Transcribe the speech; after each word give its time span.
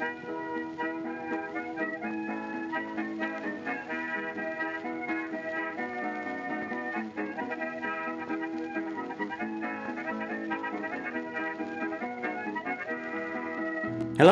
Hello, 0.00 0.08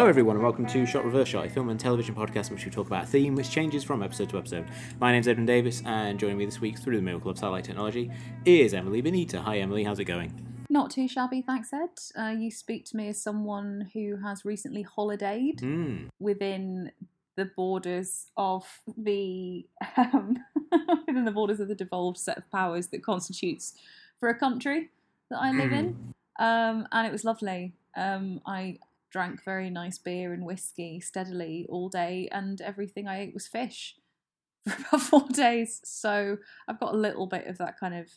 everyone, 0.07 0.37
and 0.37 0.43
welcome 0.43 0.65
to 0.67 0.87
Shot 0.87 1.05
Reverse 1.05 1.29
Shot, 1.29 1.45
a 1.45 1.51
film 1.51 1.69
and 1.69 1.79
television 1.79 2.15
podcast 2.15 2.49
in 2.49 2.55
which 2.55 2.65
we 2.65 2.71
talk 2.71 2.87
about 2.87 3.05
a 3.05 3.07
theme 3.07 3.35
which 3.35 3.51
changes 3.51 3.85
from 3.85 4.03
episode 4.03 4.31
to 4.31 4.39
episode. 4.39 4.67
My 4.99 5.13
name's 5.13 5.29
Edwin 5.29 5.45
Davis, 5.45 5.83
and 5.85 6.19
joining 6.19 6.39
me 6.39 6.47
this 6.47 6.63
week 6.63 6.79
through 6.79 6.97
the 6.97 7.03
miracle 7.03 7.31
of 7.31 7.37
satellite 7.37 7.65
technology 7.65 8.11
is 8.47 8.73
Emily 8.73 9.03
Benita. 9.03 9.43
Hi, 9.43 9.59
Emily, 9.59 9.85
how's 9.85 9.99
it 9.99 10.05
going? 10.05 10.58
Not 10.71 10.91
too 10.91 11.09
shabby, 11.09 11.41
thanks, 11.43 11.73
Ed. 11.73 11.91
Uh, 12.19 12.29
you 12.29 12.51
speak 12.51 12.85
to 12.87 12.97
me 12.97 13.09
as 13.09 13.21
someone 13.23 13.91
who 13.95 14.17
has 14.23 14.45
recently 14.45 14.85
holidayed 14.85 15.61
Mm. 15.61 16.09
within 16.21 16.93
the 17.37 17.47
borders 17.57 18.27
of 18.37 18.67
the 18.97 19.65
um, 19.97 20.37
within 21.07 21.25
the 21.25 21.31
borders 21.31 21.61
of 21.61 21.69
the 21.69 21.75
devolved 21.75 22.19
set 22.19 22.37
of 22.37 22.51
powers 22.51 22.89
that 22.89 23.03
constitutes 23.03 23.75
for 24.21 24.29
a 24.29 24.35
country 24.39 24.91
that 25.31 25.39
I 25.39 25.53
live 25.53 25.73
in, 25.73 26.15
um, 26.41 26.87
and 26.93 27.07
it 27.07 27.13
was 27.13 27.25
lovely. 27.25 27.73
Um, 27.97 28.41
I 28.45 28.79
drank 29.11 29.43
very 29.45 29.71
nice 29.71 29.97
beer 29.99 30.33
and 30.35 30.45
whiskey 30.45 31.01
steadily 31.01 31.65
all 31.71 31.89
day, 31.89 32.29
and 32.33 32.61
everything 32.61 33.07
I 33.09 33.21
ate 33.21 33.33
was 33.35 33.47
fish 33.47 33.97
for 34.69 34.77
about 34.89 35.01
four 35.01 35.29
days. 35.33 35.81
So 35.85 36.39
I've 36.67 36.81
got 36.81 36.93
a 36.93 36.97
little 36.97 37.27
bit 37.27 37.47
of 37.47 37.57
that 37.59 37.79
kind 37.79 37.95
of 37.95 38.11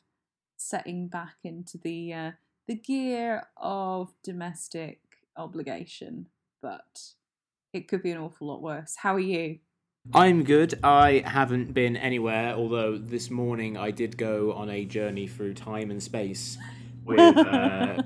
setting 0.61 1.07
back 1.07 1.35
into 1.43 1.77
the 1.77 2.13
uh, 2.13 2.31
the 2.67 2.75
gear 2.75 3.47
of 3.57 4.13
domestic 4.23 4.99
obligation, 5.37 6.27
but 6.61 7.01
it 7.73 7.87
could 7.87 8.03
be 8.03 8.11
an 8.11 8.17
awful 8.17 8.47
lot 8.47 8.61
worse. 8.61 8.95
How 8.97 9.15
are 9.15 9.19
you? 9.19 9.59
I'm 10.13 10.43
good. 10.43 10.79
I 10.83 11.23
haven't 11.25 11.73
been 11.73 11.95
anywhere, 11.95 12.53
although 12.55 12.97
this 12.97 13.29
morning 13.29 13.77
I 13.77 13.91
did 13.91 14.17
go 14.17 14.51
on 14.53 14.69
a 14.69 14.83
journey 14.85 15.27
through 15.27 15.53
time 15.53 15.91
and 15.91 16.01
space 16.01 16.57
with 17.05 17.19
uh, 17.37 18.01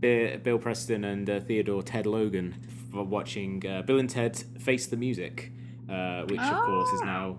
Bill 0.00 0.58
Preston 0.58 1.04
and 1.04 1.28
uh, 1.30 1.40
Theodore 1.40 1.82
Ted 1.82 2.06
Logan 2.06 2.56
for 2.90 3.04
watching 3.04 3.64
uh, 3.66 3.82
Bill 3.82 3.98
and 3.98 4.10
Ted 4.10 4.36
Face 4.58 4.86
the 4.86 4.96
Music, 4.96 5.52
uh, 5.88 6.22
which 6.22 6.40
of 6.40 6.62
course 6.64 6.90
is 6.90 7.00
Ah. 7.02 7.06
now 7.06 7.38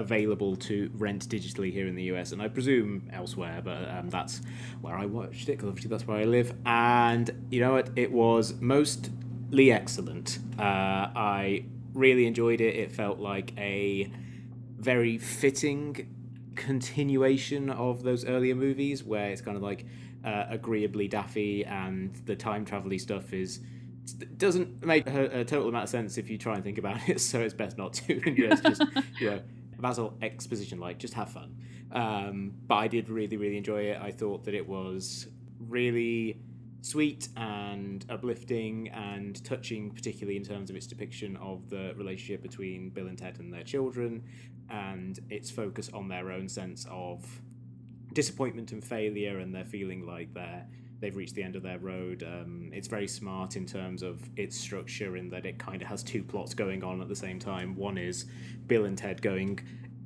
available 0.00 0.56
to 0.56 0.90
rent 0.94 1.28
digitally 1.28 1.72
here 1.72 1.86
in 1.86 1.94
the 1.94 2.04
US 2.04 2.32
and 2.32 2.42
I 2.42 2.48
presume 2.48 3.08
elsewhere, 3.12 3.60
but 3.62 3.88
um, 3.88 4.10
that's 4.10 4.42
where 4.80 4.96
I 4.96 5.06
watched 5.06 5.48
it 5.48 5.52
because 5.52 5.68
obviously 5.68 5.90
that's 5.90 6.06
where 6.06 6.18
I 6.18 6.24
live. 6.24 6.54
And 6.66 7.30
you 7.50 7.60
know 7.60 7.72
what? 7.72 7.90
It 7.96 8.10
was 8.10 8.54
mostly 8.60 9.70
excellent. 9.70 10.38
Uh, 10.58 10.62
I 11.14 11.64
really 11.94 12.26
enjoyed 12.26 12.60
it. 12.60 12.74
It 12.76 12.92
felt 12.92 13.18
like 13.18 13.52
a 13.58 14.10
very 14.78 15.18
fitting 15.18 16.08
continuation 16.56 17.70
of 17.70 18.02
those 18.02 18.24
earlier 18.24 18.54
movies 18.54 19.04
where 19.04 19.30
it's 19.30 19.40
kind 19.40 19.56
of 19.56 19.62
like 19.62 19.86
uh, 20.24 20.44
agreeably 20.48 21.08
daffy 21.08 21.64
and 21.64 22.14
the 22.26 22.36
time 22.36 22.64
travel 22.64 22.96
stuff 22.98 23.32
is 23.32 23.60
doesn't 24.36 24.84
make 24.84 25.06
a, 25.06 25.40
a 25.40 25.44
total 25.44 25.68
amount 25.68 25.84
of 25.84 25.90
sense 25.90 26.18
if 26.18 26.28
you 26.28 26.36
try 26.36 26.54
and 26.54 26.64
think 26.64 26.78
about 26.78 26.96
it 27.08 27.20
so 27.20 27.40
it's 27.40 27.54
best 27.54 27.78
not 27.78 27.92
to 27.92 28.20
and 28.26 28.36
you 28.36 28.48
know, 28.48 28.52
it's 28.52 28.60
just 28.60 28.82
you 29.20 29.30
know 29.30 29.40
Basil 29.80 30.16
exposition 30.22 30.78
like 30.78 30.98
just 30.98 31.14
have 31.14 31.30
fun. 31.30 31.56
Um, 31.92 32.52
but 32.66 32.76
I 32.76 32.88
did 32.88 33.08
really 33.08 33.36
really 33.36 33.56
enjoy 33.56 33.82
it. 33.82 33.98
I 34.00 34.10
thought 34.10 34.44
that 34.44 34.54
it 34.54 34.66
was 34.66 35.28
really 35.58 36.40
sweet 36.82 37.28
and 37.36 38.06
uplifting 38.08 38.88
and 38.88 39.44
touching, 39.44 39.90
particularly 39.90 40.36
in 40.36 40.44
terms 40.44 40.70
of 40.70 40.76
its 40.76 40.86
depiction 40.86 41.36
of 41.36 41.68
the 41.68 41.92
relationship 41.96 42.42
between 42.42 42.90
Bill 42.90 43.08
and 43.08 43.18
Ted 43.18 43.38
and 43.38 43.52
their 43.52 43.62
children, 43.64 44.22
and 44.70 45.18
its 45.28 45.50
focus 45.50 45.90
on 45.92 46.08
their 46.08 46.30
own 46.30 46.48
sense 46.48 46.86
of 46.90 47.24
disappointment 48.14 48.72
and 48.72 48.82
failure, 48.82 49.38
and 49.38 49.54
they're 49.54 49.64
feeling 49.64 50.06
like 50.06 50.32
they're 50.32 50.66
they've 51.00 51.16
reached 51.16 51.34
the 51.34 51.42
end 51.42 51.56
of 51.56 51.62
their 51.62 51.78
road. 51.78 52.22
Um, 52.22 52.70
it's 52.72 52.88
very 52.88 53.08
smart 53.08 53.56
in 53.56 53.66
terms 53.66 54.02
of 54.02 54.20
its 54.36 54.56
structure, 54.56 55.16
in 55.16 55.28
that 55.30 55.46
it 55.46 55.58
kind 55.58 55.82
of 55.82 55.88
has 55.88 56.02
two 56.02 56.22
plots 56.22 56.54
going 56.54 56.84
on 56.84 57.00
at 57.00 57.08
the 57.08 57.16
same 57.16 57.38
time. 57.38 57.74
One 57.74 57.98
is 57.98 58.26
Bill 58.66 58.84
and 58.84 58.96
Ted 58.96 59.22
going 59.22 59.60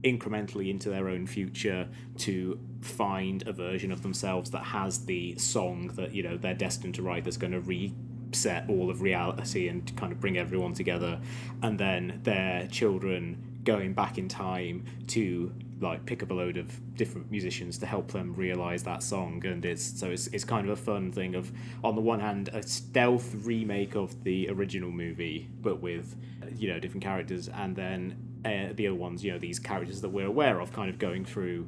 incrementally 0.04 0.68
into 0.68 0.90
their 0.90 1.08
own 1.08 1.26
future 1.26 1.88
to 2.18 2.60
find 2.82 3.46
a 3.46 3.52
version 3.52 3.90
of 3.90 4.02
themselves 4.02 4.50
that 4.50 4.62
has 4.62 5.04
the 5.06 5.36
song 5.38 5.88
that 5.94 6.14
you 6.14 6.22
know 6.22 6.36
they're 6.36 6.52
destined 6.52 6.94
to 6.94 7.02
write 7.02 7.24
that's 7.24 7.38
going 7.38 7.52
to 7.52 7.60
reset 7.60 8.68
all 8.68 8.90
of 8.90 9.00
reality 9.00 9.68
and 9.68 9.96
kind 9.96 10.12
of 10.12 10.20
bring 10.20 10.36
everyone 10.36 10.74
together 10.74 11.18
and 11.62 11.80
then 11.80 12.20
their 12.22 12.66
children 12.66 13.53
going 13.64 13.94
back 13.94 14.18
in 14.18 14.28
time 14.28 14.84
to 15.08 15.52
like 15.80 16.04
pick 16.06 16.22
up 16.22 16.30
a 16.30 16.34
load 16.34 16.56
of 16.56 16.96
different 16.96 17.30
musicians 17.30 17.78
to 17.78 17.86
help 17.86 18.10
them 18.12 18.34
realize 18.34 18.82
that 18.84 19.02
song. 19.02 19.44
And 19.44 19.64
it's 19.64 19.98
so 19.98 20.10
it's, 20.10 20.28
it's 20.28 20.44
kind 20.44 20.68
of 20.68 20.78
a 20.78 20.80
fun 20.80 21.12
thing 21.12 21.34
of 21.34 21.52
on 21.82 21.94
the 21.94 22.00
one 22.00 22.20
hand 22.20 22.48
a 22.52 22.62
stealth 22.62 23.34
remake 23.42 23.94
of 23.94 24.22
the 24.24 24.48
original 24.50 24.90
movie 24.90 25.48
but 25.60 25.80
with 25.80 26.16
you 26.56 26.68
know 26.68 26.78
different 26.78 27.02
characters. 27.02 27.48
And 27.48 27.74
then 27.74 28.16
uh, 28.44 28.72
the 28.74 28.86
other 28.86 28.96
ones 28.96 29.24
you 29.24 29.32
know 29.32 29.38
these 29.38 29.58
characters 29.58 30.00
that 30.00 30.10
we're 30.10 30.26
aware 30.26 30.60
of 30.60 30.72
kind 30.72 30.90
of 30.90 30.98
going 30.98 31.24
through 31.24 31.66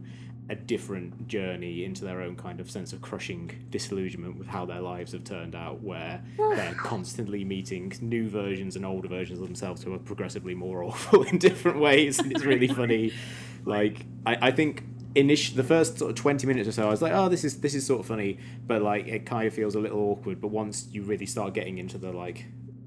a 0.49 0.55
different 0.55 1.27
journey 1.27 1.85
into 1.85 2.05
their 2.05 2.21
own 2.21 2.37
kind 2.37 2.61
of 2.61 2.71
sense 2.71 2.93
of 2.93 3.01
crushing 3.01 3.51
disillusionment 3.71 4.39
with 4.39 4.47
how 4.47 4.65
their 4.65 4.81
lives 4.81 5.13
have 5.13 5.25
turned 5.25 5.55
out, 5.55 5.83
where 5.83 6.23
they're 6.39 6.75
constantly 6.79 7.45
meeting 7.45 7.93
new 8.01 8.29
versions 8.29 8.77
and 8.77 8.87
older 8.87 9.09
versions 9.09 9.41
of 9.41 9.47
themselves 9.47 9.83
who 9.83 9.93
are 9.93 9.99
progressively 9.99 10.55
more 10.55 10.83
awful 10.85 11.23
in 11.25 11.39
different 11.39 11.81
ways, 11.81 12.19
and 12.19 12.33
it's 12.33 12.45
really 12.45 12.69
funny. 12.69 13.13
Like 13.69 14.07
I, 14.25 14.37
I 14.43 14.51
think 14.53 14.85
initially 15.17 15.57
the 15.57 15.65
first 15.65 15.99
sort 15.99 16.11
of 16.11 16.17
20 16.17 16.47
minutes 16.47 16.69
or 16.69 16.73
so 16.73 16.87
i 16.87 16.91
was 16.91 17.01
like 17.01 17.13
oh 17.13 17.29
this 17.29 17.43
is 17.43 17.61
this 17.61 17.75
is 17.75 17.85
sort 17.85 18.01
of 18.01 18.07
funny. 18.07 18.39
But 18.67 18.83
like 18.83 19.09
it 19.09 19.27
kind 19.27 19.49
of 19.49 19.55
feels 19.55 19.75
a 19.75 19.81
little 19.81 19.99
awkward. 19.99 20.41
But 20.41 20.49
once 20.49 20.87
you 20.93 21.03
really 21.03 21.27
start 21.27 21.53
getting 21.53 21.79
into 21.79 21.99
the 21.99 22.13
like 22.13 22.47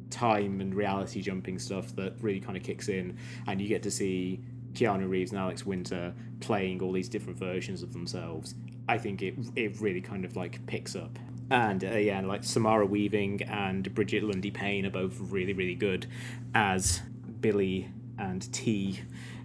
time 0.10 0.62
and 0.62 0.74
reality 0.74 1.22
jumping 1.22 1.60
stuff 1.60 1.96
that 1.96 2.14
really 2.22 2.40
kind 2.40 2.58
of 2.58 2.64
kicks 2.64 2.88
in 2.88 3.18
and 3.48 3.62
you 3.62 3.68
get 3.68 3.84
to 3.84 3.92
see 3.92 4.42
Keanu 4.74 5.10
Reeves 5.10 5.32
and 5.32 5.40
Alex 5.40 5.66
Winter 5.66 6.14
playing 6.40 6.82
all 6.82 6.92
these 6.92 7.10
different 7.10 7.38
versions 7.38 7.84
of 7.84 7.94
themselves, 7.94 8.56
I 8.88 8.98
think 8.98 9.22
it 9.22 9.36
it 9.56 9.80
really 9.82 10.02
kind 10.02 10.26
of 10.26 10.36
like 10.36 10.66
picks 10.66 10.96
up. 10.96 11.18
And 11.52 11.84
uh, 11.84 11.98
yeah, 11.98 12.22
like 12.22 12.44
Samara 12.44 12.86
Weaving 12.86 13.42
and 13.44 13.94
Brigette 13.96 14.24
Lundy-Paine 14.24 14.86
are 14.86 14.92
both 14.92 15.18
really 15.20 15.54
really 15.54 15.76
good 15.76 16.06
as 16.54 17.02
Billie 17.42 17.90
and 18.18 18.52
T, 18.54 19.00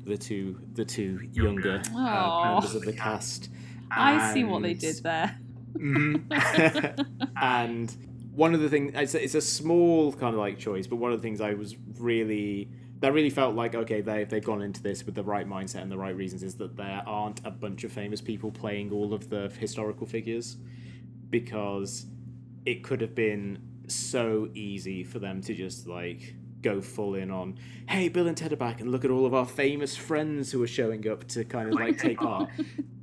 the 0.04 0.16
two 0.16 0.58
the 0.74 0.84
two 0.84 1.20
younger 1.32 1.82
uh, 1.94 2.50
members 2.52 2.74
of 2.74 2.82
the 2.82 2.92
cast. 2.92 3.50
I 3.90 4.32
see 4.34 4.44
what 4.44 4.62
they 4.62 4.74
did 4.74 5.02
there. 5.02 5.38
Mhm. 5.74 7.06
and 7.40 7.96
one 8.34 8.54
of 8.54 8.60
the 8.60 8.68
things 8.68 8.92
it's 8.94 9.14
a, 9.14 9.22
it's 9.22 9.34
a 9.34 9.40
small 9.40 10.12
kind 10.12 10.34
of 10.34 10.40
like 10.40 10.58
choice, 10.58 10.86
but 10.86 10.96
one 10.96 11.12
of 11.12 11.20
the 11.20 11.22
things 11.22 11.40
I 11.40 11.54
was 11.54 11.76
really 11.98 12.68
that 13.04 13.12
really 13.12 13.28
felt 13.28 13.54
like 13.54 13.74
okay 13.74 14.00
they 14.00 14.24
they've 14.24 14.44
gone 14.44 14.62
into 14.62 14.82
this 14.82 15.04
with 15.04 15.14
the 15.14 15.22
right 15.22 15.46
mindset 15.46 15.82
and 15.82 15.92
the 15.92 15.98
right 15.98 16.16
reasons 16.16 16.42
is 16.42 16.54
that 16.54 16.74
there 16.74 17.02
aren't 17.06 17.38
a 17.44 17.50
bunch 17.50 17.84
of 17.84 17.92
famous 17.92 18.22
people 18.22 18.50
playing 18.50 18.90
all 18.90 19.12
of 19.12 19.28
the 19.28 19.52
historical 19.58 20.06
figures 20.06 20.56
because 21.28 22.06
it 22.64 22.82
could 22.82 23.02
have 23.02 23.14
been 23.14 23.58
so 23.88 24.48
easy 24.54 25.04
for 25.04 25.18
them 25.18 25.42
to 25.42 25.52
just 25.52 25.86
like 25.86 26.34
go 26.62 26.80
full 26.80 27.14
in 27.14 27.30
on 27.30 27.58
hey 27.90 28.08
bill 28.08 28.26
and 28.26 28.38
ted 28.38 28.54
are 28.54 28.56
back 28.56 28.80
and 28.80 28.90
look 28.90 29.04
at 29.04 29.10
all 29.10 29.26
of 29.26 29.34
our 29.34 29.44
famous 29.44 29.94
friends 29.94 30.50
who 30.50 30.62
are 30.62 30.66
showing 30.66 31.06
up 31.06 31.28
to 31.28 31.44
kind 31.44 31.68
of 31.68 31.78
like 31.78 31.98
take 31.98 32.18
part. 32.30 32.48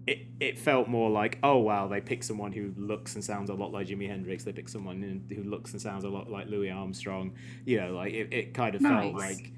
It, 0.08 0.26
it 0.40 0.58
felt 0.58 0.88
more 0.88 1.12
like 1.12 1.38
oh 1.44 1.60
wow 1.60 1.88
they 1.88 2.02
picked 2.02 2.26
someone 2.26 2.52
who 2.52 2.74
looks 2.76 3.14
and 3.14 3.24
sounds 3.24 3.52
a 3.52 3.54
lot 3.54 3.72
like 3.72 3.86
jimi 3.86 4.08
hendrix. 4.08 4.44
They 4.44 4.52
picked 4.52 4.72
someone 4.72 5.24
who 5.30 5.44
looks 5.44 5.74
and 5.74 5.82
sounds 5.82 6.06
a 6.06 6.10
lot 6.10 6.32
like 6.32 6.48
louis 6.48 6.72
armstrong. 6.72 7.36
You 7.66 7.82
know 7.82 7.94
like 7.94 8.14
it, 8.14 8.34
it 8.34 8.54
kind 8.56 8.74
of 8.74 8.82
felt 8.82 9.14
like 9.14 9.54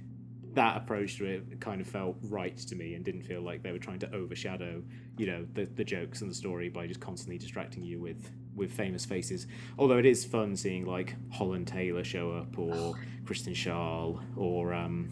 that 0.55 0.77
approach 0.77 1.17
to 1.17 1.25
it 1.25 1.59
kind 1.59 1.81
of 1.81 1.87
felt 1.87 2.17
right 2.23 2.57
to 2.57 2.75
me 2.75 2.93
and 2.93 3.03
didn't 3.03 3.23
feel 3.23 3.41
like 3.41 3.63
they 3.63 3.71
were 3.71 3.79
trying 3.79 3.99
to 3.99 4.13
overshadow 4.13 4.81
you 5.17 5.25
know 5.25 5.45
the, 5.53 5.65
the 5.65 5.83
jokes 5.83 6.21
and 6.21 6.29
the 6.29 6.35
story 6.35 6.69
by 6.69 6.87
just 6.87 6.99
constantly 6.99 7.37
distracting 7.37 7.83
you 7.83 7.99
with 7.99 8.31
with 8.55 8.71
famous 8.71 9.03
faces. 9.03 9.47
Although 9.79 9.97
it 9.97 10.05
is 10.05 10.23
fun 10.23 10.55
seeing 10.55 10.85
like 10.85 11.15
holland 11.31 11.67
taylor 11.67 12.03
show 12.03 12.31
up 12.31 12.57
or 12.57 12.93
kristen 13.25 13.53
Schaal 13.53 14.21
or 14.35 14.73
um 14.73 15.11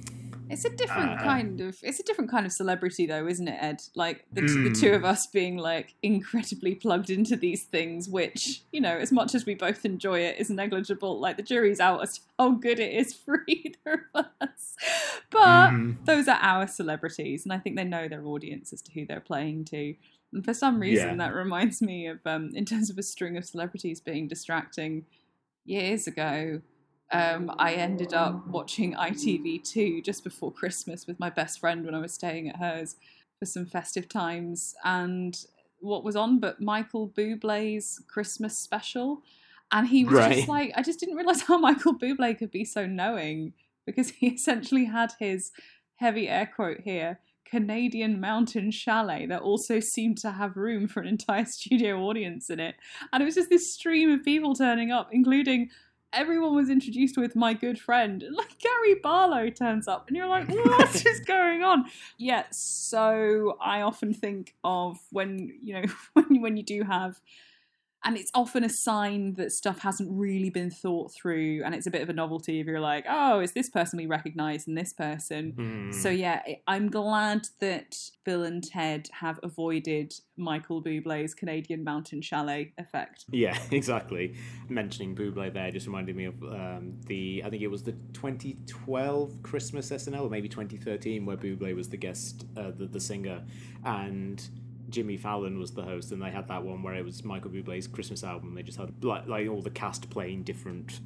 It's 0.52 0.66
a 0.66 0.70
different 0.70 1.12
Uh, 1.12 1.24
kind 1.24 1.62
of 1.62 1.78
it's 1.82 2.00
a 2.00 2.04
different 2.04 2.30
kind 2.30 2.46
of 2.46 2.52
celebrity 2.52 3.06
though, 3.06 3.28
isn't 3.28 3.48
it, 3.48 3.58
Ed? 3.62 3.82
Like 3.96 4.26
the, 4.32 4.42
t- 4.42 4.48
the 4.48 4.70
Mm. 4.70 4.80
two 4.80 4.92
of 4.94 5.06
us 5.06 5.26
being 5.28 5.58
like 5.58 5.96
incredibly 6.04 6.76
plugged 6.76 7.10
into 7.10 7.36
these 7.36 7.64
things, 7.64 8.10
which 8.10 8.62
you 8.72 8.82
know, 8.82 8.96
as 8.98 9.12
much 9.12 9.34
as 9.36 9.46
we 9.46 9.56
both 9.56 9.86
enjoy 9.86 10.20
it, 10.20 10.40
is 10.40 10.50
negligible. 10.50 11.20
Like 11.20 11.38
the 11.38 11.44
jury's 11.44 11.80
out 11.80 12.02
as 12.04 12.14
to 12.16 12.22
how 12.38 12.52
good 12.52 12.80
it 12.80 12.94
is 12.94 13.14
for 13.26 13.44
either 13.48 14.08
of 14.14 14.26
us. 14.42 14.76
But 15.30 15.70
mhm. 15.72 16.06
those 16.06 16.28
are 16.28 16.40
our 16.42 16.68
celebrities, 16.68 17.46
and 17.46 17.54
I 17.54 17.58
think 17.58 17.76
they 17.78 17.84
know 17.86 18.08
their 18.08 18.26
audience 18.26 18.74
as 18.74 18.82
to 18.84 18.92
who 18.92 19.06
they're 19.06 19.20
playing 19.22 19.66
to. 19.66 19.96
And 20.34 20.46
for 20.46 20.54
some 20.54 20.80
reason, 20.80 21.10
Yeah. 21.10 21.16
that 21.28 21.34
reminds 21.34 21.82
me 21.82 22.08
of, 22.08 22.20
um, 22.26 22.52
in 22.56 22.66
terms 22.66 22.90
of 22.90 22.98
a 22.98 23.04
string 23.04 23.36
of 23.38 23.46
celebrities 23.46 24.00
being 24.02 24.28
distracting. 24.28 25.06
Years 25.66 26.08
ago, 26.08 26.62
um, 27.12 27.52
I 27.60 27.74
ended 27.74 28.14
up 28.14 28.48
watching 28.48 28.94
ITV2 29.00 30.04
just 30.04 30.24
before 30.24 30.52
Christmas 30.52 31.08
with 31.08 31.20
my 31.20 31.30
best 31.30 31.60
friend 31.60 31.86
when 31.86 31.96
I 31.96 32.00
was 32.00 32.14
staying 32.14 32.50
at 32.50 32.58
hers 32.58 32.96
for 33.40 33.46
some 33.46 33.66
festive 33.66 34.08
times. 34.08 34.76
And 34.84 35.38
what 35.80 36.04
was 36.04 36.16
on 36.16 36.40
but 36.40 36.62
Michael 36.62 37.10
Bublé's 37.10 38.02
Christmas 38.08 38.58
special. 38.58 39.22
And 39.72 39.88
he 39.88 40.06
was 40.06 40.14
Right. 40.18 40.36
just 40.36 40.48
like, 40.48 40.72
I 40.76 40.82
just 40.82 41.00
didn't 41.00 41.16
realize 41.16 41.42
how 41.48 41.58
Michael 41.58 41.98
Bublé 41.98 42.38
could 42.38 42.52
be 42.52 42.66
so 42.66 42.86
knowing 42.86 43.54
because 43.86 44.10
he 44.10 44.28
essentially 44.36 44.86
had 44.86 45.14
his 45.20 45.52
heavy 45.96 46.28
air 46.28 46.46
quote 46.54 46.82
here 46.82 47.20
Canadian 47.46 48.22
mountain 48.22 48.72
chalet 48.72 49.26
that 49.26 49.42
also 49.42 49.80
seemed 49.82 50.18
to 50.20 50.32
have 50.32 50.56
room 50.56 50.88
for 50.88 51.02
an 51.02 51.08
entire 51.08 51.46
studio 51.46 52.00
audience 52.02 52.50
in 52.50 52.60
it. 52.60 52.76
And 53.12 53.22
it 53.22 53.26
was 53.26 53.36
just 53.36 53.50
this 53.50 53.74
stream 53.74 54.10
of 54.10 54.24
people 54.24 54.56
turning 54.56 54.92
up, 54.92 55.10
including 55.12 55.70
everyone 56.14 56.56
was 56.56 56.70
introduced 56.70 57.18
with 57.18 57.36
my 57.36 57.54
good 57.54 57.80
friend. 57.80 58.24
Like 58.32 58.60
Gary 58.60 58.96
Barlow 59.02 59.50
turns 59.50 59.88
up, 59.88 60.08
and 60.08 60.18
you're 60.18 60.28
like, 60.28 60.48
what 60.50 61.06
is 61.06 61.20
going 61.22 61.64
on? 61.64 61.86
Yeah, 62.18 62.46
so 62.52 63.58
I 63.62 63.82
often 63.82 64.14
think 64.14 64.56
of 64.64 65.00
when, 65.12 65.58
you 65.64 65.76
know, 65.76 65.86
when, 66.14 66.42
when 66.42 66.58
you 66.58 66.64
do 66.64 66.84
have 66.84 67.20
and 68.04 68.18
it's 68.18 68.32
often 68.34 68.64
a 68.64 68.70
sign 68.70 69.34
that 69.36 69.52
stuff 69.52 69.80
hasn't 69.80 70.10
really 70.12 70.50
been 70.50 70.72
thought 70.72 71.14
through 71.14 71.62
and 71.64 71.76
it's 71.76 71.88
a 71.88 71.92
bit 71.92 72.02
of 72.02 72.10
a 72.10 72.14
novelty 72.14 72.60
if 72.60 72.66
you're 72.68 72.80
like 72.80 73.06
oh 73.10 73.40
is 73.40 73.52
this 73.54 73.70
person 73.70 73.98
we 73.98 74.06
recognize 74.06 74.68
and 74.68 74.78
this 74.78 74.94
person 74.94 75.52
Hmm. 75.52 75.92
so 75.92 76.10
yeah 76.10 76.42
I- 76.48 76.60
i'm 76.68 76.90
glad 76.90 77.48
that 77.60 77.96
bill 78.24 78.44
and 78.44 78.64
ted 78.64 79.10
have 79.12 79.40
avoided 79.44 80.14
michael 80.38 80.82
bublé's 80.84 81.34
canadian 81.36 81.84
mountain 81.84 82.22
chalet 82.22 82.74
effect 82.78 83.26
Yeah, 83.32 83.58
exactly. 83.72 84.36
Mentioning 84.70 85.16
Buble 85.16 85.54
there 85.54 85.70
just 85.72 85.86
reminded 85.88 86.16
me 86.16 86.26
of 86.26 86.42
um, 86.44 86.94
the 87.08 87.44
I 87.46 87.50
think 87.50 87.62
it 87.62 87.68
was 87.68 87.84
the 87.84 87.92
2012 88.14 89.42
Christmas 89.44 89.90
SNL 89.92 90.22
or 90.22 90.30
maybe 90.30 90.48
2013 90.50 91.26
where 91.26 91.38
Buble 91.38 91.76
was 91.76 91.90
the 91.90 91.98
guest, 91.98 92.46
uh, 92.58 92.72
the 92.72 92.86
the 92.88 93.00
singer, 93.00 93.44
and 93.86 94.48
Jimmy 94.92 95.18
Fallon 95.18 95.60
was 95.60 95.72
the 95.72 95.84
host, 95.84 96.12
and 96.12 96.22
they 96.22 96.30
had 96.30 96.48
that 96.50 96.64
one 96.64 96.84
where 96.84 96.94
it 96.96 97.04
was 97.04 97.24
Michael 97.24 97.52
Bublé's 97.52 97.88
Christmas 97.88 98.24
album. 98.24 98.54
They 98.54 98.64
just 98.64 98.78
had 98.78 99.04
like, 99.04 99.28
like 99.28 99.48
all 99.50 99.62
the 99.62 99.70
cast 99.70 100.10
playing 100.10 100.44
different 100.44 101.00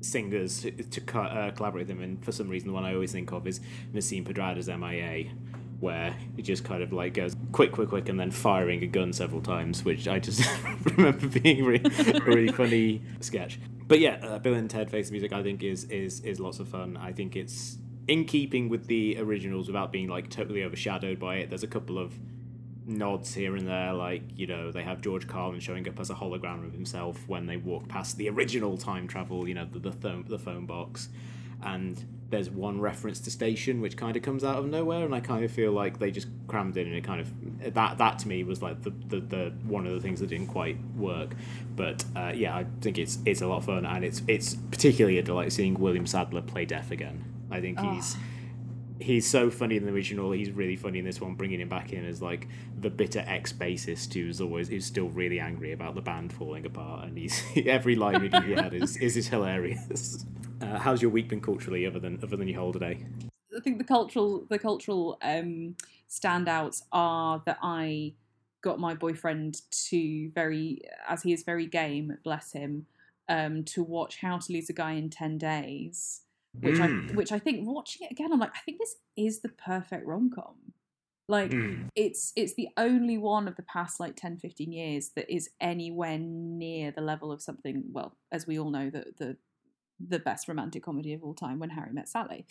singers 0.00 0.62
to, 0.62 0.70
to 0.70 1.18
uh, 1.18 1.50
collaborate 1.52 1.86
with 1.86 1.96
them, 1.96 2.02
and 2.02 2.22
for 2.24 2.32
some 2.32 2.48
reason 2.48 2.68
the 2.68 2.74
one 2.74 2.84
I 2.84 2.94
always 2.94 3.12
think 3.12 3.32
of 3.32 3.46
is 3.46 3.60
Nasim 3.94 4.24
Pedrad's 4.24 4.68
MIA. 4.68 5.32
Where 5.80 6.14
he 6.36 6.42
just 6.42 6.62
kind 6.62 6.82
of 6.82 6.92
like 6.92 7.14
goes 7.14 7.34
quick, 7.52 7.72
quick, 7.72 7.88
quick, 7.88 8.10
and 8.10 8.20
then 8.20 8.30
firing 8.30 8.82
a 8.82 8.86
gun 8.86 9.14
several 9.14 9.40
times, 9.40 9.82
which 9.82 10.06
I 10.06 10.18
just 10.18 10.46
remember 10.84 11.26
being 11.26 11.64
really, 11.64 11.90
a 12.14 12.20
really 12.20 12.52
funny 12.52 13.00
sketch. 13.20 13.58
But 13.86 13.98
yeah, 13.98 14.18
uh, 14.22 14.38
Bill 14.40 14.52
and 14.52 14.68
Ted 14.68 14.90
Face 14.90 15.06
the 15.06 15.12
Music, 15.12 15.32
I 15.32 15.42
think 15.42 15.62
is 15.62 15.84
is 15.84 16.20
is 16.20 16.38
lots 16.38 16.58
of 16.58 16.68
fun. 16.68 16.98
I 16.98 17.12
think 17.12 17.34
it's 17.34 17.78
in 18.08 18.24
keeping 18.24 18.68
with 18.68 18.88
the 18.88 19.16
originals 19.18 19.68
without 19.68 19.90
being 19.90 20.08
like 20.08 20.28
totally 20.28 20.64
overshadowed 20.64 21.18
by 21.18 21.36
it. 21.36 21.48
There's 21.48 21.62
a 21.62 21.68
couple 21.68 21.96
of 21.98 22.12
nods 22.86 23.34
here 23.34 23.56
and 23.56 23.66
there, 23.68 23.92
like 23.92 24.22
you 24.36 24.46
know 24.46 24.70
they 24.72 24.82
have 24.82 25.00
George 25.00 25.26
Carlin 25.26 25.60
showing 25.60 25.88
up 25.88 25.98
as 26.00 26.10
a 26.10 26.14
hologram 26.14 26.66
of 26.66 26.72
himself 26.72 27.22
when 27.28 27.46
they 27.46 27.56
walk 27.56 27.88
past 27.88 28.16
the 28.16 28.28
original 28.28 28.76
time 28.76 29.06
travel, 29.08 29.48
you 29.48 29.54
know 29.54 29.66
the 29.70 29.78
the, 29.78 29.92
phone 29.92 30.24
the 30.28 30.38
phone 30.38 30.66
box, 30.66 31.08
and 31.62 32.04
there's 32.30 32.48
one 32.48 32.80
reference 32.80 33.18
to 33.18 33.28
Station 33.30 33.80
which 33.80 33.96
kind 33.96 34.16
of 34.16 34.22
comes 34.22 34.44
out 34.44 34.56
of 34.56 34.66
nowhere, 34.66 35.04
and 35.04 35.12
I 35.14 35.18
kind 35.20 35.44
of 35.44 35.50
feel 35.50 35.72
like 35.72 35.98
they 35.98 36.10
just 36.12 36.28
crammed 36.46 36.76
it, 36.76 36.86
and 36.86 36.94
it 36.94 37.02
kind 37.04 37.20
of 37.20 37.74
that 37.74 37.98
that 37.98 38.18
to 38.20 38.28
me 38.28 38.44
was 38.44 38.62
like 38.62 38.82
the 38.82 38.90
the, 39.08 39.20
the 39.20 39.52
one 39.64 39.86
of 39.86 39.92
the 39.92 40.00
things 40.00 40.20
that 40.20 40.28
didn't 40.28 40.46
quite 40.46 40.78
work, 40.96 41.34
but 41.76 42.04
uh, 42.16 42.32
yeah, 42.34 42.56
I 42.56 42.66
think 42.80 42.98
it's 42.98 43.18
it's 43.26 43.42
a 43.42 43.46
lot 43.46 43.58
of 43.58 43.64
fun, 43.66 43.84
and 43.84 44.04
it's 44.04 44.22
it's 44.28 44.54
particularly 44.54 45.18
a 45.18 45.22
delight 45.22 45.52
seeing 45.52 45.74
William 45.74 46.06
Sadler 46.06 46.42
play 46.42 46.64
Death 46.64 46.90
again. 46.90 47.24
I 47.50 47.60
think 47.60 47.78
Oh. 47.80 47.94
he's 47.94 48.16
he's 49.00 49.26
so 49.26 49.50
funny 49.50 49.76
in 49.76 49.84
the 49.84 49.92
original. 49.92 50.30
He's 50.30 50.50
really 50.50 50.76
funny 50.76 50.98
in 50.98 51.04
this 51.04 51.20
one. 51.20 51.34
Bringing 51.34 51.60
him 51.60 51.68
back 51.68 51.92
in 51.92 52.04
as 52.04 52.22
like 52.22 52.46
the 52.78 52.90
bitter 52.90 53.24
ex 53.26 53.52
bassist 53.52 54.12
who's 54.14 54.40
always 54.40 54.68
who's 54.68 54.84
still 54.84 55.08
really 55.08 55.40
angry 55.40 55.72
about 55.72 55.94
the 55.94 56.00
band 56.00 56.32
falling 56.32 56.66
apart, 56.66 57.04
and 57.06 57.18
he's 57.18 57.42
every 57.66 57.96
line 57.96 58.20
reading 58.20 58.42
he 58.42 58.52
had 58.52 58.74
is 58.74 58.96
is, 58.96 59.16
is 59.16 59.28
hilarious. 59.28 60.24
Uh, 60.60 60.78
how's 60.78 61.00
your 61.00 61.10
week 61.10 61.26
been 61.26 61.40
culturally, 61.40 61.86
other 61.86 61.98
than 61.98 62.18
other 62.22 62.36
than 62.36 62.46
your 62.46 62.60
holiday? 62.60 63.02
I 63.56 63.60
think 63.60 63.78
the 63.78 63.84
cultural 63.84 64.44
the 64.50 64.58
cultural 64.58 65.16
um, 65.22 65.74
standouts 66.06 66.82
are 66.92 67.42
that 67.46 67.56
I 67.62 68.12
got 68.60 68.78
my 68.78 68.94
boyfriend 68.94 69.62
to 69.70 70.30
very 70.34 70.82
as 71.08 71.22
he 71.22 71.32
is 71.32 71.44
very 71.44 71.64
game, 71.64 72.18
bless 72.22 72.52
him, 72.52 72.84
um, 73.28 73.64
to 73.64 73.82
watch 73.82 74.18
How 74.18 74.36
to 74.36 74.52
Lose 74.52 74.68
a 74.68 74.74
Guy 74.74 74.92
in 74.92 75.08
Ten 75.08 75.38
Days, 75.38 76.22
which 76.58 76.76
Mm. 76.76 77.10
I 77.10 77.14
which 77.14 77.32
I 77.32 77.38
think 77.38 77.66
watching 77.66 78.06
it 78.06 78.12
again, 78.12 78.32
I'm 78.32 78.40
like, 78.40 78.54
I 78.54 78.60
think 78.60 78.78
this 78.78 78.96
is 79.16 79.40
the 79.40 79.48
perfect 79.50 80.06
rom 80.06 80.30
com. 80.30 80.56
Like 81.28 81.52
Mm. 81.52 81.88
it's 81.94 82.32
it's 82.34 82.54
the 82.54 82.68
only 82.76 83.16
one 83.16 83.46
of 83.46 83.54
the 83.56 83.62
past 83.62 84.00
like 84.00 84.16
10 84.16 84.38
15 84.38 84.72
years 84.72 85.10
that 85.10 85.32
is 85.32 85.50
anywhere 85.60 86.18
near 86.18 86.90
the 86.90 87.00
level 87.02 87.30
of 87.30 87.40
something 87.40 87.84
well 87.92 88.16
as 88.32 88.46
we 88.48 88.58
all 88.58 88.70
know 88.70 88.90
the 88.90 89.04
the 89.18 89.36
the 90.00 90.18
best 90.18 90.48
romantic 90.48 90.82
comedy 90.82 91.12
of 91.12 91.22
all 91.22 91.34
time 91.34 91.58
when 91.58 91.68
harry 91.70 91.92
met 91.92 92.08
sally 92.08 92.46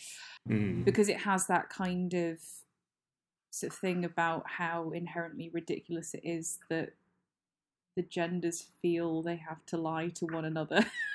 Mm. 0.48 0.84
because 0.84 1.08
it 1.10 1.18
has 1.18 1.46
that 1.48 1.68
kind 1.68 2.14
of 2.14 2.38
sort 3.50 3.72
of 3.72 3.78
thing 3.78 4.04
about 4.04 4.48
how 4.48 4.92
inherently 4.92 5.50
ridiculous 5.50 6.14
it 6.14 6.22
is 6.24 6.60
that 6.70 6.94
the 7.96 8.02
genders 8.02 8.62
feel 8.80 9.20
they 9.20 9.36
have 9.36 9.66
to 9.66 9.76
lie 9.76 10.08
to 10.08 10.24
one 10.26 10.44
another 10.46 10.86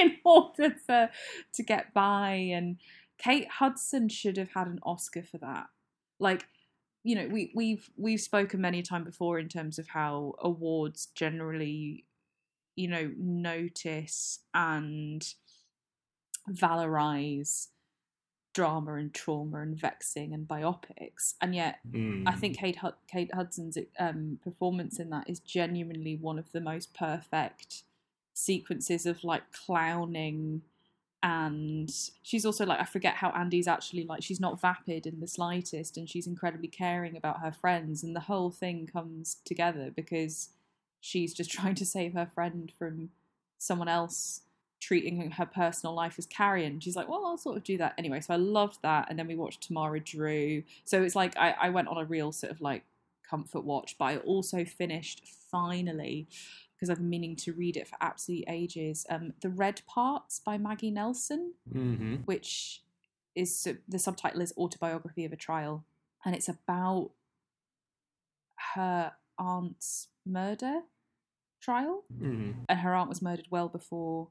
in 0.04 0.16
order 0.24 0.74
to 0.88 1.10
to 1.52 1.62
get 1.62 1.92
by 1.94 2.30
and 2.30 2.76
Kate 3.18 3.48
Hudson 3.48 4.08
should 4.08 4.36
have 4.36 4.50
had 4.54 4.66
an 4.66 4.80
Oscar 4.82 5.22
for 5.22 5.38
that 5.38 5.66
like 6.18 6.46
you 7.02 7.14
know 7.14 7.28
we 7.28 7.52
we've 7.54 7.90
we've 7.96 8.20
spoken 8.20 8.60
many 8.60 8.82
times 8.82 9.06
before 9.06 9.38
in 9.38 9.48
terms 9.48 9.78
of 9.78 9.88
how 9.88 10.34
awards 10.40 11.08
generally 11.14 12.04
you 12.76 12.88
know 12.88 13.10
notice 13.18 14.40
and 14.54 15.34
valorize 16.50 17.68
drama 18.52 18.94
and 18.94 19.14
trauma 19.14 19.60
and 19.60 19.78
vexing 19.78 20.32
and 20.34 20.48
biopics 20.48 21.34
and 21.40 21.54
yet 21.54 21.78
Mm. 21.88 22.24
I 22.26 22.32
think 22.32 22.58
Kate, 22.58 22.76
Hud- 22.76 22.94
Kate 23.06 23.32
Hudson's 23.32 23.78
um, 23.98 24.38
performance 24.42 24.98
in 24.98 25.10
that 25.10 25.28
is 25.28 25.40
genuinely 25.40 26.16
one 26.16 26.38
of 26.38 26.50
the 26.52 26.60
most 26.60 26.92
perfect 26.94 27.84
sequences 28.40 29.06
of 29.06 29.22
like 29.24 29.42
clowning. 29.52 30.62
And 31.22 31.92
she's 32.22 32.46
also 32.46 32.64
like, 32.64 32.80
I 32.80 32.84
forget 32.84 33.14
how 33.14 33.30
Andy's 33.30 33.68
actually 33.68 34.04
like, 34.04 34.22
she's 34.22 34.40
not 34.40 34.60
vapid 34.60 35.06
in 35.06 35.20
the 35.20 35.28
slightest 35.28 35.96
and 35.96 36.08
she's 36.08 36.26
incredibly 36.26 36.68
caring 36.68 37.16
about 37.16 37.40
her 37.40 37.52
friends. 37.52 38.02
And 38.02 38.16
the 38.16 38.20
whole 38.20 38.50
thing 38.50 38.88
comes 38.90 39.36
together 39.44 39.92
because 39.94 40.50
she's 41.00 41.34
just 41.34 41.50
trying 41.56 41.74
to 41.76 41.86
save 41.86 42.14
her 42.14 42.26
friend 42.26 42.72
from 42.78 43.10
someone 43.58 43.88
else 43.88 44.42
treating 44.80 45.30
her 45.32 45.44
personal 45.44 45.94
life 45.94 46.14
as 46.18 46.24
carrion. 46.24 46.80
She's 46.80 46.96
like, 46.96 47.06
well, 47.08 47.26
I'll 47.26 47.36
sort 47.36 47.58
of 47.58 47.64
do 47.64 47.76
that 47.78 47.94
anyway. 47.98 48.20
So 48.20 48.32
I 48.32 48.38
loved 48.38 48.78
that. 48.82 49.08
And 49.10 49.18
then 49.18 49.26
we 49.26 49.36
watched 49.36 49.62
Tamara 49.62 50.00
Drewe. 50.00 50.64
So 50.84 51.02
it's 51.02 51.14
like 51.14 51.36
I, 51.36 51.54
I 51.60 51.68
went 51.68 51.88
on 51.88 51.98
a 51.98 52.04
real 52.06 52.32
sort 52.32 52.50
of 52.50 52.62
like 52.62 52.82
comfort 53.28 53.64
watch, 53.64 53.96
but 53.98 54.06
I 54.06 54.16
also 54.18 54.64
finished 54.64 55.22
finally 55.50 56.26
because 56.80 56.88
I've 56.88 56.96
been 56.96 57.10
meaning 57.10 57.36
to 57.36 57.52
read 57.52 57.76
it 57.76 57.86
for 57.86 57.96
absolute 58.00 58.44
ages. 58.48 59.04
Um, 59.10 59.34
the 59.42 59.50
Red 59.50 59.82
Parts 59.86 60.40
by 60.40 60.56
Maggie 60.56 60.90
Nelson, 60.90 61.52
Mhm. 61.70 62.24
which 62.24 62.82
is 63.34 63.68
the 63.86 63.98
subtitle 63.98 64.40
is 64.40 64.54
Autobiography 64.56 65.26
of 65.26 65.32
a 65.32 65.36
Trial, 65.36 65.84
and 66.24 66.34
it's 66.34 66.48
about 66.48 67.10
her 68.74 69.12
aunt's 69.38 70.08
murder 70.24 70.82
trial 71.60 72.04
Mhm. 72.12 72.64
and 72.68 72.78
her 72.80 72.94
aunt 72.94 73.08
was 73.10 73.20
murdered 73.20 73.48
well 73.50 73.68
before 73.68 74.30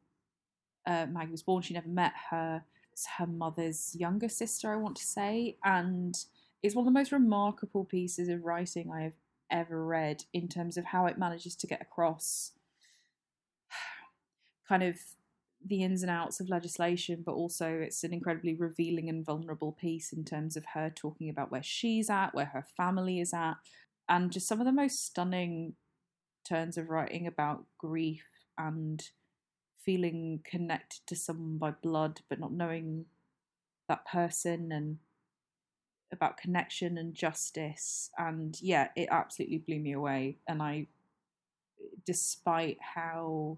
uh, 0.86 1.06
Maggie 1.06 1.32
was 1.32 1.44
born. 1.44 1.62
She 1.62 1.74
never 1.76 1.90
met 1.90 2.14
her. 2.32 2.66
It's 2.92 3.06
her 3.06 3.28
mother's 3.28 3.96
younger 3.96 4.28
sister, 4.30 4.72
I 4.74 4.78
want 4.78 4.98
to 4.98 5.04
say, 5.06 5.58
and 5.64 6.16
it's 6.64 6.74
one 6.74 6.82
of 6.88 6.92
the 6.92 6.98
most 7.00 7.12
remarkable 7.12 7.86
pieces 7.86 8.28
of 8.28 8.44
writing 8.44 8.90
I 8.90 9.02
have 9.04 9.14
ever 9.52 9.86
read 9.86 10.26
in 10.34 10.48
terms 10.48 10.78
of 10.78 10.86
how 10.86 11.06
it 11.06 11.18
manages 11.18 11.56
to 11.56 11.68
get 11.68 11.82
across 11.82 12.52
kind 14.68 14.84
of 14.84 14.98
the 15.66 15.84
ins 15.84 16.04
and 16.04 16.12
outs 16.12 16.40
of 16.40 16.50
legislation, 16.50 17.24
but 17.26 17.34
also 17.34 17.68
it's 17.68 18.04
an 18.04 18.14
incredibly 18.14 18.56
revealing 18.56 19.10
and 19.10 19.26
vulnerable 19.26 19.74
piece 19.74 20.14
in 20.14 20.24
terms 20.24 20.56
of 20.56 20.66
her 20.74 20.90
talking 20.90 21.30
about 21.30 21.52
where 21.52 21.64
she's 21.64 22.10
at, 22.10 22.34
where 22.34 22.52
her 22.54 22.66
family 22.78 23.20
is 23.20 23.34
at, 23.34 23.56
and 24.08 24.32
just 24.32 24.48
some 24.48 24.60
of 24.60 24.66
the 24.66 24.72
most 24.72 25.06
stunning 25.06 25.74
turns 26.48 26.78
of 26.78 26.90
writing 26.90 27.28
about 27.28 27.66
grief 27.78 28.24
and 28.58 29.10
feeling 29.84 30.40
connected 30.44 31.02
to 31.08 31.16
someone 31.16 31.58
by 31.58 31.72
blood 31.72 32.22
but 32.30 32.40
not 32.40 32.52
knowing 32.52 33.06
that 33.88 34.06
person 34.06 34.72
and 34.72 34.98
about 36.12 36.38
connection 36.38 36.98
and 36.98 37.14
justice 37.14 38.10
and 38.18 38.58
yeah 38.62 38.88
it 38.96 39.08
absolutely 39.12 39.60
blew 39.60 39.80
me 39.80 39.92
away 39.92 40.38
and 40.48 40.62
i 40.62 40.88
despite 42.06 42.78
how 42.96 43.58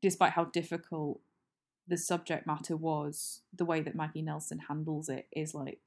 despite 0.00 0.32
how 0.32 0.44
difficult 0.44 1.20
the 1.86 1.96
subject 1.96 2.46
matter 2.46 2.76
was, 2.76 3.42
the 3.54 3.64
way 3.64 3.80
that 3.80 3.96
Maggie 3.96 4.22
Nelson 4.22 4.60
handles 4.68 5.08
it 5.08 5.26
is 5.32 5.54
like 5.54 5.80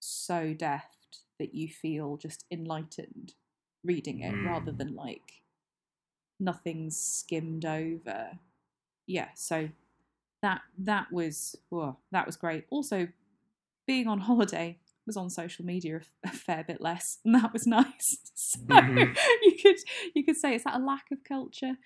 so 0.00 0.52
deft 0.52 1.20
that 1.38 1.54
you 1.54 1.66
feel 1.68 2.16
just 2.16 2.44
enlightened 2.50 3.32
reading 3.82 4.20
it 4.20 4.34
mm. 4.34 4.46
rather 4.46 4.70
than 4.70 4.94
like 4.94 5.42
nothing's 6.38 6.96
skimmed 6.96 7.64
over. 7.64 8.38
Yeah, 9.06 9.28
so 9.34 9.70
that 10.42 10.60
that 10.78 11.10
was 11.10 11.56
oh, 11.72 11.96
that 12.12 12.26
was 12.26 12.36
great. 12.36 12.66
Also, 12.70 13.08
being 13.86 14.06
on 14.08 14.20
holiday 14.20 14.78
was 15.06 15.16
on 15.16 15.28
social 15.28 15.64
media 15.64 15.96
a, 15.96 16.28
a 16.28 16.32
fair 16.32 16.64
bit 16.66 16.80
less, 16.80 17.18
and 17.24 17.34
that 17.34 17.52
was 17.52 17.66
nice. 17.66 18.18
So 18.34 18.60
mm-hmm. 18.60 19.12
you 19.42 19.52
could 19.62 19.76
you 20.14 20.24
could 20.24 20.36
say 20.36 20.54
is 20.54 20.64
that 20.64 20.76
a 20.76 20.84
lack 20.84 21.04
of 21.12 21.18
culture? 21.24 21.76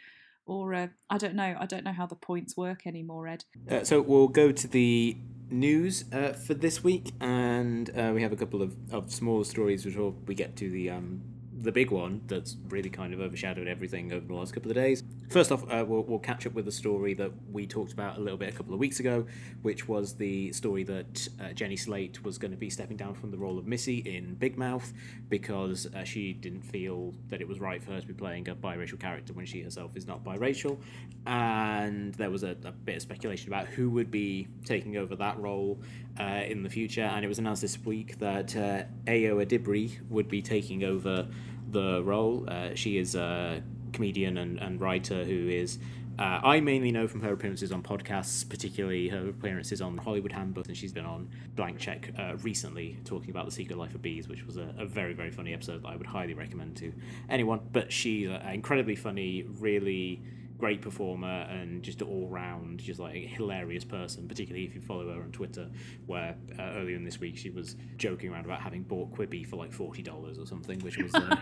or 0.49 0.75
uh, 0.75 0.89
I 1.11 1.19
don't 1.19 1.35
know. 1.35 1.55
I 1.61 1.67
don't 1.67 1.85
know 1.85 1.93
how 1.93 2.07
the 2.07 2.17
points 2.17 2.57
work 2.57 2.87
anymore, 2.87 3.29
Ed. 3.29 3.45
Uh, 3.71 3.85
so 3.85 4.01
we'll 4.01 4.29
go 4.29 4.51
to 4.51 4.67
the 4.67 5.17
news 5.51 6.05
uh, 6.13 6.33
for 6.33 6.55
this 6.55 6.83
week, 6.83 7.13
and 7.21 7.91
uh, 7.91 8.13
we 8.15 8.23
have 8.23 8.33
a 8.33 8.37
couple 8.37 8.63
of, 8.63 8.75
of 8.91 9.13
smaller 9.13 9.45
stories 9.45 9.85
before 9.85 10.15
we 10.27 10.35
get 10.35 10.57
to 10.57 10.71
the 10.71 10.91
um, 10.91 11.21
the 11.63 11.73
big 11.73 11.91
one 11.91 12.23
that's 12.27 12.57
really 12.69 12.91
kind 12.91 13.13
of 13.13 13.21
overshadowed 13.21 13.67
everything 13.67 14.13
over 14.13 14.27
the 14.27 14.35
last 14.35 14.53
couple 14.53 14.71
of 14.71 14.77
days. 14.77 15.03
First 15.29 15.53
off, 15.53 15.65
uh, 15.65 15.85
we'll, 15.87 16.03
we'll 16.03 16.19
catch 16.19 16.47
up 16.47 16.55
with 16.55 16.65
the 16.65 16.73
story 16.73 17.15
that 17.15 17.33
we 17.51 17.67
talked 17.67 17.93
about 17.93 18.17
a 18.17 18.21
little 18.21 18.39
bit 18.39 18.49
a 18.49 18.57
couple 18.57 18.73
of 18.73 18.81
weeks 18.81 19.01
ago, 19.01 19.27
which 19.63 19.89
was 19.89 20.15
the 20.15 20.53
story 20.53 20.85
that 20.85 21.29
uh, 21.41 21.53
Jenny 21.53 21.77
Slate 21.77 22.23
was 22.25 22.39
going 22.39 22.51
to 22.51 22.57
be 22.57 22.71
stepping 22.71 22.97
down 22.97 23.15
from 23.15 23.31
the 23.31 23.37
role 23.37 23.59
of 23.59 23.67
Missy 23.67 23.99
in 23.99 24.35
Big 24.35 24.57
Mouth 24.57 24.93
because 25.29 25.87
uh, 25.95 26.05
she 26.05 26.33
didn't 26.33 26.63
feel 26.63 27.13
that 27.29 27.41
it 27.41 27.49
was 27.49 27.61
right 27.61 27.83
for 27.83 27.93
her 27.93 28.01
to 28.01 28.07
be 28.07 28.15
playing 28.15 28.49
a 28.49 28.55
biracial 28.55 28.99
character 28.99 29.33
when 29.33 29.45
she 29.45 29.61
herself 29.63 29.97
is 29.97 30.07
not 30.07 30.25
biracial. 30.25 30.79
And 31.27 32.15
there 32.15 32.31
was 32.31 32.43
a, 32.43 32.57
a 32.65 32.73
bit 32.73 32.97
of 32.97 33.03
speculation 33.03 33.49
about 33.49 33.67
who 33.67 33.91
would 33.91 34.11
be 34.11 34.49
taking 34.65 34.97
over 34.97 35.17
that 35.17 35.39
role 35.39 35.83
uh, 36.19 36.43
in 36.47 36.63
the 36.63 36.71
future. 36.71 37.03
And 37.03 37.25
it 37.25 37.29
was 37.29 37.39
announced 37.39 37.63
this 37.63 37.79
week 37.85 38.19
that 38.19 38.57
uh, 38.57 38.85
Ayo 39.07 39.45
Edebiri 39.45 40.09
would 40.09 40.29
be 40.29 40.41
taking 40.41 40.85
over 40.85 41.27
the 41.71 42.03
role. 42.03 42.45
Uh, 42.49 42.75
she 42.75 42.99
is 42.99 43.15
a 43.15 43.63
comedian 43.93 44.39
and, 44.39 44.59
and 44.59 44.81
writer 44.81 45.25
who 45.25 45.49
is. 45.49 45.79
Uh, 46.19 46.41
I 46.43 46.59
mainly 46.59 46.91
know 46.91 47.07
from 47.07 47.21
her 47.21 47.33
appearances 47.33 47.71
on 47.71 47.81
podcasts, 47.81 48.49
particularly 48.49 49.09
her 49.09 49.29
appearances 49.29 49.81
on 49.81 49.97
Hollywood 49.97 50.33
Handbook, 50.33 50.67
and 50.67 50.77
she's 50.77 50.93
been 50.93 51.05
on 51.05 51.29
Blank 51.55 51.79
Check 51.79 52.11
uh, 52.19 52.37
recently 52.43 52.99
talking 53.05 53.31
about 53.31 53.45
the 53.45 53.53
secret 53.53 53.79
life 53.79 53.95
of 53.95 54.03
bees, 54.03 54.29
which 54.29 54.45
was 54.45 54.57
a, 54.57 54.75
a, 54.79 54.85
very, 54.85 55.13
very 55.13 55.31
funny 55.31 55.55
episode 55.55 55.85
that 55.85 55.89
I 55.89 55.95
would 55.95 56.07
highly 56.07 56.35
recommend 56.35 56.77
to 56.79 56.93
anyone. 57.29 57.61
But 57.73 57.93
she's 57.93 58.29
uh, 58.29 58.43
incredibly 58.53 58.97
funny, 58.97 59.45
really 59.61 60.21
great 60.59 60.83
performer 60.83 61.47
and 61.49 61.83
just 61.83 62.03
all 62.03 62.27
round 62.29 62.81
just 62.81 62.99
like 62.99 63.15
a 63.15 63.27
hilarious 63.27 63.85
person 63.85 64.27
particularly 64.27 64.67
if 64.67 64.75
you 64.75 64.81
follow 64.81 65.07
her 65.15 65.23
on 65.23 65.31
twitter 65.31 65.69
where 66.07 66.37
uh, 66.59 66.63
earlier 66.75 66.97
in 66.97 67.05
this 67.05 67.21
week 67.21 67.37
she 67.37 67.49
was 67.49 67.77
joking 67.97 68.33
around 68.33 68.45
about 68.45 68.61
having 68.61 68.83
bought 68.83 69.11
quibi 69.13 69.47
for 69.47 69.57
like 69.57 69.71
$40 69.71 70.43
or 70.43 70.47
something 70.47 70.81
which 70.81 70.99
was 70.99 71.15
uh, 71.15 71.37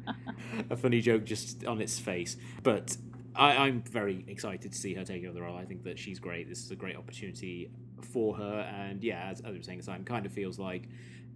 a 0.70 0.76
funny 0.76 1.00
joke 1.00 1.24
just 1.24 1.64
on 1.66 1.80
its 1.80 1.98
face 1.98 2.36
but 2.62 2.96
I, 3.36 3.66
am 3.66 3.82
very 3.82 4.24
excited 4.28 4.70
to 4.70 4.78
see 4.78 4.94
her 4.94 5.04
take 5.04 5.24
over 5.24 5.32
the 5.32 5.42
role. 5.42 5.56
I 5.56 5.64
think 5.64 5.82
that 5.84 5.98
she's 5.98 6.20
great. 6.20 6.48
This 6.48 6.64
is 6.64 6.70
a 6.70 6.76
great 6.76 6.96
opportunity 6.96 7.68
for 8.12 8.36
her, 8.36 8.60
and 8.60 9.02
yeah, 9.02 9.28
as, 9.28 9.40
as 9.40 9.46
I 9.54 9.58
was 9.58 9.66
saying, 9.66 9.82
Simon 9.82 10.04
kind 10.04 10.24
of 10.24 10.32
feels 10.32 10.56
like 10.56 10.88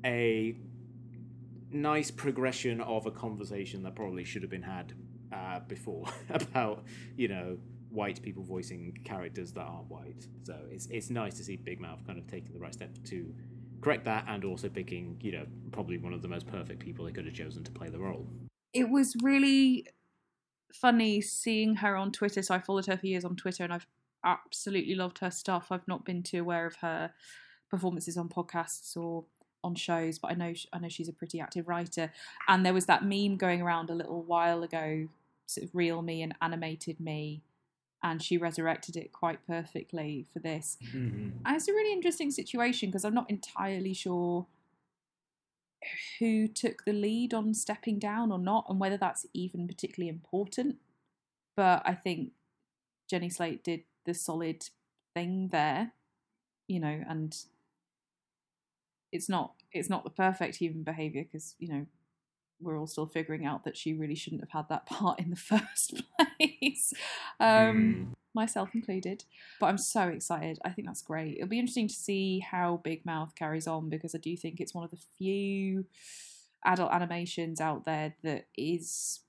a 0.04 0.56
nice 1.72 2.10
progression 2.10 2.80
of 2.80 3.06
a 3.06 3.10
conversation 3.10 3.82
that 3.82 3.94
probably 3.94 4.24
should 4.24 4.42
have 4.42 4.50
been 4.50 4.62
had 4.62 4.92
uh, 5.32 5.60
before 5.60 6.06
about 6.30 6.84
you 7.16 7.28
know 7.28 7.58
white 7.90 8.20
people 8.22 8.42
voicing 8.42 8.98
characters 9.04 9.52
that 9.52 9.62
aren't 9.62 9.90
white. 9.90 10.26
So 10.42 10.56
it's 10.70 10.86
it's 10.90 11.10
nice 11.10 11.34
to 11.34 11.44
see 11.44 11.56
Big 11.56 11.80
Mouth 11.80 12.06
kind 12.06 12.18
of 12.18 12.26
taking 12.26 12.52
the 12.52 12.60
right 12.60 12.74
step 12.74 12.90
to 13.04 13.34
correct 13.80 14.04
that, 14.04 14.24
and 14.28 14.44
also 14.44 14.68
picking 14.68 15.18
you 15.20 15.32
know 15.32 15.46
probably 15.72 15.98
one 15.98 16.12
of 16.12 16.22
the 16.22 16.28
most 16.28 16.46
perfect 16.46 16.80
people 16.80 17.04
they 17.04 17.12
could 17.12 17.26
have 17.26 17.34
chosen 17.34 17.64
to 17.64 17.72
play 17.72 17.88
the 17.88 17.98
role. 17.98 18.26
It 18.72 18.88
was 18.90 19.14
really 19.22 19.86
funny 20.72 21.20
seeing 21.20 21.76
her 21.76 21.96
on 21.96 22.12
Twitter. 22.12 22.42
So 22.42 22.54
I 22.54 22.58
followed 22.58 22.86
her 22.86 22.96
for 22.96 23.06
years 23.06 23.24
on 23.24 23.36
Twitter, 23.36 23.64
and 23.64 23.72
I've 23.72 23.86
absolutely 24.24 24.94
loved 24.94 25.18
her 25.18 25.30
stuff. 25.30 25.68
I've 25.70 25.88
not 25.88 26.04
been 26.04 26.22
too 26.22 26.40
aware 26.40 26.66
of 26.66 26.76
her 26.76 27.12
performances 27.70 28.16
on 28.16 28.28
podcasts 28.28 28.96
or 28.96 29.24
on 29.64 29.74
shows, 29.74 30.18
but 30.18 30.30
I 30.30 30.34
know 30.34 30.52
I 30.72 30.78
know 30.78 30.88
she's 30.88 31.08
a 31.08 31.12
pretty 31.12 31.40
active 31.40 31.68
writer. 31.68 32.12
And 32.46 32.64
there 32.64 32.74
was 32.74 32.86
that 32.86 33.04
meme 33.04 33.36
going 33.36 33.62
around 33.62 33.90
a 33.90 33.94
little 33.94 34.22
while 34.22 34.62
ago, 34.62 35.08
sort 35.48 35.66
of 35.66 35.74
real 35.74 36.02
me 36.02 36.22
and 36.22 36.34
animated 36.40 37.00
me, 37.00 37.42
and 38.02 38.22
she 38.22 38.38
resurrected 38.38 38.96
it 38.96 39.12
quite 39.12 39.44
perfectly 39.46 40.26
for 40.32 40.38
this. 40.38 40.76
Mm-hmm. 40.84 41.30
And 41.44 41.56
it's 41.56 41.68
a 41.68 41.72
really 41.72 41.92
interesting 41.92 42.30
situation 42.30 42.90
because 42.90 43.04
I'm 43.04 43.14
not 43.14 43.30
entirely 43.30 43.94
sure 43.94 44.46
who 46.18 46.48
took 46.48 46.84
the 46.84 46.92
lead 46.92 47.32
on 47.32 47.54
stepping 47.54 47.98
down 47.98 48.30
or 48.30 48.38
not, 48.38 48.66
and 48.68 48.78
whether 48.78 48.96
that's 48.96 49.26
even 49.32 49.66
particularly 49.66 50.08
important. 50.08 50.76
But 51.56 51.82
I 51.84 51.94
think 51.94 52.32
Jenny 53.08 53.30
Slate 53.30 53.64
did 53.64 53.82
the 54.04 54.14
solid 54.14 54.68
thing 55.14 55.48
there, 55.48 55.92
you 56.68 56.78
know, 56.78 57.02
and 57.08 57.36
it's 59.10 59.28
not 59.28 59.54
it's 59.72 59.88
not 59.88 60.04
the 60.04 60.10
perfect 60.10 60.56
human 60.56 60.82
behavior 60.82 61.24
because 61.24 61.54
you 61.58 61.68
know 61.68 61.86
we're 62.60 62.78
all 62.78 62.86
still 62.86 63.06
figuring 63.06 63.46
out 63.46 63.64
that 63.64 63.76
she 63.76 63.92
really 63.92 64.14
shouldn't 64.14 64.42
have 64.42 64.50
had 64.50 64.68
that 64.68 64.86
part 64.86 65.20
in 65.20 65.30
the 65.30 65.36
first 65.36 66.02
place, 66.38 66.92
um, 67.40 67.46
mm. 67.48 68.06
myself 68.34 68.70
included. 68.74 69.24
But 69.60 69.66
I'm 69.66 69.78
so 69.78 70.08
excited. 70.08 70.58
I 70.64 70.70
think 70.70 70.86
that's 70.86 71.02
great. 71.02 71.36
It'll 71.36 71.48
be 71.48 71.58
interesting 71.58 71.88
to 71.88 71.94
see 71.94 72.40
how 72.40 72.80
Big 72.82 73.04
Mouth 73.06 73.34
carries 73.34 73.66
on 73.66 73.88
because 73.88 74.14
I 74.14 74.18
do 74.18 74.36
think 74.36 74.60
it's 74.60 74.74
one 74.74 74.84
of 74.84 74.90
the 74.90 74.98
few 75.18 75.86
adult 76.64 76.92
animations 76.92 77.60
out 77.60 77.84
there 77.84 78.14
that 78.22 78.46
is 78.56 79.20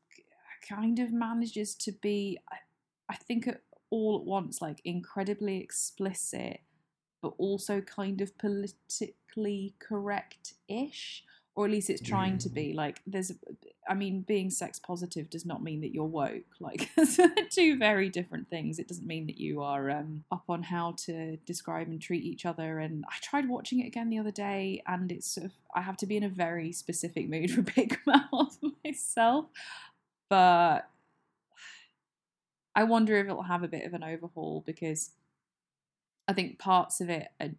kind 0.68 1.00
of 1.00 1.12
manages 1.12 1.76
to 1.76 1.92
be, 1.92 2.38
I 3.10 3.16
think, 3.16 3.50
all 3.90 4.20
at 4.20 4.26
once, 4.26 4.62
like 4.62 4.82
incredibly 4.86 5.58
explicit, 5.58 6.62
but 7.22 7.34
also 7.38 7.82
kind 7.82 8.22
of 8.22 8.38
politically 8.38 9.74
correct 9.80 10.54
ish 10.68 11.24
or 11.60 11.66
at 11.66 11.72
least 11.72 11.90
it's 11.90 12.02
trying 12.02 12.38
to 12.38 12.48
be 12.48 12.72
like 12.72 13.02
there's 13.06 13.34
i 13.90 13.94
mean 13.94 14.22
being 14.22 14.50
sex 14.50 14.80
positive 14.80 15.30
does 15.30 15.46
not 15.46 15.62
mean 15.62 15.82
that 15.82 15.94
you're 15.94 16.06
woke 16.06 16.46
like 16.62 16.90
two 17.50 17.78
very 17.78 18.08
different 18.08 18.50
things. 18.50 18.80
It 18.80 18.88
doesn't 18.88 19.06
mean 19.06 19.28
that 19.28 19.38
you 19.38 19.62
are 19.62 19.90
um, 19.90 20.24
up 20.32 20.46
on 20.48 20.64
how 20.64 20.94
to 21.06 21.36
describe 21.46 21.88
and 21.88 22.02
treat 22.02 22.24
each 22.24 22.46
other 22.46 22.80
and 22.80 23.04
i 23.10 23.16
tried 23.22 23.50
watching 23.50 23.82
it 23.82 23.88
again 23.88 24.10
the 24.10 24.20
other 24.20 24.32
day 24.32 24.82
and 24.88 25.12
it's 25.12 25.30
sort 25.30 25.48
of 25.48 25.52
i 25.76 25.82
have 25.82 25.98
to 25.98 26.06
be 26.06 26.16
in 26.16 26.24
a 26.24 26.30
very 26.30 26.72
specific 26.72 27.28
mood 27.28 27.52
for 27.54 27.62
big 27.62 28.00
mouth 28.06 28.58
myself 28.86 29.48
but 30.30 30.90
i 32.74 32.86
wonder 32.86 33.18
if 33.18 33.26
it'll 33.26 33.44
have 33.44 33.64
a 33.64 33.68
bit 33.68 33.86
of 33.86 33.94
an 33.94 34.04
overhaul 34.04 34.64
because 34.66 35.12
i 36.30 36.32
think 36.32 36.58
parts 36.58 37.02
of 37.02 37.10
it 37.10 37.28
are, 37.42 37.50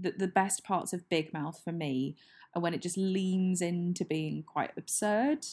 the, 0.00 0.12
the 0.12 0.28
best 0.28 0.64
parts 0.64 0.92
of 0.92 1.08
big 1.08 1.32
mouth 1.32 1.60
for 1.62 1.72
me 1.72 2.16
and 2.54 2.62
when 2.62 2.74
it 2.74 2.82
just 2.82 2.96
leans 2.96 3.60
into 3.60 4.04
being 4.04 4.42
quite 4.42 4.70
absurd 4.76 5.46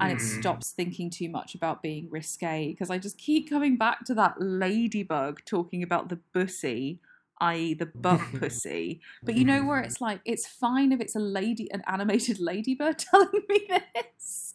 and 0.00 0.16
mm-hmm. 0.16 0.16
it 0.16 0.40
stops 0.40 0.70
thinking 0.70 1.10
too 1.10 1.28
much 1.28 1.54
about 1.54 1.82
being 1.82 2.08
risque 2.10 2.70
because 2.70 2.90
I 2.90 2.98
just 2.98 3.18
keep 3.18 3.50
coming 3.50 3.76
back 3.76 4.04
to 4.06 4.14
that 4.14 4.36
ladybug 4.38 5.40
talking 5.44 5.82
about 5.82 6.08
the 6.08 6.20
bussy 6.32 7.00
i.e. 7.42 7.74
the 7.74 7.86
butt 7.86 8.20
pussy. 8.38 9.00
But 9.22 9.34
you 9.34 9.44
know 9.44 9.64
where 9.64 9.80
it's 9.80 10.00
like 10.00 10.20
it's 10.24 10.46
fine 10.46 10.92
if 10.92 11.00
it's 11.00 11.16
a 11.16 11.20
lady 11.20 11.70
an 11.72 11.82
animated 11.86 12.38
ladybird 12.40 12.98
telling 13.10 13.42
me 13.48 13.68
this. 13.94 14.54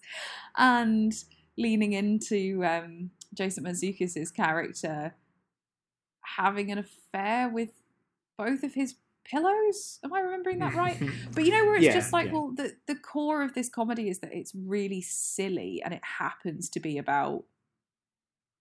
And 0.58 1.14
leaning 1.58 1.94
into 1.94 2.64
um, 2.66 3.12
Jason 3.34 3.66
Mantzoukas' 3.66 4.34
character 4.34 5.14
having 6.38 6.72
an 6.72 6.78
affair 6.78 7.50
with 7.50 7.70
both 8.38 8.64
of 8.64 8.74
his 8.74 8.96
pillows. 9.30 10.00
Am 10.04 10.14
I 10.14 10.20
remembering 10.20 10.60
that 10.60 10.76
right? 10.76 10.98
but 11.34 11.46
you 11.46 11.52
know 11.52 11.66
where 11.66 11.76
it's 11.78 11.86
yeah, 11.86 11.94
just 11.94 12.14
like, 12.14 12.28
yeah. 12.28 12.34
well, 12.34 12.52
the 12.56 12.76
the 12.88 12.96
core 12.96 13.42
of 13.42 13.54
this 13.54 13.70
comedy 13.70 14.10
is 14.10 14.20
that 14.20 14.34
it's 14.34 14.54
really 14.56 15.02
silly 15.02 15.82
and 15.84 15.94
it 15.94 16.04
happens 16.20 16.70
to 16.70 16.80
be 16.80 16.98
about 16.98 17.44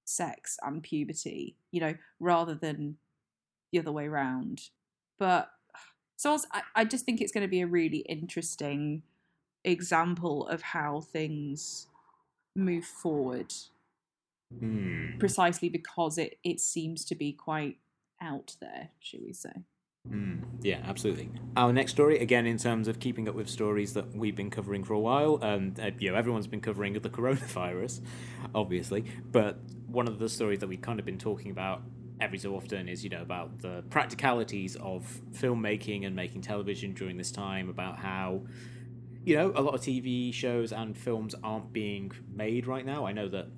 sex 0.04 0.56
and 0.62 0.82
puberty, 0.82 1.56
you 1.70 1.80
know, 1.80 1.94
rather 2.20 2.54
than 2.54 2.96
the 3.72 3.78
other 3.78 3.92
way 3.92 4.06
around. 4.06 4.70
But 5.18 5.50
so 6.16 6.38
I, 6.52 6.62
I 6.74 6.84
just 6.84 7.04
think 7.04 7.20
it's 7.20 7.32
going 7.32 7.46
to 7.46 7.48
be 7.48 7.60
a 7.60 7.66
really 7.66 7.98
interesting 7.98 9.02
example 9.64 10.46
of 10.46 10.62
how 10.62 11.00
things 11.00 11.86
move 12.54 12.84
forward. 12.84 13.52
Mm. 14.54 15.18
Precisely 15.18 15.68
because 15.68 16.18
it 16.18 16.38
it 16.44 16.60
seems 16.60 17.04
to 17.06 17.16
be 17.16 17.32
quite 17.32 17.78
out 18.22 18.54
there, 18.60 18.90
should 19.00 19.22
we 19.24 19.32
say? 19.32 19.50
Mm, 20.10 20.42
yeah, 20.62 20.80
absolutely. 20.84 21.30
Our 21.56 21.72
next 21.72 21.92
story, 21.92 22.18
again, 22.18 22.46
in 22.46 22.58
terms 22.58 22.86
of 22.88 23.00
keeping 23.00 23.28
up 23.28 23.34
with 23.34 23.48
stories 23.48 23.94
that 23.94 24.14
we've 24.14 24.36
been 24.36 24.50
covering 24.50 24.84
for 24.84 24.94
a 24.94 25.00
while, 25.00 25.38
and 25.42 25.78
uh, 25.80 25.90
you 25.98 26.10
know, 26.10 26.16
everyone's 26.16 26.46
been 26.46 26.60
covering 26.60 26.92
the 26.94 27.00
coronavirus, 27.10 28.00
obviously. 28.54 29.04
But 29.32 29.58
one 29.86 30.06
of 30.06 30.18
the 30.18 30.28
stories 30.28 30.60
that 30.60 30.68
we've 30.68 30.80
kind 30.80 31.00
of 31.00 31.06
been 31.06 31.18
talking 31.18 31.50
about 31.50 31.82
every 32.20 32.38
so 32.38 32.54
often 32.54 32.88
is, 32.88 33.02
you 33.04 33.10
know, 33.10 33.22
about 33.22 33.60
the 33.60 33.84
practicalities 33.90 34.76
of 34.76 35.20
filmmaking 35.32 36.06
and 36.06 36.14
making 36.14 36.42
television 36.42 36.92
during 36.92 37.16
this 37.16 37.32
time, 37.32 37.68
about 37.68 37.98
how, 37.98 38.42
you 39.24 39.36
know, 39.36 39.52
a 39.56 39.60
lot 39.60 39.74
of 39.74 39.80
TV 39.80 40.32
shows 40.32 40.72
and 40.72 40.96
films 40.96 41.34
aren't 41.42 41.72
being 41.72 42.12
made 42.32 42.66
right 42.66 42.86
now. 42.86 43.06
I 43.06 43.12
know 43.12 43.28
that 43.28 43.48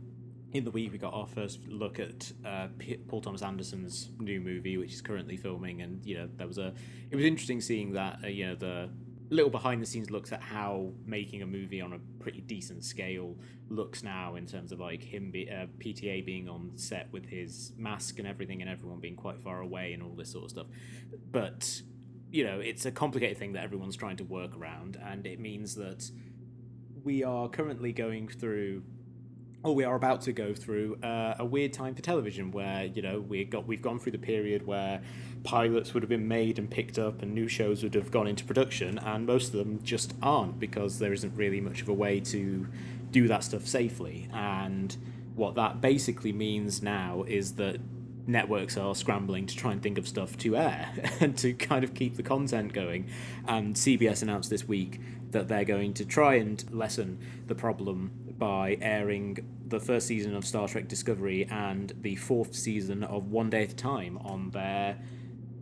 in 0.52 0.64
the 0.64 0.71
week 0.71 0.93
we 0.93 0.99
got 0.99 1.12
our 1.12 1.26
first 1.26 1.61
look 1.69 1.99
at 1.99 2.33
uh, 2.45 2.69
Paul 3.07 3.21
Thomas 3.21 3.43
Anderson's 3.43 4.11
new 4.19 4.40
movie, 4.40 4.76
which 4.78 4.93
is 4.93 5.00
currently 5.02 5.37
filming, 5.37 5.83
and 5.83 6.05
you 6.05 6.17
know 6.17 6.28
there 6.37 6.47
was 6.47 6.59
a 6.59 6.73
it 7.11 7.17
was 7.17 7.25
interesting 7.25 7.61
seeing 7.61 7.93
that 7.93 8.21
uh, 8.25 8.28
you 8.28 8.47
know 8.47 8.55
the 8.55 8.90
little 9.31 9.50
behind 9.50 9.83
the 9.83 9.87
scenes 9.87 10.11
looks 10.11 10.33
at 10.33 10.40
how 10.40 10.90
making 11.05 11.43
a 11.43 11.47
movie 11.47 11.83
on 11.83 11.93
a 11.93 11.99
pretty 12.23 12.40
decent 12.40 12.83
scale 12.83 13.37
looks 13.69 14.02
now 14.02 14.37
in 14.37 14.47
terms 14.47 14.73
of 14.73 14.81
like 14.81 15.02
him 15.02 15.31
be, 15.31 15.50
uh, 15.50 15.67
PTA 15.78 16.25
being 16.25 16.49
on 16.49 16.73
set 16.76 17.12
with 17.12 17.26
his 17.26 17.73
mask 17.76 18.19
and 18.19 18.26
everything, 18.26 18.62
and 18.62 18.71
everyone 18.71 19.00
being 19.00 19.17
quite 19.17 19.40
far 19.40 19.61
away 19.61 19.93
and 19.93 20.02
all 20.02 20.14
this 20.14 20.33
sort 20.33 20.45
of 20.45 20.50
stuff, 20.50 20.67
but 21.31 21.83
you 22.31 22.45
know 22.45 22.59
it's 22.59 22.87
a 22.87 22.90
complicated 22.90 23.37
thing 23.37 23.52
that 23.52 23.62
everyone's 23.62 23.97
trying 23.97 24.17
to 24.17 24.25
work 24.25 24.57
around, 24.57 24.99
and 25.05 25.26
it 25.26 25.38
means 25.38 25.75
that 25.75 26.11
we 27.05 27.23
are 27.23 27.49
currently 27.49 27.93
going 27.93 28.28
through 28.28 28.83
or 29.65 29.75
we 29.75 29.85
are 29.85 29.97
about 29.97 30.21
to 30.23 30.33
go 30.33 30.55
through 30.55 30.97
uh, 31.03 31.35
a 31.38 31.45
weird 31.45 31.73
time 31.73 31.95
for 31.95 32.03
television 32.03 32.50
where 32.50 32.85
you 32.85 33.03
know 33.03 33.21
we 33.21 33.45
got 33.45 33.67
we've 33.67 33.83
gone 33.83 33.99
through 33.99 34.12
the 34.12 34.19
period 34.19 34.67
where 34.67 35.00
pilots 35.43 35.95
would 35.95 36.03
have 36.03 36.11
been 36.11 36.29
made 36.29 36.59
and 36.59 36.71
picked 36.71 36.99
up 36.99 37.23
and 37.23 37.35
new 37.35 37.49
shows 37.49 37.83
would 37.83 37.95
have 37.95 38.11
gone 38.11 38.27
into 38.27 38.45
production 38.45 38.99
and 38.99 39.27
most 39.27 39.49
of 39.49 39.59
them 39.59 39.81
just 39.83 40.15
aren't 40.23 40.59
because 40.61 40.99
there 40.99 41.12
isn't 41.12 41.35
really 41.35 41.61
much 41.61 41.83
of 41.83 41.88
a 41.88 41.93
way 41.93 42.21
to 42.21 42.67
do 43.11 43.29
that 43.29 43.45
stuff 43.45 43.67
safely. 43.67 44.29
And 44.33 44.97
what 45.35 45.55
that 45.55 45.81
basically 45.81 46.33
means 46.33 46.83
now 46.83 47.25
is 47.27 47.55
that 47.55 47.81
networks 48.27 48.77
are 48.77 48.95
scrambling 48.95 49.47
to 49.47 49.57
try 49.57 49.73
and 49.73 49.83
think 49.83 49.97
of 49.97 50.07
stuff 50.07 50.37
to 50.37 50.57
air 50.57 50.91
and 51.21 51.37
to 51.38 51.55
kind 51.55 51.85
of 51.85 51.95
keep 51.95 52.17
the 52.17 52.23
content 52.23 52.73
going. 52.73 53.09
And 53.47 53.75
CBS 53.75 54.23
announced 54.23 54.50
this 54.50 54.67
week 54.67 55.00
that 55.31 55.49
they're 55.49 55.65
going 55.65 55.95
to 55.95 56.05
try 56.05 56.35
and 56.35 56.65
lessen 56.71 57.19
the 57.47 57.55
problem 57.55 58.11
by 58.38 58.78
airing 58.80 59.38
the 59.66 59.80
first 59.80 60.07
season 60.07 60.35
of 60.35 60.45
Star 60.45 60.68
Trek 60.68 60.88
Discovery 60.88 61.47
and 61.50 61.92
the 62.00 62.16
fourth 62.16 62.54
season 62.54 63.04
of 63.04 63.30
One 63.30 63.50
Day 63.50 63.64
at 63.64 63.73
a 63.73 63.76
Time 63.76 64.18
on 64.18 64.50
their, 64.50 64.99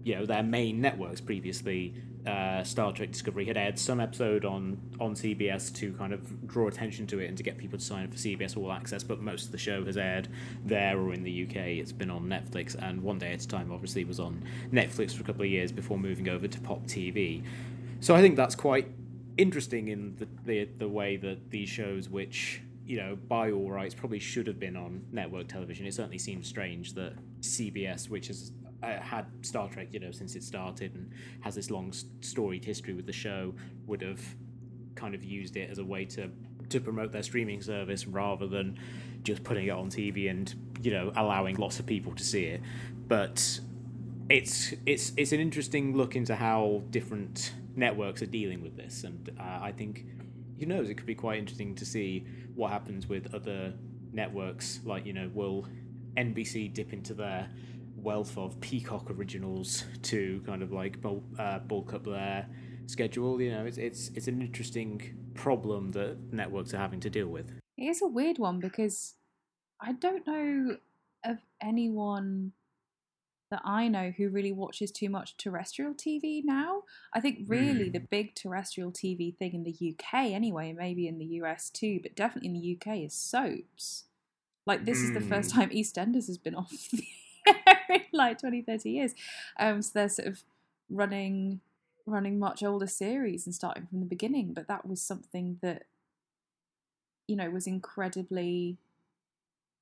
you 0.05 0.15
know, 0.15 0.27
their 0.27 0.43
main 0.43 0.81
networks. 0.81 1.21
Previously, 1.21 1.95
uh, 2.27 2.63
Star 2.65 2.93
Trek 2.93 3.13
Discovery 3.13 3.47
had 3.47 3.57
aired 3.57 3.79
some 3.79 4.01
episode 4.01 4.45
on 4.45 4.79
on 5.01 5.15
CBS 5.15 5.75
to 5.77 5.93
kind 5.95 6.13
of 6.13 6.47
draw 6.47 6.69
attention 6.69 7.07
to 7.09 7.21
it 7.21 7.29
and 7.29 7.37
to 7.37 7.43
get 7.43 7.57
people 7.57 7.79
to 7.79 7.85
sign 7.85 8.05
up 8.05 8.11
for 8.11 8.19
CBS 8.19 8.57
All 8.57 8.73
Access, 8.73 9.03
but 9.03 9.21
most 9.21 9.47
of 9.47 9.53
the 9.53 9.59
show 9.59 9.85
has 9.85 9.97
aired 9.97 10.29
there 10.65 10.99
or 10.99 11.15
in 11.15 11.23
the 11.23 11.45
UK. 11.45 11.57
It's 11.57 11.93
been 11.93 12.11
on 12.11 12.25
Netflix, 12.27 12.75
and 12.75 13.03
One 13.03 13.19
Day 13.19 13.33
at 13.33 13.43
a 13.43 13.49
Time 13.49 13.73
obviously 13.73 14.05
was 14.05 14.21
on 14.21 14.43
Netflix 14.73 15.13
for 15.13 15.23
a 15.23 15.27
couple 15.27 15.43
of 15.43 15.49
years 15.49 15.73
before 15.73 15.99
moving 15.99 16.29
over 16.29 16.47
to 16.49 16.61
Pop 16.61 16.85
TV. 16.85 17.43
So 18.01 18.15
I 18.15 18.21
think 18.21 18.37
that's 18.37 18.55
quite 18.55 18.89
interesting 19.37 19.89
in 19.89 20.17
the, 20.17 20.29
the 20.45 20.65
the 20.79 20.89
way 20.89 21.17
that 21.17 21.51
these 21.51 21.69
shows, 21.69 22.09
which 22.09 22.61
you 22.87 22.97
know, 22.97 23.17
by 23.17 23.51
all 23.51 23.71
rights, 23.71 23.95
probably 23.95 24.21
should 24.21 24.47
have 24.47 24.61
been 24.61 24.77
on 24.77 25.05
network 25.11 25.49
television. 25.49 25.87
It 25.87 25.95
certainly 25.95 26.19
seems 26.19 26.47
strange 26.47 26.95
that 26.95 27.15
CBS, 27.41 28.09
which 28.09 28.29
has 28.29 28.53
uh, 28.83 29.01
had 29.01 29.27
Star 29.43 29.69
Trek, 29.69 29.89
you 29.91 29.99
know, 29.99 30.13
since 30.13 30.37
it 30.37 30.45
started 30.45 30.95
and 30.95 31.11
has 31.41 31.57
this 31.57 31.71
long 31.71 31.93
storied 32.21 32.65
history 32.65 32.95
with 32.95 33.07
the 33.07 33.13
show, 33.13 33.55
would 33.87 34.03
have 34.03 34.21
kind 34.95 35.15
of 35.15 35.25
used 35.25 35.57
it 35.57 35.69
as 35.69 35.79
a 35.79 35.85
way 35.85 36.05
to 36.05 36.31
to 36.69 36.81
promote 36.81 37.13
their 37.13 37.23
streaming 37.23 37.63
service 37.63 38.07
rather 38.07 38.47
than 38.47 38.77
just 39.23 39.45
putting 39.45 39.67
it 39.67 39.71
on 39.71 39.89
TV 39.89 40.31
and 40.31 40.55
you 40.83 40.91
know 40.91 41.13
allowing 41.17 41.57
lots 41.57 41.81
of 41.81 41.87
people 41.87 42.15
to 42.15 42.25
see 42.25 42.45
it. 42.45 42.61
But 43.09 43.61
it's 44.29 44.75
it's 44.87 45.13
it's 45.17 45.33
an 45.33 45.41
interesting 45.41 45.97
look 45.97 46.15
into 46.15 46.37
how 46.37 46.83
different 46.91 47.53
networks 47.75 48.23
are 48.23 48.27
dealing 48.27 48.63
with 48.63 48.77
this, 48.77 49.03
and 49.03 49.29
uh, 49.41 49.59
I 49.61 49.73
think 49.73 50.07
who 50.59 50.67
knows, 50.67 50.89
it 50.89 50.95
could 50.95 51.07
be 51.07 51.15
quite 51.15 51.39
interesting 51.39 51.75
to 51.75 51.85
see 51.85 52.25
what 52.57 52.73
happens 52.73 53.09
with 53.09 53.33
other 53.35 53.75
networks. 54.13 54.81
Like, 54.85 55.07
you 55.07 55.13
know, 55.13 55.31
will 55.33 55.69
NBC 56.17 56.73
dip 56.73 56.93
into 56.93 57.15
their 57.15 57.49
wealth 57.97 58.37
of 58.37 58.61
Peacock 58.61 59.11
originals 59.11 59.85
to 60.03 60.43
kind 60.47 60.63
of 60.63 60.73
like 60.73 61.01
bulk, 61.01 61.23
uh, 61.39 61.61
bulk 61.61 61.95
up 61.95 62.05
their 62.05 62.49
schedule? 62.87 63.41
You 63.41 63.53
know, 63.53 63.67
it's, 63.67 63.79
it's, 63.79 64.11
it's 64.15 64.27
an 64.27 64.41
interesting 64.41 65.17
problem 65.35 65.93
that 65.93 66.17
networks 66.33 66.75
are 66.75 66.79
having 66.79 67.01
to 67.01 67.11
deal 67.11 67.29
with. 67.29 67.53
It 67.77 67.85
is 67.85 68.03
a 68.03 68.07
weird 68.07 68.39
one 68.39 68.59
because 68.59 69.15
I 69.81 69.93
don't 69.93 70.27
know 70.27 70.79
of 71.25 71.39
anyone 71.63 72.53
that 73.51 73.63
I 73.65 73.89
know 73.89 74.13
who 74.17 74.29
really 74.29 74.53
watches 74.53 74.91
too 74.91 75.09
much 75.09 75.37
terrestrial 75.37 75.95
TV 75.95 76.43
now. 76.45 76.83
I 77.13 77.21
think 77.21 77.45
really 77.47 77.91
mm. 77.91 77.93
the 77.93 78.01
big 78.01 78.35
terrestrial 78.35 78.91
TV 78.91 79.37
thing 79.37 79.55
in 79.55 79.63
the 79.63 79.95
UK, 79.95 80.33
anyway, 80.33 80.73
maybe 80.73 81.07
in 81.07 81.19
the 81.19 81.27
US 81.43 81.71
too, 81.71 82.01
but 82.03 82.17
definitely 82.17 82.49
in 82.49 82.55
the 82.55 82.79
UK 82.81 83.05
is 83.05 83.15
soaps. 83.15 84.05
Like 84.67 84.85
this 84.85 84.99
mm. 84.99 85.05
is 85.05 85.13
the 85.13 85.21
first 85.21 85.53
hmm. 85.53 85.61
time 85.61 85.71
EastEnders 85.71 86.27
has 86.27 86.39
been 86.39 86.55
off 86.57 86.73
in 87.89 88.01
like 88.13 88.41
20, 88.41 88.63
30 88.63 88.91
years. 88.91 89.15
Um, 89.61 89.81
so 89.81 89.91
they're 89.95 90.09
sort 90.09 90.29
of 90.29 90.43
running 90.91 91.61
running 92.09 92.39
much 92.39 92.63
older 92.63 92.87
series 92.87 93.47
and 93.47 93.55
starting 93.55 93.85
from 93.87 93.99
the 93.99 94.07
beginning, 94.07 94.55
but 94.55 94.69
that 94.69 94.87
was 94.87 95.03
something 95.03 95.59
that 95.61 95.85
you 97.27 97.37
know 97.37 97.51
was 97.51 97.67
incredibly 97.67 98.77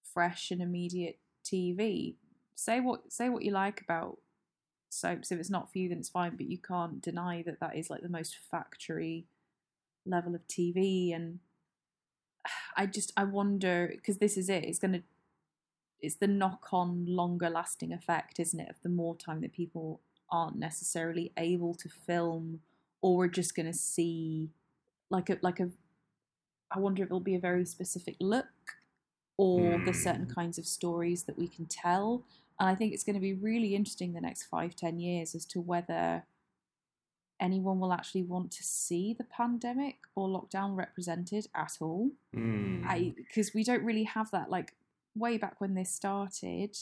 fresh 0.03 0.51
and 0.51 0.63
immediate 0.63 1.19
TV 1.45 2.15
say 2.55 2.81
what 2.81 3.13
say 3.13 3.29
what 3.29 3.43
you 3.43 3.53
like 3.53 3.81
about 3.81 4.19
soaps. 4.91 5.33
If 5.33 5.39
it's 5.39 5.51
not 5.51 5.73
for 5.73 5.79
you, 5.79 5.89
then 5.89 5.99
it's 5.99 6.09
fine. 6.09 6.37
But 6.37 6.51
you 6.51 6.59
can't 6.59 7.03
deny 7.03 7.43
that 7.43 7.61
that 7.61 7.77
is 7.77 7.91
like 7.91 8.03
the 8.03 8.09
most 8.09 8.39
factory 8.51 9.27
level 10.07 10.35
of 10.35 10.47
TV. 10.47 11.15
And 11.15 11.41
I 12.77 12.87
just 12.87 13.13
I 13.17 13.25
wonder 13.25 13.91
because 13.95 14.19
this 14.19 14.37
is 14.37 14.49
it. 14.49 14.65
It's 14.65 14.79
gonna 14.79 15.03
it's 16.01 16.17
the 16.17 16.27
knock 16.27 16.69
on 16.73 17.07
longer 17.07 17.49
lasting 17.49 17.93
effect, 17.93 18.39
isn't 18.39 18.61
it? 18.61 18.69
Of 18.69 18.83
the 18.83 18.89
more 18.91 19.17
time 19.17 19.41
that 19.41 19.53
people 19.53 20.01
aren't 20.31 20.57
necessarily 20.57 21.33
able 21.37 21.75
to 21.75 21.89
film 21.89 22.61
or 23.01 23.17
we're 23.17 23.29
just 23.29 23.55
going 23.55 23.67
to 23.67 23.79
see 23.79 24.49
like 25.11 25.31
a 25.31 25.39
like 25.43 25.61
a 25.61 25.69
I 26.71 26.79
wonder 26.79 27.03
if 27.03 27.09
it'll 27.09 27.21
be 27.21 27.35
a 27.35 27.41
very 27.41 27.65
specific 27.65 28.17
look 28.19 28.47
or 29.37 29.61
mm. 29.61 29.85
the 29.85 29.93
hmm. 29.93 29.99
certain 29.99 30.27
kinds 30.27 30.59
of 30.59 30.67
stories 30.67 31.25
that 31.25 31.39
we 31.39 31.47
can 31.47 31.67
tell 31.67 32.23
and 32.61 32.69
I 32.69 32.75
think 32.75 32.93
it's 32.93 33.05
going 33.05 33.15
to 33.15 33.21
be 33.21 33.35
really 33.35 33.75
interesting 33.75 34.13
the 34.13 34.21
next 34.21 34.45
five, 34.45 34.77
ten 34.77 34.99
years 34.99 35.35
as 35.35 35.45
to 35.47 35.61
whether 35.61 36.25
anyone 37.41 37.81
will 37.81 37.93
actually 37.93 38.23
want 38.23 38.51
to 38.53 38.63
see 38.63 39.13
the 39.13 39.25
pandemic 39.25 39.97
or 40.15 40.29
lockdown 40.29 40.77
represented 40.77 41.47
at 41.55 41.73
all. 41.81 42.11
Mm. 42.35 43.15
Because 43.17 43.53
we 43.53 43.65
don't 43.65 43.85
really 43.85 44.05
have 44.05 44.31
that. 44.31 44.51
Like, 44.51 44.75
way 45.17 45.37
back 45.37 45.61
when 45.61 45.75
this 45.75 45.91
started, 45.91 46.77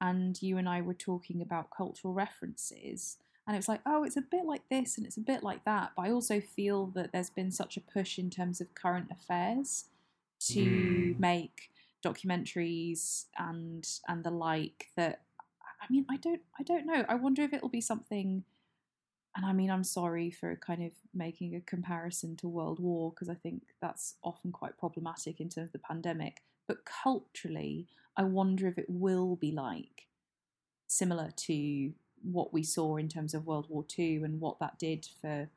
and 0.00 0.40
you 0.40 0.56
and 0.56 0.68
I 0.68 0.80
were 0.80 0.94
talking 0.94 1.42
about 1.42 1.70
cultural 1.76 2.14
references, 2.14 3.16
and 3.48 3.56
it 3.56 3.58
was 3.58 3.68
like, 3.68 3.80
oh, 3.86 4.04
it's 4.04 4.16
a 4.18 4.22
bit 4.22 4.44
like 4.44 4.68
this 4.70 4.98
and 4.98 5.06
it's 5.06 5.16
a 5.16 5.22
bit 5.22 5.42
like 5.42 5.64
that. 5.64 5.92
But 5.96 6.02
I 6.02 6.10
also 6.10 6.38
feel 6.38 6.88
that 6.88 7.12
there's 7.12 7.30
been 7.30 7.50
such 7.50 7.78
a 7.78 7.80
push 7.80 8.18
in 8.18 8.28
terms 8.28 8.60
of 8.60 8.74
current 8.74 9.08
affairs 9.10 9.86
to 10.48 10.60
mm. 10.60 11.18
make 11.18 11.70
documentaries 12.04 13.24
and 13.38 13.86
and 14.06 14.24
the 14.24 14.30
like 14.30 14.88
that 14.96 15.22
I 15.80 15.86
mean 15.90 16.06
I 16.10 16.16
don't 16.16 16.42
I 16.58 16.62
don't 16.62 16.86
know. 16.86 17.04
I 17.08 17.14
wonder 17.14 17.42
if 17.42 17.52
it'll 17.52 17.68
be 17.68 17.80
something 17.80 18.44
and 19.36 19.46
I 19.46 19.52
mean 19.52 19.70
I'm 19.70 19.84
sorry 19.84 20.30
for 20.30 20.54
kind 20.56 20.84
of 20.84 20.92
making 21.14 21.54
a 21.54 21.60
comparison 21.60 22.36
to 22.36 22.48
World 22.48 22.80
War 22.80 23.10
because 23.10 23.28
I 23.28 23.34
think 23.34 23.62
that's 23.80 24.14
often 24.22 24.52
quite 24.52 24.78
problematic 24.78 25.40
in 25.40 25.48
terms 25.48 25.68
of 25.68 25.72
the 25.72 25.78
pandemic 25.78 26.42
but 26.66 26.84
culturally 26.84 27.88
I 28.16 28.24
wonder 28.24 28.66
if 28.68 28.78
it 28.78 28.88
will 28.88 29.36
be 29.36 29.52
like 29.52 30.06
similar 30.86 31.30
to 31.36 31.92
what 32.22 32.52
we 32.52 32.62
saw 32.62 32.96
in 32.96 33.08
terms 33.08 33.34
of 33.34 33.46
World 33.46 33.66
War 33.68 33.84
II 33.96 34.16
and 34.24 34.40
what 34.40 34.58
that 34.60 34.78
did 34.78 35.08
for 35.20 35.48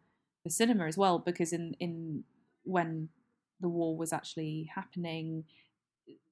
for 0.43 0.49
cinema 0.49 0.86
as 0.86 0.97
well 0.97 1.19
because 1.19 1.54
in 1.54 1.75
in 1.80 2.23
when 2.63 3.10
the 3.60 3.69
war 3.69 3.95
was 3.95 4.12
actually 4.12 4.69
happening 4.73 5.43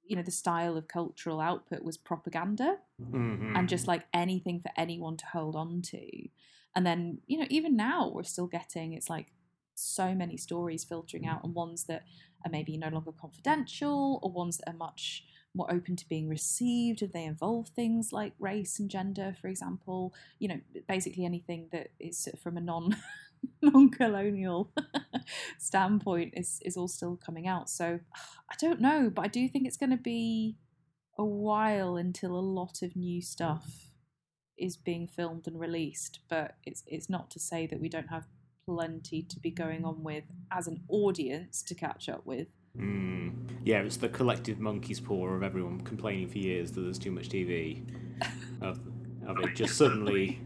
you 0.09 0.15
know 0.15 0.23
the 0.23 0.31
style 0.31 0.75
of 0.75 0.87
cultural 0.87 1.39
output 1.39 1.83
was 1.83 1.97
propaganda 1.97 2.77
mm-hmm. 3.01 3.55
and 3.55 3.69
just 3.69 3.87
like 3.87 4.05
anything 4.13 4.59
for 4.59 4.71
anyone 4.75 5.15
to 5.15 5.25
hold 5.27 5.55
on 5.55 5.81
to 5.81 6.27
and 6.75 6.85
then 6.85 7.19
you 7.27 7.37
know 7.37 7.45
even 7.49 7.77
now 7.77 8.11
we're 8.13 8.23
still 8.23 8.47
getting 8.47 8.93
it's 8.93 9.09
like 9.09 9.27
so 9.75 10.13
many 10.13 10.35
stories 10.35 10.83
filtering 10.83 11.25
out 11.25 11.43
and 11.43 11.53
ones 11.53 11.85
that 11.85 12.03
are 12.45 12.51
maybe 12.51 12.75
no 12.75 12.89
longer 12.89 13.11
confidential 13.11 14.19
or 14.21 14.31
ones 14.31 14.57
that 14.57 14.69
are 14.69 14.77
much 14.77 15.23
more 15.55 15.71
open 15.71 15.95
to 15.95 16.07
being 16.07 16.27
received? 16.29 16.99
Have 17.01 17.11
they 17.11 17.25
involve 17.25 17.69
things 17.69 18.11
like 18.11 18.33
race 18.39 18.79
and 18.79 18.89
gender, 18.89 19.35
for 19.39 19.47
example? 19.47 20.13
You 20.37 20.49
know, 20.49 20.59
basically 20.87 21.25
anything 21.25 21.69
that 21.71 21.89
is 21.99 22.27
from 22.41 22.57
a 22.57 22.61
non 22.61 22.95
non-colonial 23.61 24.71
standpoint 25.57 26.33
is 26.35 26.59
is 26.63 26.77
all 26.77 26.87
still 26.87 27.17
coming 27.17 27.47
out. 27.47 27.69
So 27.69 27.99
I 28.49 28.55
don't 28.59 28.81
know, 28.81 29.11
but 29.13 29.25
I 29.25 29.27
do 29.27 29.47
think 29.47 29.67
it's 29.67 29.77
going 29.77 29.91
to 29.91 29.97
be 29.97 30.57
a 31.17 31.25
while 31.25 31.97
until 31.97 32.35
a 32.35 32.39
lot 32.39 32.81
of 32.81 32.95
new 32.95 33.21
stuff 33.21 33.91
is 34.57 34.77
being 34.77 35.07
filmed 35.07 35.47
and 35.47 35.59
released. 35.59 36.19
But 36.29 36.55
it's 36.65 36.83
it's 36.87 37.09
not 37.09 37.29
to 37.31 37.39
say 37.39 37.67
that 37.67 37.81
we 37.81 37.89
don't 37.89 38.09
have 38.09 38.27
plenty 38.65 39.23
to 39.23 39.39
be 39.39 39.51
going 39.51 39.83
on 39.83 40.03
with 40.03 40.25
as 40.51 40.67
an 40.67 40.83
audience 40.89 41.63
to 41.63 41.75
catch 41.75 42.07
up 42.07 42.25
with. 42.25 42.47
Mm. 42.77 43.33
Yeah, 43.63 43.81
it's 43.81 43.97
the 43.97 44.09
collective 44.09 44.59
monkey's 44.59 44.99
paw 44.99 45.27
of 45.27 45.43
everyone 45.43 45.81
complaining 45.81 46.29
for 46.29 46.37
years 46.37 46.71
that 46.71 46.81
there's 46.81 46.99
too 46.99 47.11
much 47.11 47.29
TV. 47.29 47.83
of, 48.61 48.79
of 49.29 49.39
it 49.39 49.55
just 49.55 49.77
suddenly, 49.77 50.39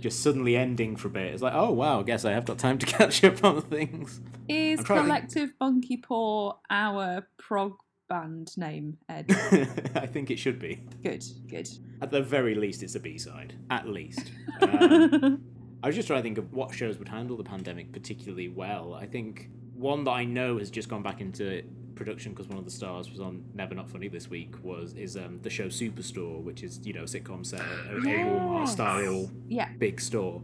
just 0.00 0.22
suddenly 0.22 0.56
ending 0.56 0.96
for 0.96 1.08
a 1.08 1.10
bit. 1.10 1.32
It's 1.32 1.42
like, 1.42 1.54
oh 1.54 1.70
wow, 1.70 2.00
I 2.00 2.02
guess 2.02 2.24
I 2.24 2.32
have 2.32 2.44
got 2.44 2.58
time 2.58 2.78
to 2.78 2.86
catch 2.98 3.22
up 3.24 3.44
on 3.44 3.62
things. 3.62 4.20
Is 4.48 4.82
collective 4.82 5.50
monkey 5.60 5.96
paw 5.96 6.54
our 6.70 7.26
prog 7.38 7.76
band 8.08 8.56
name, 8.58 8.98
Ed? 9.08 9.26
I 9.94 10.06
think 10.06 10.30
it 10.30 10.38
should 10.38 10.58
be. 10.58 10.82
Good, 11.02 11.24
good. 11.48 11.68
At 12.02 12.10
the 12.10 12.20
very 12.20 12.54
least, 12.54 12.82
it's 12.82 12.96
a 12.96 13.00
B 13.00 13.16
side. 13.18 13.54
At 13.70 13.88
least. 13.88 14.32
Um, 14.62 15.42
I 15.82 15.86
was 15.86 15.96
just 15.96 16.08
trying 16.08 16.18
to 16.18 16.22
think 16.22 16.36
of 16.36 16.52
what 16.52 16.74
shows 16.74 16.98
would 16.98 17.08
handle 17.08 17.38
the 17.38 17.44
pandemic 17.44 17.90
particularly 17.90 18.48
well. 18.48 18.92
I 18.92 19.06
think 19.06 19.48
one 19.72 20.04
that 20.04 20.10
I 20.10 20.24
know 20.24 20.58
has 20.58 20.70
just 20.70 20.90
gone 20.90 21.02
back 21.02 21.22
into 21.22 21.62
production 21.94 22.32
because 22.32 22.48
one 22.48 22.58
of 22.58 22.64
the 22.64 22.70
stars 22.70 23.10
was 23.10 23.20
on 23.20 23.44
Never 23.54 23.74
Not 23.74 23.90
Funny 23.90 24.08
this 24.08 24.28
week 24.28 24.54
was 24.62 24.94
is 24.94 25.16
um, 25.16 25.40
the 25.42 25.50
show 25.50 25.66
Superstore, 25.66 26.42
which 26.42 26.62
is 26.62 26.80
you 26.84 26.92
know 26.92 27.02
sitcom 27.04 27.44
set 27.44 27.60
a, 27.60 27.96
a 27.96 28.00
Yes. 28.04 28.26
Walmart 28.28 28.68
style 28.68 29.30
Yeah. 29.48 29.68
big 29.78 30.00
store, 30.00 30.42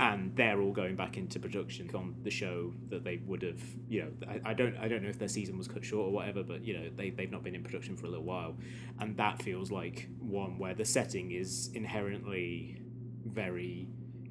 and 0.00 0.34
they're 0.36 0.60
all 0.60 0.72
going 0.72 0.96
back 0.96 1.16
into 1.16 1.38
production 1.38 1.90
on 1.94 2.14
the 2.22 2.30
show 2.30 2.72
that 2.90 3.04
they 3.04 3.18
would 3.26 3.42
have. 3.42 3.60
You 3.88 4.02
know, 4.02 4.08
I, 4.28 4.50
I 4.50 4.54
don't 4.54 4.76
I 4.78 4.88
don't 4.88 5.02
know 5.02 5.08
if 5.08 5.18
their 5.18 5.28
season 5.28 5.56
was 5.58 5.68
cut 5.68 5.84
short 5.84 6.08
or 6.08 6.12
whatever, 6.12 6.42
but 6.42 6.64
you 6.64 6.74
know 6.78 6.90
they 6.96 7.10
they've 7.10 7.30
not 7.30 7.42
been 7.44 7.54
in 7.54 7.62
production 7.62 7.96
for 7.96 8.06
a 8.06 8.10
little 8.10 8.24
while, 8.24 8.56
and 9.00 9.16
that 9.16 9.42
feels 9.42 9.70
like 9.70 10.08
one 10.20 10.58
where 10.58 10.74
the 10.74 10.84
setting 10.84 11.30
is 11.32 11.70
inherently 11.74 12.80
very 13.24 13.88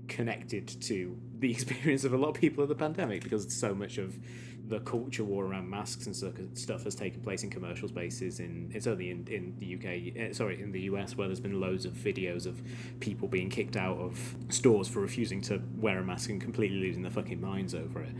connected 0.07 0.67
to 0.81 1.17
the 1.39 1.49
experience 1.55 2.03
of 2.03 2.13
a 2.13 2.17
lot 2.17 2.29
of 2.29 2.35
people 2.35 2.61
of 2.61 2.69
the 2.69 2.75
pandemic 2.75 3.23
because 3.23 3.51
so 3.53 3.73
much 3.73 3.97
of 3.97 4.17
the 4.67 4.79
culture 4.79 5.23
war 5.23 5.45
around 5.45 5.69
masks 5.69 6.05
and 6.05 6.15
stuff- 6.15 6.83
has 6.83 6.95
taken 6.95 7.21
place 7.21 7.43
in 7.43 7.49
commercial 7.49 7.87
spaces 7.87 8.39
in 8.39 8.71
it's 8.73 8.87
only 8.87 9.11
in, 9.11 9.27
in 9.27 9.53
the 9.59 9.75
UK 9.75 10.15
eh, 10.15 10.33
sorry 10.33 10.61
in 10.61 10.71
the 10.71 10.81
US 10.81 11.17
where 11.17 11.27
there's 11.27 11.39
been 11.39 11.59
loads 11.59 11.85
of 11.85 11.93
videos 11.93 12.45
of 12.45 12.61
people 12.99 13.27
being 13.27 13.49
kicked 13.49 13.75
out 13.75 13.97
of 13.97 14.35
stores 14.49 14.87
for 14.87 14.99
refusing 14.99 15.41
to 15.41 15.61
wear 15.77 15.99
a 15.99 16.03
mask 16.03 16.29
and 16.29 16.39
completely 16.39 16.77
losing 16.77 17.01
their 17.01 17.11
fucking 17.11 17.41
minds 17.41 17.75
over 17.75 18.01
it 18.01 18.13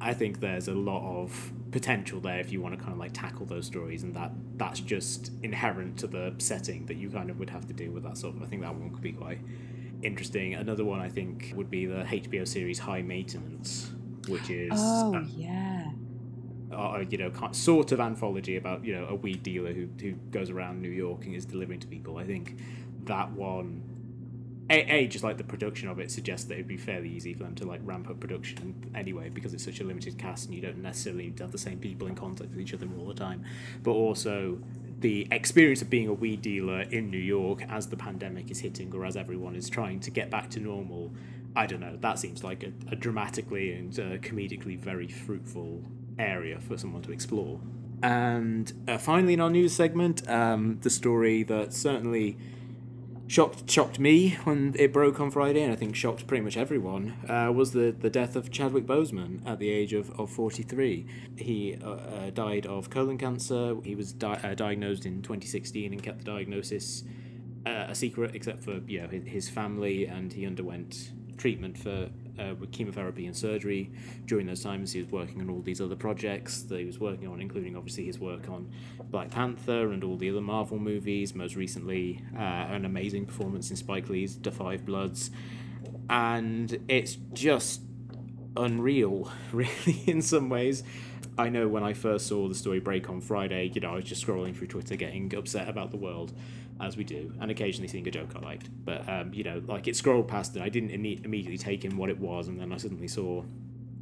I 0.00 0.14
think 0.14 0.40
there's 0.40 0.66
a 0.66 0.74
lot 0.74 1.22
of 1.22 1.52
potential 1.70 2.20
there 2.20 2.40
if 2.40 2.50
you 2.50 2.60
want 2.60 2.74
to 2.74 2.80
kind 2.80 2.92
of 2.92 2.98
like 2.98 3.12
tackle 3.12 3.46
those 3.46 3.66
stories 3.66 4.02
and 4.02 4.14
that 4.16 4.32
that's 4.56 4.80
just 4.80 5.30
inherent 5.42 5.98
to 5.98 6.06
the 6.06 6.34
setting 6.38 6.86
that 6.86 6.96
you 6.96 7.08
kind 7.10 7.30
of 7.30 7.38
would 7.38 7.50
have 7.50 7.66
to 7.66 7.72
deal 7.72 7.92
with 7.92 8.02
that 8.02 8.16
sort 8.16 8.34
of 8.34 8.42
I 8.42 8.46
think 8.46 8.62
that 8.62 8.74
one 8.74 8.90
could 8.90 9.02
be 9.02 9.12
quite 9.12 9.38
interesting. 10.02 10.54
Another 10.54 10.84
one 10.84 11.00
I 11.00 11.08
think 11.08 11.52
would 11.56 11.70
be 11.70 11.86
the 11.86 12.02
HBO 12.04 12.46
series 12.46 12.78
High 12.78 13.02
Maintenance, 13.02 13.92
which 14.28 14.50
is 14.50 14.72
Oh 14.74 15.24
yeah. 15.36 15.81
Uh, 16.72 17.04
you 17.08 17.18
know 17.18 17.32
sort 17.52 17.92
of 17.92 18.00
anthology 18.00 18.56
about 18.56 18.84
you 18.84 18.94
know 18.94 19.06
a 19.06 19.14
weed 19.14 19.42
dealer 19.42 19.72
who 19.72 19.88
who 20.00 20.12
goes 20.30 20.50
around 20.50 20.80
New 20.80 20.90
York 20.90 21.24
and 21.24 21.34
is 21.34 21.44
delivering 21.44 21.80
to 21.80 21.86
people. 21.86 22.18
I 22.18 22.24
think 22.24 22.58
that 23.04 23.32
one. 23.32 23.88
A, 24.70 24.78
a 24.90 25.06
just 25.08 25.24
like 25.24 25.38
the 25.38 25.44
production 25.44 25.88
of 25.88 25.98
it 25.98 26.10
suggests 26.10 26.46
that 26.46 26.54
it'd 26.54 26.68
be 26.68 26.76
fairly 26.76 27.10
easy 27.10 27.34
for 27.34 27.42
them 27.42 27.54
to 27.56 27.66
like 27.66 27.80
ramp 27.82 28.08
up 28.08 28.20
production 28.20 28.90
anyway 28.94 29.28
because 29.28 29.52
it's 29.52 29.64
such 29.64 29.80
a 29.80 29.84
limited 29.84 30.16
cast 30.16 30.46
and 30.46 30.54
you 30.54 30.62
don't 30.62 30.78
necessarily 30.78 31.24
need 31.24 31.36
to 31.38 31.42
have 31.42 31.50
the 31.50 31.58
same 31.58 31.80
people 31.80 32.06
in 32.06 32.14
contact 32.14 32.50
with 32.50 32.60
each 32.60 32.72
other 32.72 32.86
all 32.96 33.06
the 33.06 33.12
time 33.12 33.44
but 33.82 33.90
also 33.90 34.58
the 35.02 35.26
experience 35.30 35.82
of 35.82 35.90
being 35.90 36.08
a 36.08 36.12
weed 36.12 36.40
dealer 36.40 36.82
in 36.82 37.10
New 37.10 37.18
York 37.18 37.62
as 37.68 37.88
the 37.88 37.96
pandemic 37.96 38.50
is 38.50 38.60
hitting 38.60 38.94
or 38.94 39.04
as 39.04 39.16
everyone 39.16 39.54
is 39.54 39.68
trying 39.68 40.00
to 40.00 40.10
get 40.10 40.30
back 40.30 40.48
to 40.50 40.60
normal, 40.60 41.12
I 41.54 41.66
don't 41.66 41.80
know. 41.80 41.96
That 42.00 42.18
seems 42.18 42.42
like 42.42 42.62
a, 42.62 42.72
a 42.90 42.96
dramatically 42.96 43.72
and 43.72 43.92
uh, 43.98 44.02
comedically 44.18 44.78
very 44.78 45.08
fruitful 45.08 45.82
area 46.18 46.58
for 46.60 46.76
someone 46.76 47.02
to 47.02 47.12
explore. 47.12 47.60
And 48.02 48.72
uh, 48.88 48.98
finally, 48.98 49.34
in 49.34 49.40
our 49.40 49.50
news 49.50 49.72
segment, 49.72 50.28
um, 50.28 50.78
the 50.82 50.90
story 50.90 51.44
that 51.44 51.72
certainly 51.72 52.36
shocked 53.28 53.70
shocked 53.70 53.98
me 53.98 54.30
when 54.44 54.74
it 54.78 54.92
broke 54.92 55.20
on 55.20 55.30
Friday, 55.30 55.62
and 55.62 55.72
I 55.72 55.76
think 55.76 55.96
shocked 55.96 56.26
pretty 56.26 56.42
much 56.42 56.56
everyone, 56.56 57.14
uh, 57.28 57.52
was 57.54 57.72
the, 57.72 57.94
the 57.98 58.10
death 58.10 58.36
of 58.36 58.50
Chadwick 58.50 58.86
Boseman 58.86 59.40
at 59.46 59.58
the 59.58 59.70
age 59.70 59.92
of, 59.92 60.10
of 60.18 60.30
43. 60.30 61.06
He 61.36 61.78
uh, 61.82 61.90
uh, 61.90 62.30
died 62.30 62.66
of 62.66 62.90
colon 62.90 63.18
cancer. 63.18 63.76
He 63.84 63.94
was 63.94 64.12
di- 64.12 64.40
uh, 64.42 64.54
diagnosed 64.54 65.06
in 65.06 65.22
2016 65.22 65.92
and 65.92 66.02
kept 66.02 66.18
the 66.18 66.24
diagnosis 66.24 67.04
uh, 67.64 67.86
a 67.88 67.94
secret, 67.94 68.34
except 68.34 68.62
for 68.62 68.80
you 68.86 69.00
know 69.00 69.08
his, 69.08 69.24
his 69.26 69.48
family, 69.48 70.06
and 70.06 70.32
he 70.32 70.44
underwent 70.44 71.12
treatment 71.38 71.78
for 71.78 72.10
uh, 72.38 72.54
with 72.58 72.72
chemotherapy 72.72 73.26
and 73.26 73.36
surgery 73.36 73.90
during 74.26 74.46
those 74.46 74.62
times. 74.62 74.92
He 74.92 75.02
was 75.02 75.10
working 75.10 75.40
on 75.40 75.50
all 75.50 75.60
these 75.60 75.80
other 75.80 75.96
projects 75.96 76.62
that 76.62 76.78
he 76.78 76.84
was 76.84 76.98
working 76.98 77.28
on, 77.28 77.40
including 77.40 77.76
obviously 77.76 78.06
his 78.06 78.18
work 78.18 78.48
on 78.48 78.70
Black 79.10 79.30
Panther 79.30 79.92
and 79.92 80.02
all 80.04 80.16
the 80.16 80.30
other 80.30 80.40
Marvel 80.40 80.78
movies. 80.78 81.34
Most 81.34 81.56
recently, 81.56 82.22
uh, 82.34 82.40
an 82.40 82.84
amazing 82.84 83.26
performance 83.26 83.70
in 83.70 83.76
Spike 83.76 84.08
Lee's 84.08 84.34
*Da 84.34 84.50
5 84.50 84.84
Bloods*, 84.84 85.30
and 86.08 86.78
it's 86.88 87.16
just 87.32 87.82
unreal, 88.56 89.30
really, 89.52 90.02
in 90.06 90.22
some 90.22 90.48
ways. 90.48 90.82
I 91.38 91.48
know 91.48 91.66
when 91.66 91.82
I 91.82 91.94
first 91.94 92.26
saw 92.26 92.46
the 92.46 92.54
story 92.54 92.78
break 92.78 93.08
on 93.08 93.22
Friday, 93.22 93.70
you 93.74 93.80
know, 93.80 93.92
I 93.92 93.96
was 93.96 94.04
just 94.04 94.26
scrolling 94.26 94.54
through 94.54 94.66
Twitter 94.66 94.96
getting 94.96 95.34
upset 95.34 95.66
about 95.66 95.90
the 95.90 95.96
world, 95.96 96.32
as 96.82 96.96
we 96.96 97.04
do, 97.04 97.32
and 97.40 97.50
occasionally 97.50 97.88
seeing 97.88 98.06
a 98.06 98.10
joke 98.10 98.30
I 98.36 98.40
liked. 98.40 98.68
But, 98.84 99.08
um, 99.08 99.32
you 99.32 99.44
know, 99.44 99.62
like 99.66 99.86
it 99.88 99.96
scrolled 99.96 100.28
past 100.28 100.54
and 100.54 100.62
I 100.64 100.68
didn't 100.68 100.90
imme- 100.90 101.24
immediately 101.24 101.58
take 101.58 101.84
in 101.84 101.96
what 101.96 102.10
it 102.10 102.18
was, 102.18 102.48
and 102.48 102.60
then 102.60 102.72
I 102.72 102.76
suddenly 102.76 103.08
saw 103.08 103.44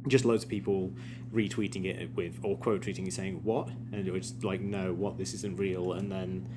just 0.07 0.25
loads 0.25 0.43
of 0.43 0.49
people 0.49 0.91
retweeting 1.31 1.85
it 1.85 2.15
with, 2.15 2.39
or 2.43 2.57
quote 2.57 2.81
tweeting 2.81 3.07
it 3.07 3.13
saying, 3.13 3.41
What? 3.43 3.67
And 3.91 4.07
it 4.07 4.11
was 4.11 4.43
like, 4.43 4.59
No, 4.61 4.93
what? 4.93 5.17
This 5.17 5.33
isn't 5.35 5.57
real. 5.57 5.93
And 5.93 6.11
then 6.11 6.49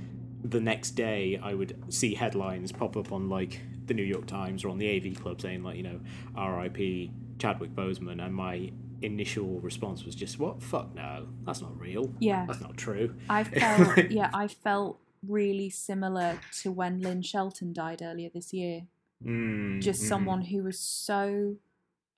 the 0.42 0.60
next 0.60 0.90
day 0.92 1.38
I 1.42 1.54
would 1.54 1.82
see 1.92 2.14
headlines 2.14 2.72
pop 2.72 2.96
up 2.96 3.12
on 3.12 3.28
like 3.28 3.60
the 3.86 3.94
New 3.94 4.02
York 4.02 4.26
Times 4.26 4.64
or 4.64 4.70
on 4.70 4.78
the 4.78 4.88
AV 4.96 5.20
Club 5.20 5.40
saying 5.40 5.62
like 5.62 5.76
you 5.76 5.82
know 5.82 6.00
R.I.P. 6.36 7.10
Chadwick 7.38 7.74
Boseman, 7.74 8.24
and 8.24 8.34
my 8.34 8.70
initial 9.02 9.60
response 9.60 10.04
was 10.04 10.14
just 10.14 10.38
what 10.38 10.62
fuck 10.62 10.94
no 10.94 11.26
that's 11.44 11.60
not 11.60 11.78
real 11.78 12.10
Yeah. 12.20 12.46
that's 12.46 12.60
not 12.62 12.74
true 12.76 13.14
I 13.28 13.44
felt 13.44 14.10
yeah, 14.10 14.30
I 14.32 14.48
felt 14.48 14.98
really 15.28 15.70
similar 15.70 16.40
to 16.62 16.70
when 16.72 17.00
Lynn 17.00 17.22
Shelton 17.22 17.72
died 17.72 18.02
earlier 18.02 18.30
this 18.32 18.52
year. 18.52 18.82
Mm, 19.24 19.80
Just 19.80 20.02
mm. 20.02 20.08
someone 20.08 20.42
who 20.42 20.62
was 20.64 20.78
so 20.78 21.56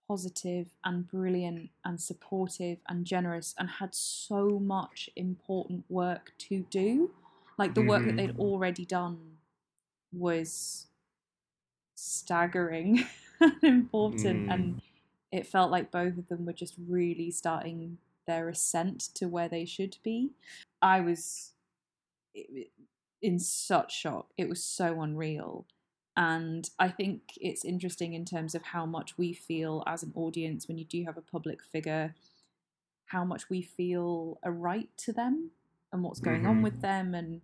positive 0.08 0.68
and 0.84 1.06
brilliant 1.08 1.70
and 1.84 2.00
supportive 2.00 2.78
and 2.88 3.04
generous 3.04 3.54
and 3.58 3.68
had 3.68 3.94
so 3.94 4.58
much 4.58 5.10
important 5.16 5.84
work 5.88 6.32
to 6.38 6.64
do. 6.70 7.10
Like 7.58 7.74
the 7.74 7.82
work 7.82 8.04
that 8.04 8.14
Mhm. 8.14 8.16
they'd 8.16 8.38
already 8.38 8.84
done 8.84 9.38
was 10.12 10.86
staggering 11.94 13.04
and 13.40 13.62
important 13.64 14.48
Mm. 14.48 14.52
and 14.52 14.82
it 15.32 15.46
felt 15.46 15.70
like 15.70 15.90
both 15.90 16.16
of 16.18 16.28
them 16.28 16.46
were 16.46 16.52
just 16.52 16.74
really 16.78 17.30
starting 17.30 17.98
their 18.26 18.48
ascent 18.48 19.00
to 19.14 19.26
where 19.26 19.48
they 19.48 19.64
should 19.64 19.98
be. 20.02 20.30
I 20.82 21.00
was 21.00 21.52
in 23.26 23.40
such 23.40 23.92
shock. 23.92 24.28
It 24.38 24.48
was 24.48 24.62
so 24.62 25.00
unreal. 25.02 25.66
And 26.16 26.70
I 26.78 26.88
think 26.88 27.22
it's 27.40 27.64
interesting 27.64 28.14
in 28.14 28.24
terms 28.24 28.54
of 28.54 28.62
how 28.62 28.86
much 28.86 29.18
we 29.18 29.32
feel 29.32 29.82
as 29.84 30.04
an 30.04 30.12
audience 30.14 30.68
when 30.68 30.78
you 30.78 30.84
do 30.84 31.02
have 31.04 31.16
a 31.18 31.22
public 31.22 31.60
figure, 31.62 32.14
how 33.06 33.24
much 33.24 33.50
we 33.50 33.62
feel 33.62 34.38
a 34.44 34.52
right 34.52 34.88
to 34.98 35.12
them 35.12 35.50
and 35.92 36.04
what's 36.04 36.20
going 36.20 36.46
on 36.46 36.58
Mhm. 36.58 36.62
with 36.62 36.80
them 36.80 37.14
and 37.14 37.42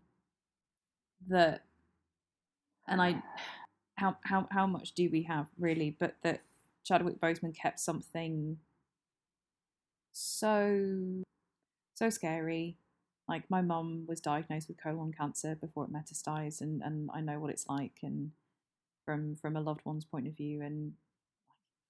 that 1.28 1.64
and 2.86 3.02
I 3.02 3.22
how 3.96 4.16
how 4.22 4.46
how 4.50 4.66
much 4.66 4.92
do 4.92 5.10
we 5.10 5.22
have 5.24 5.48
really, 5.58 5.90
but 5.90 6.16
that 6.22 6.42
Chadwick 6.84 7.20
Boseman 7.20 7.54
kept 7.54 7.80
something 7.80 8.58
so 10.12 11.22
so 11.94 12.10
scary. 12.10 12.76
Like 13.28 13.48
my 13.50 13.62
mum 13.62 14.04
was 14.06 14.20
diagnosed 14.20 14.68
with 14.68 14.82
colon 14.82 15.12
cancer 15.12 15.54
before 15.54 15.84
it 15.84 15.92
metastasized, 15.92 16.60
and 16.60 16.82
and 16.82 17.10
I 17.14 17.20
know 17.20 17.38
what 17.38 17.50
it's 17.50 17.68
like, 17.68 17.98
and 18.02 18.32
from 19.04 19.36
from 19.36 19.56
a 19.56 19.60
loved 19.60 19.82
one's 19.84 20.04
point 20.04 20.26
of 20.26 20.36
view, 20.36 20.60
and 20.62 20.94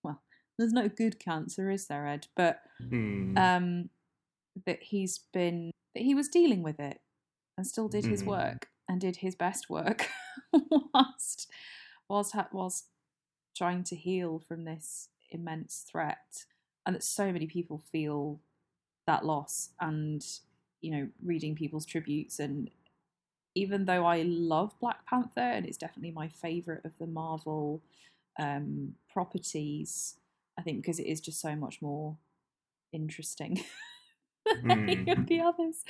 well, 0.03 0.21
there's 0.59 0.73
no 0.73 0.89
good 0.89 1.19
cancer, 1.19 1.71
is 1.71 1.87
there, 1.87 2.07
Ed? 2.07 2.29
But 2.37 2.61
Mm. 2.83 3.37
um, 3.39 3.91
that 4.67 4.83
he's 4.83 5.19
been 5.33 5.71
that 5.95 6.03
he 6.03 6.15
was 6.15 6.29
dealing 6.29 6.63
with 6.63 6.81
it, 6.81 7.01
and 7.57 7.67
still 7.67 7.89
did 7.89 8.07
his 8.07 8.23
Mhm. 8.23 8.27
work 8.27 8.69
and 8.89 9.01
did 9.01 9.17
his 9.17 9.35
best 9.35 9.71
work 9.71 10.09
whilst 10.95 11.51
whilst 12.09 12.35
whilst 12.53 12.87
trying 13.57 13.85
to 13.85 13.97
heal 13.97 14.39
from 14.39 14.65
this 14.65 15.09
immense 15.31 15.81
threat 15.89 16.47
and 16.85 16.95
that 16.97 17.03
so 17.05 17.33
many 17.33 17.47
people 17.47 17.79
feel 17.79 18.41
that 19.07 19.25
loss 19.25 19.71
and 19.81 20.41
you 20.83 20.91
know 20.91 21.09
reading 21.25 21.55
people's 21.55 21.87
tributes 21.87 22.39
and 22.39 22.71
even 23.55 23.85
though 23.85 24.05
I 24.07 24.23
love 24.23 24.79
Black 24.81 25.07
Panther 25.07 25.41
and 25.41 25.67
it's 25.67 25.77
definitely 25.77 26.13
my 26.13 26.29
favorite 26.29 26.85
of 26.85 26.93
the 26.99 27.07
Marvel 27.07 27.83
um, 28.39 28.95
properties, 29.13 30.17
I 30.59 30.63
think 30.63 30.79
because 30.79 30.99
it 30.99 31.07
is 31.07 31.21
just 31.21 31.41
so 31.41 31.55
much 31.55 31.83
more 31.83 32.17
interesting 32.93 33.63
than 34.65 34.89
any 34.89 35.11
of 35.11 35.27
the 35.27 35.41
others 35.41 35.85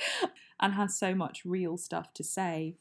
and 0.59 0.73
has 0.73 0.97
so 0.97 1.15
much 1.15 1.45
real 1.45 1.77
stuff 1.77 2.13
to 2.15 2.23
say 2.23 2.75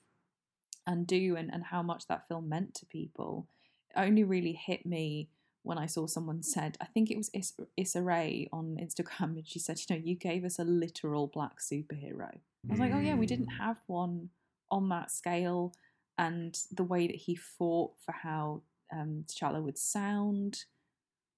and 0.86 1.06
do 1.06 1.36
and, 1.36 1.52
and 1.52 1.64
how 1.64 1.82
much 1.82 2.06
that 2.08 2.26
film 2.26 2.48
meant 2.48 2.74
to 2.74 2.86
people. 2.86 3.46
It 3.90 4.00
only 4.00 4.24
really 4.24 4.52
hit 4.52 4.84
me 4.84 5.28
when 5.64 5.78
I 5.78 5.86
saw 5.86 6.06
someone 6.06 6.42
said, 6.42 6.76
I 6.80 6.86
think 6.86 7.10
it 7.10 7.16
was 7.16 7.30
Is- 7.32 7.54
Issa 7.76 8.02
Rae 8.02 8.48
on 8.52 8.76
Instagram, 8.80 9.36
and 9.36 9.46
she 9.46 9.58
said, 9.58 9.78
you 9.78 9.96
know, 9.96 10.02
you 10.04 10.14
gave 10.16 10.44
us 10.44 10.58
a 10.58 10.64
literal 10.64 11.26
black 11.28 11.60
superhero. 11.60 12.30
I 12.34 12.70
was 12.70 12.80
like, 12.80 12.92
oh 12.92 13.00
yeah, 13.00 13.14
we 13.14 13.26
didn't 13.26 13.50
Mm. 13.50 13.58
have 13.58 13.80
one 13.86 14.30
on 14.70 14.88
that 14.88 15.10
scale, 15.10 15.72
and 16.18 16.56
the 16.70 16.84
way 16.84 17.06
that 17.06 17.16
he 17.16 17.34
fought 17.36 17.92
for 18.04 18.12
how 18.12 18.62
um, 18.92 19.24
T'Challa 19.28 19.62
would 19.62 19.78
sound. 19.78 20.64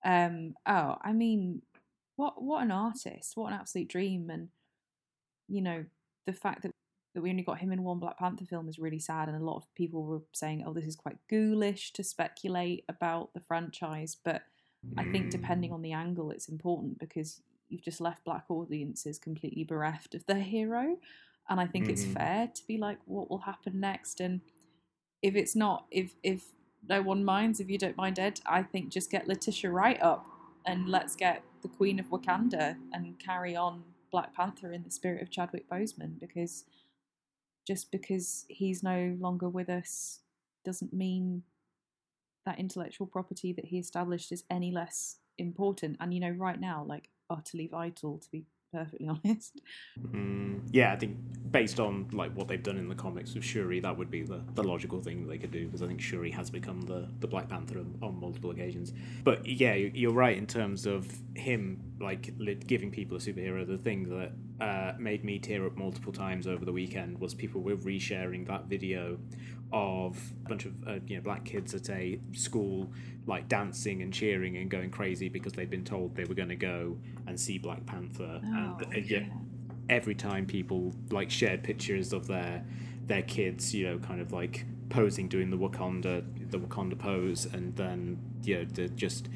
Um, 0.04 0.54
oh, 0.66 0.96
I 1.02 1.12
mean, 1.12 1.62
what 2.16 2.42
what 2.42 2.62
an 2.62 2.70
artist! 2.70 3.36
What 3.36 3.52
an 3.52 3.58
absolute 3.60 3.88
dream! 3.88 4.30
And 4.30 4.48
you 5.48 5.60
know, 5.62 5.84
the 6.26 6.32
fact 6.32 6.62
that 6.62 6.70
that 7.14 7.22
we 7.22 7.30
only 7.30 7.42
got 7.42 7.58
him 7.58 7.72
in 7.72 7.82
one 7.82 7.98
Black 8.00 8.18
Panther 8.18 8.44
film 8.44 8.68
is 8.68 8.78
really 8.78 8.98
sad, 8.98 9.28
and 9.28 9.40
a 9.40 9.44
lot 9.44 9.56
of 9.56 9.72
people 9.74 10.04
were 10.04 10.22
saying, 10.32 10.64
"Oh, 10.66 10.72
this 10.72 10.86
is 10.86 10.96
quite 10.96 11.16
ghoulish 11.28 11.92
to 11.92 12.02
speculate 12.02 12.84
about 12.88 13.32
the 13.32 13.40
franchise." 13.40 14.16
But 14.16 14.42
I 14.96 15.04
think 15.04 15.30
depending 15.30 15.70
Mm. 15.70 15.74
on 15.74 15.82
the 15.82 15.92
angle, 15.92 16.30
it's 16.30 16.48
important 16.48 16.98
because 16.98 17.42
you've 17.68 17.82
just 17.82 18.00
left 18.00 18.24
black 18.24 18.44
audiences 18.50 19.18
completely 19.18 19.64
bereft 19.64 20.14
of 20.14 20.26
their 20.26 20.42
hero, 20.42 20.98
and 21.48 21.60
I 21.60 21.66
think 21.66 21.88
it's 21.88 22.04
Mhm. 22.04 22.12
fair 22.12 22.48
to 22.48 22.66
be 22.66 22.78
like, 22.78 22.98
"What 23.06 23.30
will 23.30 23.38
happen 23.38 23.80
next?" 23.80 24.20
And 24.20 24.40
if 25.22 25.34
it's 25.34 25.56
not, 25.56 25.86
if 25.90 26.16
if 26.22 26.52
no 26.86 27.00
one 27.00 27.24
minds, 27.24 27.60
if 27.60 27.70
you 27.70 27.78
don't 27.78 27.96
mind, 27.96 28.18
Ed, 28.18 28.40
I 28.44 28.62
think 28.62 28.90
just 28.90 29.10
get 29.10 29.26
Letitia 29.26 29.70
Wright 29.70 30.00
up 30.02 30.26
and 30.66 30.88
let's 30.88 31.16
get 31.16 31.42
the 31.62 31.68
Queen 31.68 31.98
of 31.98 32.10
Wakanda 32.10 32.76
and 32.92 33.18
carry 33.18 33.56
on 33.56 33.84
Black 34.10 34.34
Panther 34.34 34.70
in 34.70 34.82
the 34.82 34.90
spirit 34.90 35.22
of 35.22 35.30
Chadwick 35.30 35.66
Boseman 35.68 36.20
because 36.20 36.66
just 37.66 37.90
because 37.90 38.44
he's 38.48 38.82
no 38.82 39.16
longer 39.18 39.48
with 39.48 39.68
us 39.68 40.20
doesn't 40.64 40.92
mean 40.92 41.42
that 42.46 42.58
intellectual 42.58 43.06
property 43.06 43.52
that 43.52 43.64
he 43.66 43.78
established 43.78 44.30
is 44.32 44.44
any 44.50 44.70
less 44.70 45.16
important. 45.38 45.96
And 46.00 46.12
you 46.12 46.20
know, 46.20 46.30
right 46.30 46.60
now, 46.60 46.84
like 46.86 47.08
utterly 47.30 47.66
vital 47.66 48.18
to 48.18 48.30
be 48.30 48.44
perfectly 48.72 49.08
honest. 49.24 49.60
Mm, 50.10 50.60
yeah, 50.72 50.92
I 50.92 50.96
think 50.96 51.16
based 51.50 51.80
on 51.80 52.08
like 52.12 52.34
what 52.34 52.48
they've 52.48 52.62
done 52.62 52.76
in 52.76 52.88
the 52.88 52.94
comics 52.94 53.34
with 53.34 53.44
Shuri, 53.44 53.80
that 53.80 53.96
would 53.96 54.10
be 54.10 54.22
the, 54.22 54.42
the 54.54 54.62
logical 54.62 55.00
thing 55.00 55.26
they 55.26 55.38
could 55.38 55.52
do 55.52 55.66
because 55.66 55.80
I 55.82 55.86
think 55.86 56.00
Shuri 56.00 56.30
has 56.32 56.50
become 56.50 56.82
the, 56.82 57.08
the 57.20 57.26
Black 57.28 57.48
Panther 57.48 57.78
on, 57.78 57.96
on 58.02 58.20
multiple 58.20 58.50
occasions. 58.50 58.92
But 59.22 59.46
yeah, 59.46 59.74
you- 59.74 59.92
you're 59.94 60.12
right 60.12 60.36
in 60.36 60.46
terms 60.46 60.84
of 60.86 61.06
him 61.34 61.80
like 62.00 62.32
giving 62.66 62.90
people 62.90 63.16
a 63.16 63.20
superhero. 63.20 63.66
The 63.66 63.78
thing 63.78 64.08
that 64.10 64.32
uh, 64.60 64.92
made 64.98 65.24
me 65.24 65.38
tear 65.38 65.66
up 65.66 65.76
multiple 65.76 66.12
times 66.12 66.46
over 66.46 66.64
the 66.64 66.72
weekend 66.72 67.18
was 67.18 67.34
people 67.34 67.60
were 67.60 67.76
resharing 67.76 68.46
that 68.46 68.66
video 68.66 69.18
of 69.72 70.16
a 70.44 70.48
bunch 70.48 70.66
of 70.66 70.72
uh, 70.86 70.98
you 71.06 71.16
know 71.16 71.22
black 71.22 71.44
kids 71.44 71.74
at 71.74 71.90
a 71.90 72.20
school 72.32 72.88
like 73.26 73.48
dancing 73.48 74.02
and 74.02 74.12
cheering 74.12 74.56
and 74.56 74.70
going 74.70 74.90
crazy 74.90 75.28
because 75.28 75.52
they'd 75.52 75.70
been 75.70 75.84
told 75.84 76.14
they 76.14 76.24
were 76.24 76.34
going 76.34 76.48
to 76.48 76.56
go 76.56 76.96
and 77.26 77.38
see 77.38 77.58
Black 77.58 77.84
Panther. 77.86 78.40
Oh, 78.44 78.78
and 78.92 78.94
uh, 78.94 78.98
yeah, 78.98 79.26
every 79.88 80.14
time 80.14 80.46
people 80.46 80.92
like 81.10 81.30
shared 81.30 81.62
pictures 81.62 82.12
of 82.12 82.26
their 82.26 82.64
their 83.06 83.22
kids, 83.22 83.74
you 83.74 83.86
know, 83.86 83.98
kind 83.98 84.20
of 84.20 84.32
like 84.32 84.66
posing 84.90 85.28
doing 85.28 85.50
the 85.50 85.56
Wakanda 85.56 86.24
the 86.50 86.58
Wakanda 86.58 86.98
pose, 86.98 87.46
and 87.46 87.74
then 87.76 88.18
you 88.42 88.58
know, 88.58 88.86
just 88.94 89.28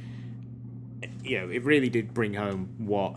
you 1.22 1.40
know, 1.40 1.48
it 1.48 1.64
really 1.64 1.88
did 1.88 2.12
bring 2.12 2.34
home 2.34 2.74
what 2.78 3.16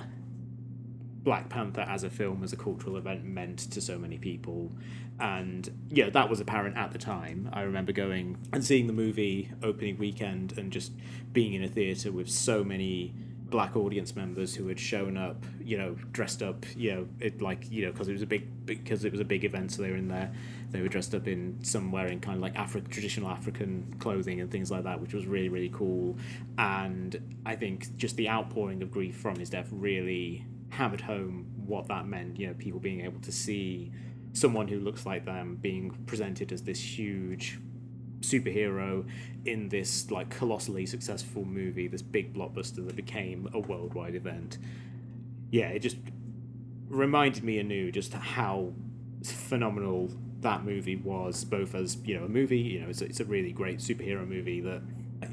Black 1.24 1.50
Panther 1.50 1.82
as 1.82 2.04
a 2.04 2.10
film, 2.10 2.44
as 2.44 2.52
a 2.52 2.58
cultural 2.58 2.98
event, 2.98 3.24
meant 3.24 3.60
to 3.72 3.82
so 3.82 3.98
many 3.98 4.18
people. 4.18 4.72
And 5.20 5.70
yeah, 5.90 6.10
that 6.10 6.30
was 6.30 6.40
apparent 6.40 6.78
at 6.78 6.92
the 6.92 6.98
time. 6.98 7.50
I 7.54 7.62
remember 7.62 7.92
going 7.92 8.38
and 8.52 8.64
seeing 8.66 8.88
the 8.88 8.94
movie 8.94 9.52
opening 9.62 9.98
weekend 9.98 10.58
and 10.58 10.72
just 10.72 10.94
being 11.32 11.54
in 11.54 11.64
a 11.64 11.68
theatre 11.68 12.12
with 12.12 12.30
so 12.30 12.64
many 12.64 13.14
black 13.52 13.76
audience 13.76 14.16
members 14.16 14.56
who 14.56 14.68
had 14.68 14.80
shown 14.80 15.18
up, 15.18 15.46
you 15.64 15.78
know, 15.78 15.96
dressed 16.12 16.42
up, 16.42 16.66
you 16.76 16.92
know, 16.96 17.08
it 17.20 17.42
like 17.42 17.70
you 17.70 17.86
know 17.86 17.92
because 17.92 18.08
it 18.08 18.14
was 18.14 18.22
a 18.24 18.26
big 18.26 18.66
because 18.66 19.06
it 19.06 19.12
was 19.12 19.22
a 19.22 19.26
big 19.26 19.44
event, 19.44 19.72
so 19.72 19.84
they 19.84 19.92
were 19.92 19.98
in 19.98 20.08
there. 20.08 20.32
They 20.72 20.82
were 20.82 20.88
dressed 20.88 21.14
up 21.14 21.28
in 21.28 21.64
some 21.64 21.92
wearing 21.92 22.20
kind 22.22 22.38
of 22.38 22.42
like 22.42 22.56
Afri- 22.56 22.88
traditional 22.90 23.30
African 23.30 23.94
clothing 24.00 24.40
and 24.42 24.50
things 24.50 24.72
like 24.72 24.86
that, 24.86 25.00
which 25.00 25.14
was 25.14 25.28
really 25.28 25.50
really 25.50 25.70
cool. 25.70 26.18
And 26.58 27.40
I 27.46 27.56
think 27.56 27.96
just 27.98 28.16
the 28.16 28.30
outpouring 28.30 28.82
of 28.82 28.90
grief 28.90 29.18
from 29.18 29.36
his 29.36 29.52
death 29.52 29.68
really 29.72 30.46
hammered 30.72 31.02
home 31.02 31.46
what 31.66 31.88
that 31.88 32.08
meant. 32.08 32.40
You 32.40 32.48
know, 32.48 32.54
people 32.54 32.80
being 32.80 33.02
able 33.02 33.20
to 33.22 33.32
see 33.32 33.92
someone 34.34 34.68
who 34.68 34.80
looks 34.80 35.06
like 35.06 35.26
them 35.26 35.58
being 35.62 35.92
presented 36.06 36.52
as 36.52 36.64
this 36.64 36.98
huge 36.98 37.60
superhero 38.22 39.08
in 39.46 39.70
this 39.70 40.12
like 40.12 40.30
colossally 40.30 40.86
successful 40.86 41.44
movie, 41.44 41.88
this 41.88 42.02
big 42.02 42.34
blockbuster 42.34 42.86
that 42.86 42.96
became 42.96 43.50
a 43.54 43.60
worldwide 43.60 44.16
event. 44.16 44.58
Yeah, 45.50 45.68
it 45.70 45.80
just 45.80 45.98
reminded 46.88 47.44
me 47.44 47.60
anew 47.60 47.92
just 47.92 48.14
how 48.14 48.74
phenomenal 49.24 50.12
that 50.42 50.64
movie 50.64 50.96
was, 50.96 51.44
both 51.44 51.76
as 51.76 51.98
you 52.06 52.18
know 52.18 52.26
a 52.26 52.30
movie. 52.30 52.60
You 52.60 52.82
know, 52.82 52.90
it's 52.90 53.02
a, 53.02 53.06
it's 53.06 53.20
a 53.20 53.26
really 53.26 53.52
great 53.52 53.80
superhero 53.80 54.28
movie 54.28 54.62
that, 54.62 54.82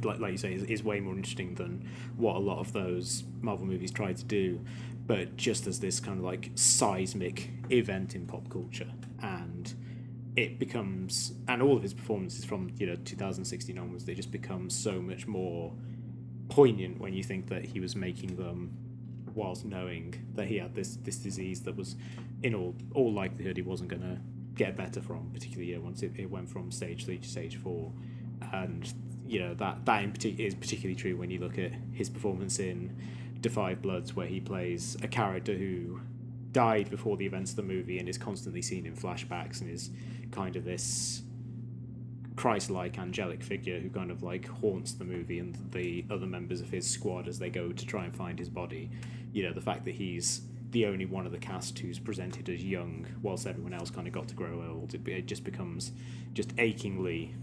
like 0.05 0.19
like 0.19 0.33
you 0.33 0.39
say, 0.39 0.55
is, 0.55 0.65
is 0.65 0.83
way 0.83 1.01
more 1.01 1.15
interesting 1.15 1.55
than 1.55 1.89
what 2.17 2.37
a 2.37 2.41
lot 2.41 2.59
of 2.59 2.73
those 2.73 3.25
Marvel 3.41 3.67
movies 3.67 3.91
try 3.91 4.13
to 4.13 4.25
do. 4.25 4.61
But 5.09 5.37
just 5.37 5.67
as 5.67 5.81
this 5.81 5.99
kind 5.99 6.19
of 6.19 6.25
like 6.25 6.53
seismic 6.55 7.51
event 7.71 8.15
in 8.15 8.27
pop 8.27 8.49
culture, 8.49 8.93
and 9.21 9.75
it 10.37 10.61
becomes 10.61 11.33
and 11.49 11.61
all 11.61 11.77
of 11.77 11.83
his 11.83 11.93
performances 11.93 12.45
from 12.45 12.71
you 12.77 12.87
know 12.87 12.95
2016 12.95 13.77
onwards 13.77 14.05
they 14.05 14.15
just 14.15 14.31
become 14.31 14.71
so 14.71 15.03
much 15.03 15.27
more 15.27 15.73
poignant 16.49 17.01
when 17.01 17.13
you 17.13 17.25
think 17.25 17.49
that 17.49 17.65
he 17.65 17.81
was 17.81 17.97
making 17.97 18.37
them 18.37 18.73
whilst 19.35 19.65
knowing 19.65 20.15
that 20.37 20.47
he 20.47 20.59
had 20.59 20.77
this 20.77 20.95
this 21.03 21.17
disease 21.17 21.63
that 21.63 21.75
was 21.75 21.97
in 22.45 22.55
all 22.55 22.77
all 22.95 23.13
likelihood 23.13 23.57
he 23.57 23.63
wasn't 23.63 23.89
going 23.89 24.03
to 24.03 24.21
get 24.59 24.77
better 24.77 25.01
from 25.01 25.31
particularly 25.33 25.73
yeah, 25.73 25.79
once 25.79 26.03
it, 26.03 26.13
it 26.17 26.31
went 26.31 26.51
from 26.51 26.71
stage 26.71 27.07
three 27.07 27.17
to 27.17 27.29
stage 27.29 27.57
four. 27.57 27.93
And 28.53 28.93
you 29.27 29.39
know 29.41 29.55
that 29.55 29.87
that 29.87 30.03
in 30.03 30.13
partic- 30.13 30.39
is 30.39 30.55
particularly 30.55 30.97
true 30.97 31.17
when 31.17 31.31
you 31.31 31.39
look 31.39 31.59
at 31.59 31.73
his 31.93 32.11
performance 32.11 32.59
in 32.59 32.95
Da 33.41 33.51
5 33.51 33.83
Bloods 33.83 34.17
where 34.17 34.27
he 34.27 34.41
plays 34.41 34.97
a 35.03 35.09
character 35.09 35.55
who 35.55 36.01
died 36.53 36.91
before 36.91 37.17
the 37.17 37.27
events 37.27 37.51
of 37.51 37.57
the 37.57 37.63
movie 37.63 37.99
and 37.99 38.09
is 38.09 38.19
constantly 38.19 38.63
seen 38.63 38.87
in 38.87 38.97
flashbacks 38.97 39.61
and 39.61 39.71
is 39.71 39.91
kind 40.31 40.57
of 40.57 40.65
this 40.65 41.23
Christ-like 42.37 42.99
angelic 42.99 43.43
figure 43.43 43.81
who 43.81 43.91
kind 43.91 44.11
of 44.11 44.23
like 44.23 44.49
haunts 44.49 44.93
the 44.93 45.05
movie 45.05 45.41
and 45.41 45.57
the 45.73 46.05
other 46.11 46.27
members 46.27 46.61
of 46.61 46.71
his 46.71 46.89
squad 46.89 47.29
as 47.29 47.39
they 47.39 47.51
go 47.51 47.73
to 47.73 47.87
try 47.87 48.05
and 48.05 48.15
find 48.15 48.39
his 48.39 48.49
body. 48.49 48.91
You 49.33 49.43
know, 49.43 49.53
the 49.53 49.61
fact 49.61 49.85
that 49.85 49.95
he's 49.95 50.43
the 50.71 50.87
only 50.87 51.07
one 51.07 51.27
of 51.27 51.33
the 51.33 51.39
cast 51.39 51.79
who's 51.79 51.99
presented 51.99 52.49
as 52.49 52.63
young, 52.65 53.07
whilst 53.23 53.47
everyone 53.47 53.73
else 53.73 53.91
kind 53.91 54.07
of 54.07 54.13
got 54.13 54.29
to 54.29 54.35
grow 54.35 54.65
old. 54.69 54.95
It, 54.95 55.07
it 55.09 55.27
just 55.27 55.45
becomes 55.45 55.93
just 56.35 56.53
achingly 56.59 57.35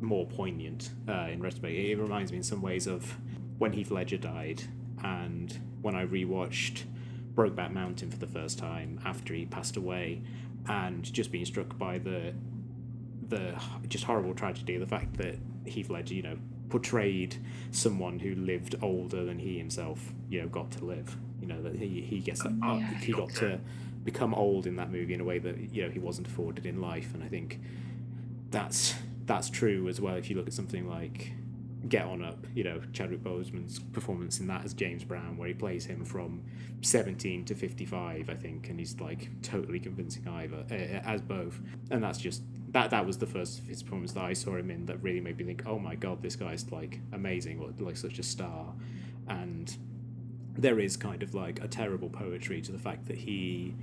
more 0.00 0.26
poignant 0.26 0.90
uh, 1.08 1.28
in 1.30 1.40
retrospect. 1.40 1.72
It, 1.72 1.92
it 1.92 1.98
reminds 1.98 2.32
me 2.32 2.38
in 2.38 2.44
some 2.44 2.60
ways 2.60 2.86
of 2.86 3.16
when 3.58 3.72
Heath 3.72 3.90
Ledger 3.90 4.18
died, 4.18 4.62
and 5.02 5.58
when 5.80 5.94
I 5.94 6.06
rewatched 6.06 6.82
Brokeback 7.34 7.72
Mountain 7.72 8.10
for 8.10 8.18
the 8.18 8.26
first 8.26 8.58
time 8.58 9.00
after 9.04 9.34
he 9.34 9.46
passed 9.46 9.76
away, 9.76 10.22
and 10.68 11.10
just 11.12 11.32
being 11.32 11.44
struck 11.44 11.76
by 11.78 11.98
the 11.98 12.34
the 13.28 13.54
just 13.88 14.04
horrible 14.04 14.34
tragedy, 14.34 14.76
the 14.76 14.86
fact 14.86 15.16
that 15.16 15.36
Heath 15.64 15.88
Ledger, 15.90 16.14
you 16.14 16.22
know, 16.22 16.36
portrayed 16.68 17.36
someone 17.70 18.18
who 18.18 18.34
lived 18.34 18.74
older 18.82 19.24
than 19.24 19.38
he 19.38 19.58
himself, 19.58 20.12
you 20.28 20.40
know, 20.40 20.48
got 20.48 20.70
to 20.72 20.84
live. 20.84 21.16
You 21.40 21.48
know 21.48 21.62
that 21.62 21.74
he 21.76 22.02
he 22.02 22.20
gets 22.20 22.42
that 22.42 22.52
Yeah. 22.62 22.94
he 22.98 23.12
got 23.12 23.30
to 23.36 23.58
become 24.04 24.34
old 24.34 24.66
in 24.66 24.76
that 24.76 24.90
movie 24.90 25.14
in 25.14 25.20
a 25.20 25.24
way 25.24 25.38
that 25.38 25.72
you 25.74 25.82
know 25.84 25.90
he 25.90 25.98
wasn't 25.98 26.26
afforded 26.28 26.66
in 26.66 26.80
life, 26.80 27.14
and 27.14 27.22
I 27.24 27.28
think 27.28 27.58
that's 28.50 28.94
that's 29.26 29.48
true 29.50 29.88
as 29.88 30.00
well. 30.00 30.14
If 30.16 30.28
you 30.30 30.36
look 30.36 30.46
at 30.46 30.52
something 30.52 30.88
like 30.88 31.32
get 31.88 32.04
on 32.04 32.22
up. 32.22 32.46
You 32.54 32.64
know, 32.64 32.80
Chadwick 32.92 33.22
Boseman's 33.22 33.78
performance 33.78 34.40
in 34.40 34.46
that 34.48 34.64
as 34.64 34.74
James 34.74 35.04
Brown, 35.04 35.36
where 35.36 35.48
he 35.48 35.54
plays 35.54 35.84
him 35.84 36.04
from 36.04 36.42
17 36.82 37.44
to 37.46 37.54
55, 37.54 38.28
I 38.28 38.34
think, 38.34 38.68
and 38.68 38.78
he's 38.78 39.00
like 39.00 39.28
totally 39.42 39.80
convincing 39.80 40.26
either 40.28 40.64
uh, 40.70 40.74
as 40.74 41.20
both. 41.20 41.60
And 41.90 42.02
that's 42.02 42.18
just 42.18 42.42
that 42.70 42.90
that 42.90 43.06
was 43.06 43.18
the 43.18 43.26
first 43.26 43.58
of 43.58 43.66
his 43.66 43.82
performance 43.82 44.12
that 44.12 44.24
I 44.24 44.32
saw 44.32 44.56
him 44.56 44.70
in 44.70 44.86
that 44.86 45.02
really 45.02 45.20
made 45.20 45.36
me 45.36 45.44
think, 45.44 45.64
oh 45.66 45.78
my 45.78 45.94
god, 45.94 46.22
this 46.22 46.36
guy's 46.36 46.70
like 46.70 47.00
amazing, 47.12 47.60
or 47.60 47.70
like 47.84 47.96
such 47.96 48.18
a 48.18 48.22
star. 48.22 48.72
And 49.28 49.76
there 50.56 50.78
is 50.78 50.96
kind 50.96 51.22
of 51.22 51.34
like 51.34 51.62
a 51.62 51.68
terrible 51.68 52.08
poetry 52.08 52.60
to 52.62 52.72
the 52.72 52.78
fact 52.78 53.06
that 53.06 53.16
he 53.18 53.74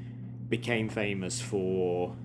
became 0.49 0.89
famous 0.89 1.39
for 1.39 2.15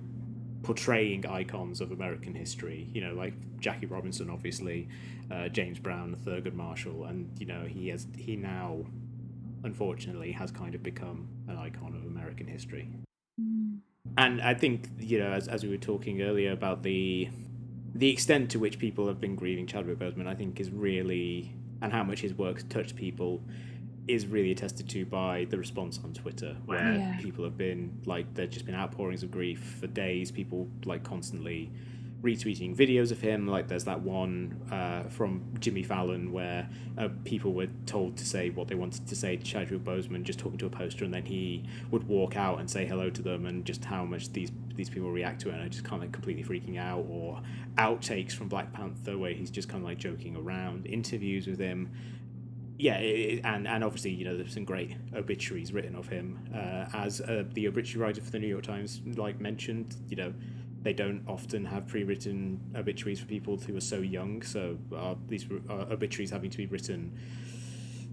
portraying 0.65 1.27
icons 1.27 1.79
of 1.79 1.91
American 1.91 2.33
history. 2.33 2.89
You 2.91 3.01
know, 3.01 3.13
like 3.13 3.33
Jackie 3.59 3.85
Robinson, 3.85 4.29
obviously, 4.29 4.89
uh, 5.31 5.47
James 5.47 5.77
Brown, 5.77 6.17
Thurgood 6.25 6.55
Marshall, 6.55 7.05
and 7.05 7.29
you 7.39 7.45
know 7.45 7.65
he 7.65 7.89
has 7.89 8.07
he 8.17 8.35
now, 8.35 8.83
unfortunately, 9.63 10.31
has 10.31 10.51
kind 10.51 10.73
of 10.73 10.81
become 10.81 11.27
an 11.47 11.57
icon 11.57 11.95
of 11.95 12.03
American 12.05 12.47
history. 12.47 12.89
Mm. 13.39 13.77
And 14.17 14.41
I 14.41 14.55
think 14.55 14.89
you 14.99 15.19
know, 15.19 15.31
as 15.31 15.47
as 15.47 15.63
we 15.63 15.69
were 15.69 15.77
talking 15.77 16.23
earlier 16.23 16.51
about 16.51 16.81
the 16.81 17.29
the 17.93 18.09
extent 18.09 18.49
to 18.51 18.59
which 18.59 18.79
people 18.79 19.07
have 19.07 19.21
been 19.21 19.35
grieving 19.35 19.67
Chadwick 19.67 19.99
Boseman, 19.99 20.27
I 20.27 20.33
think 20.33 20.59
is 20.59 20.71
really 20.71 21.53
and 21.81 21.93
how 21.93 22.03
much 22.03 22.21
his 22.21 22.33
work 22.33 22.67
touched 22.69 22.95
people 22.95 23.41
is 24.07 24.27
really 24.27 24.51
attested 24.51 24.87
to 24.89 25.05
by 25.05 25.47
the 25.49 25.57
response 25.57 25.99
on 26.03 26.13
Twitter, 26.13 26.55
where 26.65 26.93
yeah. 26.93 27.17
people 27.19 27.43
have 27.43 27.57
been 27.57 27.99
like, 28.05 28.33
there's 28.33 28.49
just 28.49 28.65
been 28.65 28.75
outpourings 28.75 29.23
of 29.23 29.31
grief 29.31 29.77
for 29.79 29.87
days. 29.87 30.31
People 30.31 30.67
like 30.85 31.03
constantly 31.03 31.71
retweeting 32.21 32.75
videos 32.75 33.11
of 33.11 33.21
him. 33.21 33.47
Like, 33.47 33.67
there's 33.67 33.85
that 33.85 34.01
one 34.01 34.59
uh, 34.71 35.03
from 35.09 35.43
Jimmy 35.59 35.83
Fallon 35.83 36.31
where 36.31 36.67
uh, 36.97 37.09
people 37.23 37.53
were 37.53 37.67
told 37.85 38.17
to 38.17 38.25
say 38.25 38.49
what 38.49 38.67
they 38.67 38.75
wanted 38.75 39.07
to 39.07 39.15
say 39.15 39.37
to 39.37 39.43
Chadwick 39.43 39.83
Boseman, 39.83 40.23
just 40.23 40.39
talking 40.39 40.57
to 40.59 40.65
a 40.65 40.69
poster, 40.69 41.05
and 41.05 41.13
then 41.13 41.25
he 41.25 41.63
would 41.91 42.07
walk 42.07 42.35
out 42.35 42.59
and 42.59 42.69
say 42.69 42.85
hello 42.85 43.09
to 43.09 43.21
them, 43.21 43.45
and 43.45 43.65
just 43.65 43.85
how 43.85 44.03
much 44.05 44.31
these 44.33 44.51
these 44.75 44.89
people 44.89 45.09
react 45.09 45.39
to 45.39 45.49
it, 45.49 45.53
and 45.53 45.63
I 45.63 45.69
just 45.69 45.85
kind 45.85 46.01
of 46.03 46.07
like 46.07 46.11
completely 46.11 46.43
freaking 46.43 46.77
out. 46.77 47.05
Or 47.09 47.41
outtakes 47.77 48.31
from 48.31 48.47
Black 48.47 48.71
Panther 48.71 49.17
where 49.17 49.33
he's 49.33 49.49
just 49.49 49.67
kind 49.67 49.83
of 49.83 49.89
like 49.89 49.97
joking 49.97 50.35
around. 50.35 50.85
Interviews 50.85 51.47
with 51.47 51.59
him 51.59 51.91
yeah, 52.77 52.97
it, 52.97 53.41
and 53.43 53.67
and 53.67 53.83
obviously 53.83 54.11
you 54.11 54.25
know 54.25 54.35
there's 54.35 54.53
some 54.53 54.65
great 54.65 54.95
obituaries 55.15 55.71
written 55.71 55.95
of 55.95 56.07
him 56.07 56.39
uh, 56.53 56.85
as 56.93 57.21
uh, 57.21 57.43
the 57.53 57.67
obituary 57.67 58.07
writer 58.07 58.21
for 58.21 58.31
the 58.31 58.39
New 58.39 58.47
York 58.47 58.63
Times 58.63 59.01
like 59.15 59.39
mentioned. 59.39 59.95
You 60.09 60.17
know, 60.17 60.33
they 60.81 60.93
don't 60.93 61.23
often 61.27 61.65
have 61.65 61.87
pre-written 61.87 62.59
obituaries 62.75 63.19
for 63.19 63.25
people 63.25 63.57
who 63.57 63.75
are 63.77 63.81
so 63.81 63.99
young, 63.99 64.41
so 64.41 64.77
uh, 64.95 65.15
these 65.27 65.45
obituaries 65.69 66.31
having 66.31 66.49
to 66.49 66.57
be 66.57 66.65
written 66.65 67.17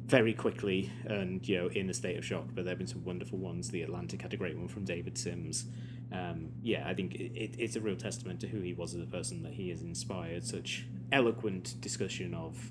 very 0.06 0.34
quickly 0.34 0.90
and 1.06 1.46
you 1.48 1.56
know 1.58 1.68
in 1.68 1.90
a 1.90 1.94
state 1.94 2.16
of 2.16 2.24
shock. 2.24 2.44
But 2.54 2.64
there 2.64 2.72
have 2.72 2.78
been 2.78 2.86
some 2.86 3.04
wonderful 3.04 3.38
ones. 3.38 3.70
The 3.70 3.82
Atlantic 3.82 4.22
had 4.22 4.32
a 4.32 4.36
great 4.36 4.56
one 4.56 4.68
from 4.68 4.84
David 4.84 5.18
Sims. 5.18 5.66
Um, 6.12 6.50
yeah, 6.62 6.86
I 6.86 6.94
think 6.94 7.14
it, 7.16 7.56
it's 7.58 7.74
a 7.74 7.80
real 7.80 7.96
testament 7.96 8.38
to 8.40 8.46
who 8.46 8.60
he 8.60 8.74
was 8.74 8.94
as 8.94 9.02
a 9.02 9.06
person 9.06 9.42
that 9.42 9.54
he 9.54 9.70
has 9.70 9.82
inspired 9.82 10.44
such 10.44 10.86
eloquent 11.10 11.80
discussion 11.80 12.32
of 12.32 12.70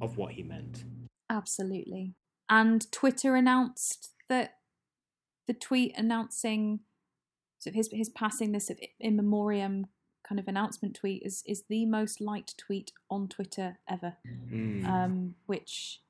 of 0.00 0.16
what 0.16 0.32
he 0.32 0.42
meant. 0.42 0.84
Absolutely. 1.30 2.14
And 2.48 2.90
Twitter 2.90 3.36
announced 3.36 4.10
that 4.28 4.54
the 5.46 5.54
tweet 5.54 5.94
announcing 5.96 6.80
sort 7.58 7.72
of 7.72 7.74
his 7.74 7.90
his 7.92 8.08
passing, 8.08 8.52
this 8.52 8.70
in 9.00 9.16
memoriam 9.16 9.86
kind 10.26 10.38
of 10.38 10.48
announcement 10.48 10.94
tweet, 10.94 11.22
is 11.24 11.42
is 11.46 11.64
the 11.68 11.84
most 11.86 12.20
liked 12.20 12.56
tweet 12.56 12.92
on 13.10 13.28
Twitter 13.28 13.78
ever. 13.88 14.16
Mm. 14.50 14.86
Um, 14.86 15.34
which 15.46 16.00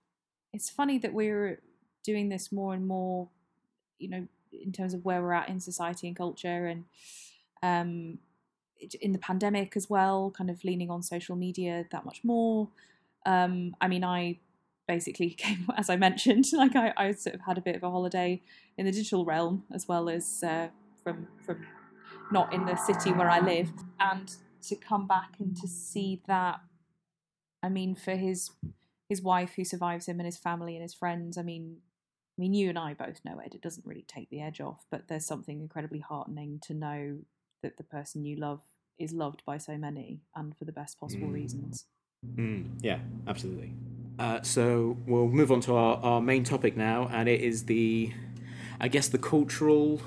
it's 0.52 0.70
funny 0.70 0.98
that 0.98 1.12
we're 1.12 1.60
doing 2.04 2.28
this 2.28 2.52
more 2.52 2.74
and 2.74 2.86
more, 2.86 3.28
you 3.98 4.08
know, 4.08 4.28
in 4.52 4.72
terms 4.72 4.94
of 4.94 5.04
where 5.04 5.20
we're 5.22 5.32
at 5.32 5.48
in 5.48 5.60
society 5.60 6.06
and 6.06 6.16
culture, 6.16 6.66
and 6.66 6.84
um, 7.62 8.18
in 9.00 9.12
the 9.12 9.18
pandemic 9.18 9.76
as 9.76 9.90
well, 9.90 10.32
kind 10.36 10.50
of 10.50 10.62
leaning 10.64 10.90
on 10.90 11.02
social 11.02 11.36
media 11.36 11.86
that 11.90 12.04
much 12.04 12.22
more. 12.22 12.68
Um, 13.26 13.74
I 13.80 13.88
mean, 13.88 14.04
I 14.04 14.38
basically 14.88 15.30
came, 15.38 15.68
as 15.76 15.88
I 15.88 15.96
mentioned, 15.96 16.46
like 16.52 16.74
I, 16.74 16.92
I 16.96 17.12
sort 17.12 17.36
of 17.36 17.42
had 17.42 17.58
a 17.58 17.60
bit 17.60 17.76
of 17.76 17.84
a 17.84 17.90
holiday 17.90 18.42
in 18.76 18.86
the 18.86 18.92
digital 18.92 19.24
realm 19.24 19.62
as 19.72 19.86
well 19.86 20.08
as 20.08 20.42
uh, 20.42 20.68
from 21.04 21.28
from 21.44 21.64
not 22.32 22.52
in 22.52 22.66
the 22.66 22.76
city 22.76 23.12
where 23.12 23.30
I 23.30 23.38
live, 23.38 23.70
and 24.00 24.34
to 24.62 24.74
come 24.74 25.06
back 25.06 25.34
and 25.38 25.56
to 25.58 25.68
see 25.68 26.22
that. 26.26 26.60
I 27.60 27.68
mean, 27.68 27.96
for 27.96 28.12
his 28.12 28.50
his 29.08 29.22
wife 29.22 29.54
who 29.56 29.64
survives 29.64 30.06
him 30.06 30.20
and 30.20 30.26
his 30.26 30.36
family 30.36 30.74
and 30.74 30.82
his 30.82 30.94
friends. 30.94 31.38
I 31.38 31.42
mean, 31.42 31.78
I 32.38 32.40
mean, 32.40 32.54
you 32.54 32.68
and 32.68 32.78
I 32.78 32.94
both 32.94 33.20
know 33.24 33.40
it. 33.44 33.54
It 33.54 33.62
doesn't 33.62 33.86
really 33.86 34.04
take 34.06 34.30
the 34.30 34.42
edge 34.42 34.60
off, 34.60 34.84
but 34.90 35.08
there's 35.08 35.26
something 35.26 35.60
incredibly 35.60 36.00
heartening 36.00 36.60
to 36.66 36.74
know 36.74 37.18
that 37.62 37.78
the 37.78 37.84
person 37.84 38.24
you 38.24 38.36
love 38.36 38.60
is 38.98 39.12
loved 39.12 39.42
by 39.46 39.58
so 39.58 39.76
many 39.76 40.20
and 40.36 40.56
for 40.56 40.64
the 40.64 40.72
best 40.72 41.00
possible 41.00 41.28
mm. 41.28 41.32
reasons. 41.32 41.86
Mm. 42.36 42.78
Yeah, 42.80 42.98
absolutely. 43.26 43.72
Uh, 44.18 44.42
so 44.42 44.96
we'll 45.06 45.28
move 45.28 45.52
on 45.52 45.60
to 45.60 45.74
our, 45.76 45.96
our 45.98 46.20
main 46.20 46.42
topic 46.42 46.76
now, 46.76 47.08
and 47.12 47.28
it 47.28 47.40
is 47.40 47.66
the, 47.66 48.12
I 48.80 48.88
guess, 48.88 49.08
the 49.08 49.18
cultural 49.18 50.02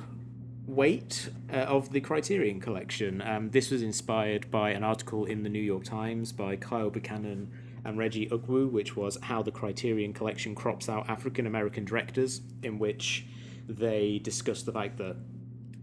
weight 0.68 1.30
uh, 1.52 1.58
of 1.58 1.92
the 1.92 2.02
Criterion 2.02 2.60
Collection. 2.60 3.22
Um, 3.22 3.52
this 3.52 3.72
was 3.72 3.82
inspired 3.82 4.52
by 4.52 4.72
an 4.72 4.84
article 4.84 5.26
in 5.26 5.44
the 5.44 5.50
New 5.50 5.62
York 5.62 5.84
Times 5.84 6.32
by 6.32 6.56
Kyle 6.56 6.90
Buchanan 6.90 7.52
and 7.84 7.98
Reggie 7.98 8.28
Ugwu, 8.28 8.70
which 8.70 8.96
was 8.96 9.18
How 9.24 9.42
the 9.42 9.52
Criterion 9.52 10.14
Collection 10.14 10.56
Crops 10.56 10.90
Out 10.90 11.10
African 11.10 11.48
American 11.48 11.86
Directors, 11.86 12.42
in 12.64 12.80
which 12.80 13.26
they 13.68 14.20
discussed 14.20 14.66
the 14.66 14.72
fact 14.72 14.98
that 14.98 15.16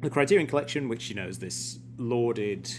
the 0.00 0.10
Criterion 0.10 0.46
Collection, 0.46 0.88
which 0.88 1.08
you 1.08 1.16
know 1.16 1.26
is 1.26 1.38
this 1.38 1.78
lauded 1.96 2.70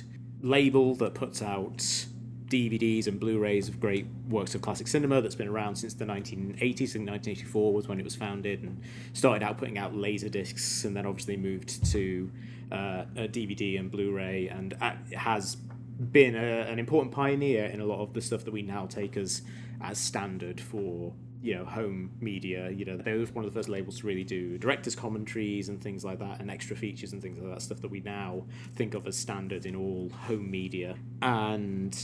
label 0.42 0.96
that 0.96 1.14
puts 1.16 1.42
out 1.42 2.06
DVDs 2.50 3.08
and 3.08 3.20
Blu-rays 3.20 3.70
of 3.70 3.80
great 3.80 4.08
works 4.28 4.56
of 4.56 4.62
classic 4.62 4.88
cinema 4.88 5.22
that's 5.22 5.36
been 5.36 5.48
around 5.48 5.76
since 5.76 5.94
the 5.94 6.06
1980s. 6.06 6.90
I 6.90 6.94
think 6.94 7.10
1984 7.10 7.74
was 7.74 7.88
when 7.88 8.00
it 8.00 8.04
was 8.04 8.16
founded, 8.16 8.64
and 8.64 8.82
started 9.14 9.44
out 9.44 9.58
putting 9.58 9.78
out 9.78 9.96
laser 9.96 10.30
discs, 10.30 10.86
and 10.86 10.96
then 10.96 11.06
obviously 11.06 11.38
moved 11.38 11.86
to 11.92 12.32
uh, 12.72 13.06
DVD 13.16 13.80
and 13.80 13.92
Blu-ray, 13.92 14.48
and 14.48 14.74
has 15.16 15.56
been 16.00 16.36
a, 16.36 16.62
an 16.62 16.80
important 16.80 17.14
pioneer 17.14 17.66
in 17.66 17.82
a 17.82 17.86
lot 17.86 18.00
of 18.02 18.14
the 18.14 18.22
stuff 18.22 18.44
that 18.46 18.52
we 18.52 18.62
now 18.62 18.86
take 18.86 19.18
as 19.18 19.42
as 19.82 19.98
standard 19.98 20.60
for 20.60 21.14
you 21.42 21.56
know 21.56 21.66
home 21.66 22.12
media. 22.20 22.70
You 22.70 22.86
know 22.86 22.98
they 22.98 23.18
were 23.18 23.26
one 23.26 23.46
of 23.46 23.54
the 23.54 23.58
first 23.58 23.70
labels 23.70 24.00
to 24.00 24.08
really 24.08 24.24
do 24.24 24.58
directors 24.58 24.96
commentaries 24.96 25.70
and 25.70 25.82
things 25.82 26.04
like 26.04 26.20
that 26.20 26.40
and 26.40 26.50
extra 26.50 26.76
features 26.76 27.14
and 27.14 27.22
things 27.22 27.38
like 27.40 27.54
that 27.54 27.62
stuff 27.62 27.82
that 27.82 27.92
we 27.92 28.00
now 28.02 28.44
think 28.76 28.94
of 28.94 29.08
as 29.08 29.18
standard 29.18 29.66
in 29.66 29.76
all 29.76 30.10
home 30.10 30.50
media. 30.50 30.96
And 31.22 31.98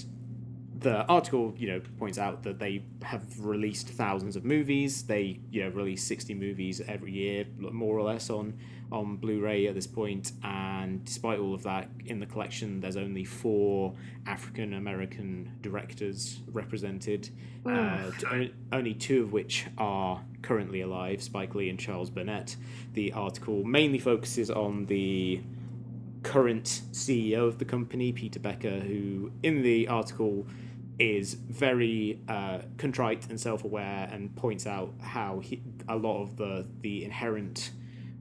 the 0.79 1.05
article, 1.05 1.53
you 1.57 1.67
know, 1.67 1.81
points 1.97 2.17
out 2.17 2.43
that 2.43 2.59
they 2.59 2.83
have 3.01 3.23
released 3.39 3.89
thousands 3.89 4.35
of 4.35 4.43
movies. 4.43 5.03
They, 5.03 5.39
you 5.51 5.63
know, 5.63 5.69
release 5.69 6.03
sixty 6.03 6.33
movies 6.33 6.81
every 6.88 7.11
year, 7.11 7.45
more 7.57 7.97
or 7.97 8.03
less, 8.03 8.29
on 8.29 8.57
on 8.91 9.15
Blu-ray 9.17 9.67
at 9.67 9.73
this 9.73 9.88
point. 9.88 10.33
And 10.43 11.03
despite 11.05 11.39
all 11.39 11.53
of 11.53 11.63
that, 11.63 11.89
in 12.05 12.19
the 12.19 12.25
collection, 12.25 12.81
there's 12.81 12.97
only 12.97 13.23
four 13.23 13.95
African 14.27 14.73
American 14.73 15.53
directors 15.61 16.41
represented. 16.51 17.29
Uh, 17.65 18.11
only 18.71 18.93
two 18.93 19.23
of 19.23 19.31
which 19.31 19.65
are 19.77 20.23
currently 20.41 20.81
alive: 20.81 21.23
Spike 21.23 21.55
Lee 21.55 21.69
and 21.69 21.79
Charles 21.79 22.09
Burnett. 22.09 22.55
The 22.93 23.11
article 23.13 23.63
mainly 23.63 23.99
focuses 23.99 24.51
on 24.51 24.85
the 24.85 25.41
current 26.25 26.81
CEO 26.91 27.47
of 27.47 27.59
the 27.59 27.65
company, 27.65 28.11
Peter 28.11 28.39
Becker, 28.39 28.79
who 28.79 29.31
in 29.43 29.61
the 29.61 29.88
article 29.88 30.47
is 30.97 31.35
very 31.35 32.19
uh, 32.27 32.59
contrite 32.77 33.29
and 33.29 33.39
self-aware 33.39 34.09
and 34.11 34.35
points 34.35 34.65
out 34.65 34.91
how 35.01 35.39
he, 35.39 35.61
a 35.88 35.95
lot 35.95 36.21
of 36.21 36.38
the 36.38 36.65
the 36.81 37.05
inherent 37.05 37.71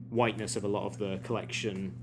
whiteness 0.09 0.55
of 0.55 0.63
a 0.63 0.67
lot 0.67 0.85
of 0.85 0.99
the 0.99 1.19
collection 1.23 1.93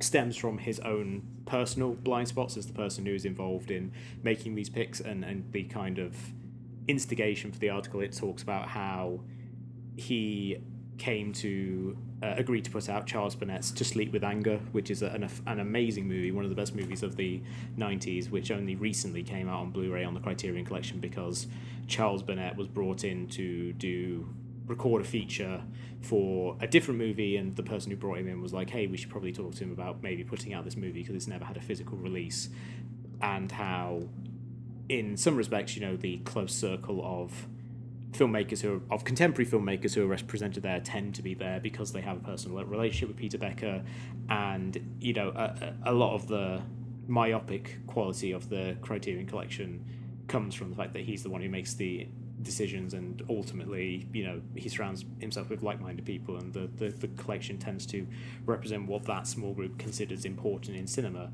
stems 0.00 0.36
from 0.36 0.58
his 0.58 0.80
own 0.80 1.22
personal 1.46 1.92
blind 1.94 2.26
spots 2.26 2.56
as 2.56 2.66
the 2.66 2.72
person 2.72 3.06
who 3.06 3.14
is 3.14 3.24
involved 3.24 3.70
in 3.70 3.92
making 4.24 4.56
these 4.56 4.68
picks 4.68 5.00
and, 5.00 5.24
and 5.24 5.52
the 5.52 5.62
kind 5.64 5.98
of 5.98 6.16
instigation 6.88 7.52
for 7.52 7.58
the 7.60 7.70
article. 7.70 8.00
It 8.00 8.16
talks 8.16 8.42
about 8.42 8.68
how 8.68 9.20
he 9.96 10.58
came 10.98 11.32
to 11.32 11.96
uh, 12.22 12.34
agree 12.36 12.62
to 12.62 12.70
put 12.70 12.88
out 12.88 13.06
Charles 13.06 13.34
Burnett's 13.34 13.70
To 13.72 13.84
Sleep 13.84 14.12
with 14.12 14.24
Anger, 14.24 14.58
which 14.72 14.90
is 14.90 15.02
an, 15.02 15.28
an 15.46 15.60
amazing 15.60 16.08
movie, 16.08 16.30
one 16.30 16.44
of 16.44 16.50
the 16.50 16.56
best 16.56 16.74
movies 16.74 17.02
of 17.02 17.16
the 17.16 17.42
90s, 17.78 18.30
which 18.30 18.50
only 18.50 18.74
recently 18.74 19.22
came 19.22 19.48
out 19.48 19.60
on 19.60 19.70
Blu 19.70 19.92
ray 19.92 20.04
on 20.04 20.14
the 20.14 20.20
Criterion 20.20 20.64
Collection 20.64 20.98
because 21.00 21.46
Charles 21.86 22.22
Burnett 22.22 22.56
was 22.56 22.66
brought 22.66 23.04
in 23.04 23.28
to 23.28 23.72
do 23.74 24.28
record 24.66 25.00
a 25.00 25.04
feature 25.04 25.62
for 26.00 26.56
a 26.60 26.66
different 26.66 26.98
movie 26.98 27.36
and 27.36 27.54
the 27.54 27.62
person 27.62 27.90
who 27.90 27.96
brought 27.96 28.18
him 28.18 28.26
in 28.26 28.42
was 28.42 28.52
like 28.52 28.68
hey 28.68 28.88
we 28.88 28.96
should 28.96 29.08
probably 29.08 29.30
talk 29.30 29.54
to 29.54 29.62
him 29.62 29.70
about 29.70 30.02
maybe 30.02 30.24
putting 30.24 30.54
out 30.54 30.64
this 30.64 30.76
movie 30.76 31.02
because 31.02 31.14
it's 31.14 31.28
never 31.28 31.44
had 31.44 31.56
a 31.56 31.60
physical 31.60 31.96
release. 31.96 32.48
And 33.22 33.50
how 33.50 34.08
in 34.88 35.16
some 35.16 35.36
respects, 35.36 35.76
you 35.76 35.82
know, 35.82 35.96
the 35.96 36.18
close 36.18 36.54
circle 36.54 37.00
of 37.04 37.46
filmmakers 38.16 38.60
who 38.60 38.76
are, 38.76 38.94
of 38.94 39.04
contemporary 39.04 39.48
filmmakers 39.50 39.94
who 39.94 40.02
are 40.04 40.08
represented 40.08 40.62
there 40.62 40.80
tend 40.80 41.14
to 41.16 41.22
be 41.22 41.34
there 41.34 41.60
because 41.60 41.92
they 41.92 42.00
have 42.00 42.16
a 42.16 42.20
personal 42.20 42.64
relationship 42.64 43.08
with 43.08 43.16
Peter 43.16 43.38
Becker, 43.38 43.82
and 44.28 44.96
you 45.00 45.12
know, 45.12 45.28
a, 45.30 45.74
a 45.84 45.92
lot 45.92 46.14
of 46.14 46.28
the 46.28 46.62
myopic 47.06 47.78
quality 47.86 48.32
of 48.32 48.48
the 48.48 48.76
Criterion 48.82 49.26
Collection 49.26 49.84
comes 50.28 50.54
from 50.54 50.70
the 50.70 50.76
fact 50.76 50.92
that 50.92 51.02
he's 51.02 51.22
the 51.22 51.30
one 51.30 51.40
who 51.40 51.48
makes 51.48 51.74
the 51.74 52.08
decisions 52.42 52.94
and 52.94 53.22
ultimately 53.30 54.06
you 54.12 54.22
know 54.22 54.40
he 54.54 54.68
surrounds 54.68 55.04
himself 55.20 55.48
with 55.48 55.62
like-minded 55.62 56.04
people 56.04 56.36
and 56.36 56.52
the, 56.52 56.68
the, 56.76 56.90
the 56.90 57.08
collection 57.08 57.58
tends 57.58 57.86
to 57.86 58.06
represent 58.44 58.86
what 58.86 59.04
that 59.04 59.26
small 59.26 59.54
group 59.54 59.78
considers 59.78 60.24
important 60.24 60.76
in 60.76 60.86
cinema. 60.86 61.32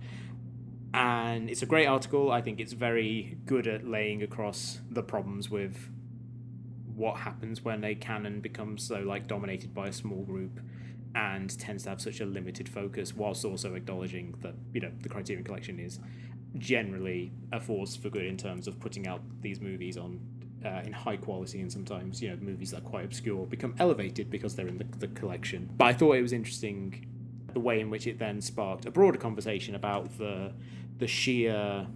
And 0.95 1.49
it's 1.49 1.63
a 1.63 1.67
great 1.67 1.87
article. 1.87 2.31
I 2.31 2.43
think 2.43 2.61
it's 2.61 2.75
very 2.75 3.39
good 3.47 3.67
at 3.67 3.87
laying 3.87 4.23
across 4.23 4.81
the 4.91 5.03
problems 5.03 5.49
with 5.49 5.89
what 6.95 7.19
happens 7.19 7.63
when 7.63 7.85
a 7.85 7.95
canon 7.95 8.41
becomes 8.41 8.87
so 8.87 9.01
like 9.01 9.27
dominated 9.27 9.75
by 9.75 9.89
a 9.89 9.93
small 9.93 10.23
group 10.23 10.61
and 11.15 11.59
tends 11.59 11.85
to 11.85 11.91
have 11.91 12.01
such 12.01 12.21
a 12.21 12.27
limited 12.27 12.69
focus 12.69 13.15
whilst 13.15 13.45
also 13.45 13.75
acknowledging 13.75 14.35
that 14.41 14.55
you 14.73 14.81
know 14.81 14.91
the 15.03 15.09
criterion 15.09 15.45
collection 15.45 15.79
is 15.79 15.99
generally 16.59 17.33
a 17.53 17.61
force 17.61 17.97
for 17.97 18.11
good 18.11 18.25
in 18.25 18.37
terms 18.37 18.67
of 18.67 18.79
putting 18.81 19.07
out 19.07 19.21
these 19.41 19.61
movies 19.61 19.97
on 19.97 20.21
uh, 20.65 20.81
in 20.85 20.93
high 20.93 21.17
quality 21.17 21.61
and 21.61 21.73
sometimes 21.73 22.23
you 22.23 22.31
know 22.31 22.37
movies 22.37 22.71
that 22.71 22.79
are 22.79 22.89
quite 22.89 23.05
obscure 23.05 23.47
become 23.47 23.75
elevated 23.79 24.31
because 24.31 24.55
they're 24.55 24.69
in 24.69 24.79
the, 24.79 24.87
the 24.99 25.09
collection. 25.09 25.69
But 25.77 25.87
i 25.87 25.93
thought 25.93 26.17
it 26.17 26.23
was 26.23 26.33
interesting 26.33 27.07
the 27.53 27.61
way 27.61 27.81
in 27.81 27.91
which 27.91 28.07
it 28.07 28.19
then 28.19 28.41
sparked 28.41 28.87
a 28.87 28.91
broader 28.91 29.19
conversation 29.19 29.75
about 29.75 30.17
the 30.19 30.53
the 30.99 31.07
sheer 31.07 31.87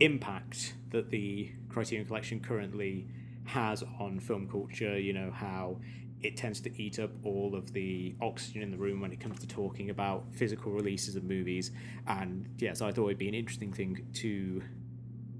impact 0.00 0.74
that 0.90 1.10
the 1.10 1.50
criterion 1.68 2.06
collection 2.06 2.40
currently 2.40 3.06
has 3.48 3.82
on 3.98 4.20
film 4.20 4.48
culture 4.48 4.98
you 4.98 5.12
know 5.12 5.30
how 5.30 5.76
it 6.20 6.36
tends 6.36 6.60
to 6.60 6.82
eat 6.82 6.98
up 6.98 7.10
all 7.22 7.54
of 7.54 7.72
the 7.72 8.14
oxygen 8.20 8.60
in 8.60 8.70
the 8.70 8.76
room 8.76 9.00
when 9.00 9.12
it 9.12 9.20
comes 9.20 9.38
to 9.38 9.46
talking 9.46 9.90
about 9.90 10.24
physical 10.32 10.72
releases 10.72 11.14
of 11.16 11.24
movies 11.24 11.70
and 12.06 12.46
yes 12.58 12.62
yeah, 12.62 12.72
so 12.74 12.86
i 12.86 12.92
thought 12.92 13.06
it'd 13.06 13.18
be 13.18 13.28
an 13.28 13.34
interesting 13.34 13.72
thing 13.72 14.06
to 14.12 14.62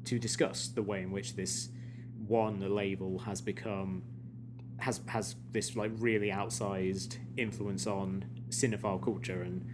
to 0.04 0.18
discuss 0.18 0.68
the 0.68 0.82
way 0.82 1.02
in 1.02 1.10
which 1.10 1.36
this 1.36 1.68
one 2.26 2.60
label 2.74 3.18
has 3.18 3.40
become 3.40 4.02
has 4.78 5.00
has 5.06 5.36
this 5.50 5.76
like 5.76 5.90
really 5.98 6.28
outsized 6.28 7.18
influence 7.36 7.86
on 7.86 8.24
cinephile 8.48 9.02
culture 9.02 9.42
and 9.42 9.64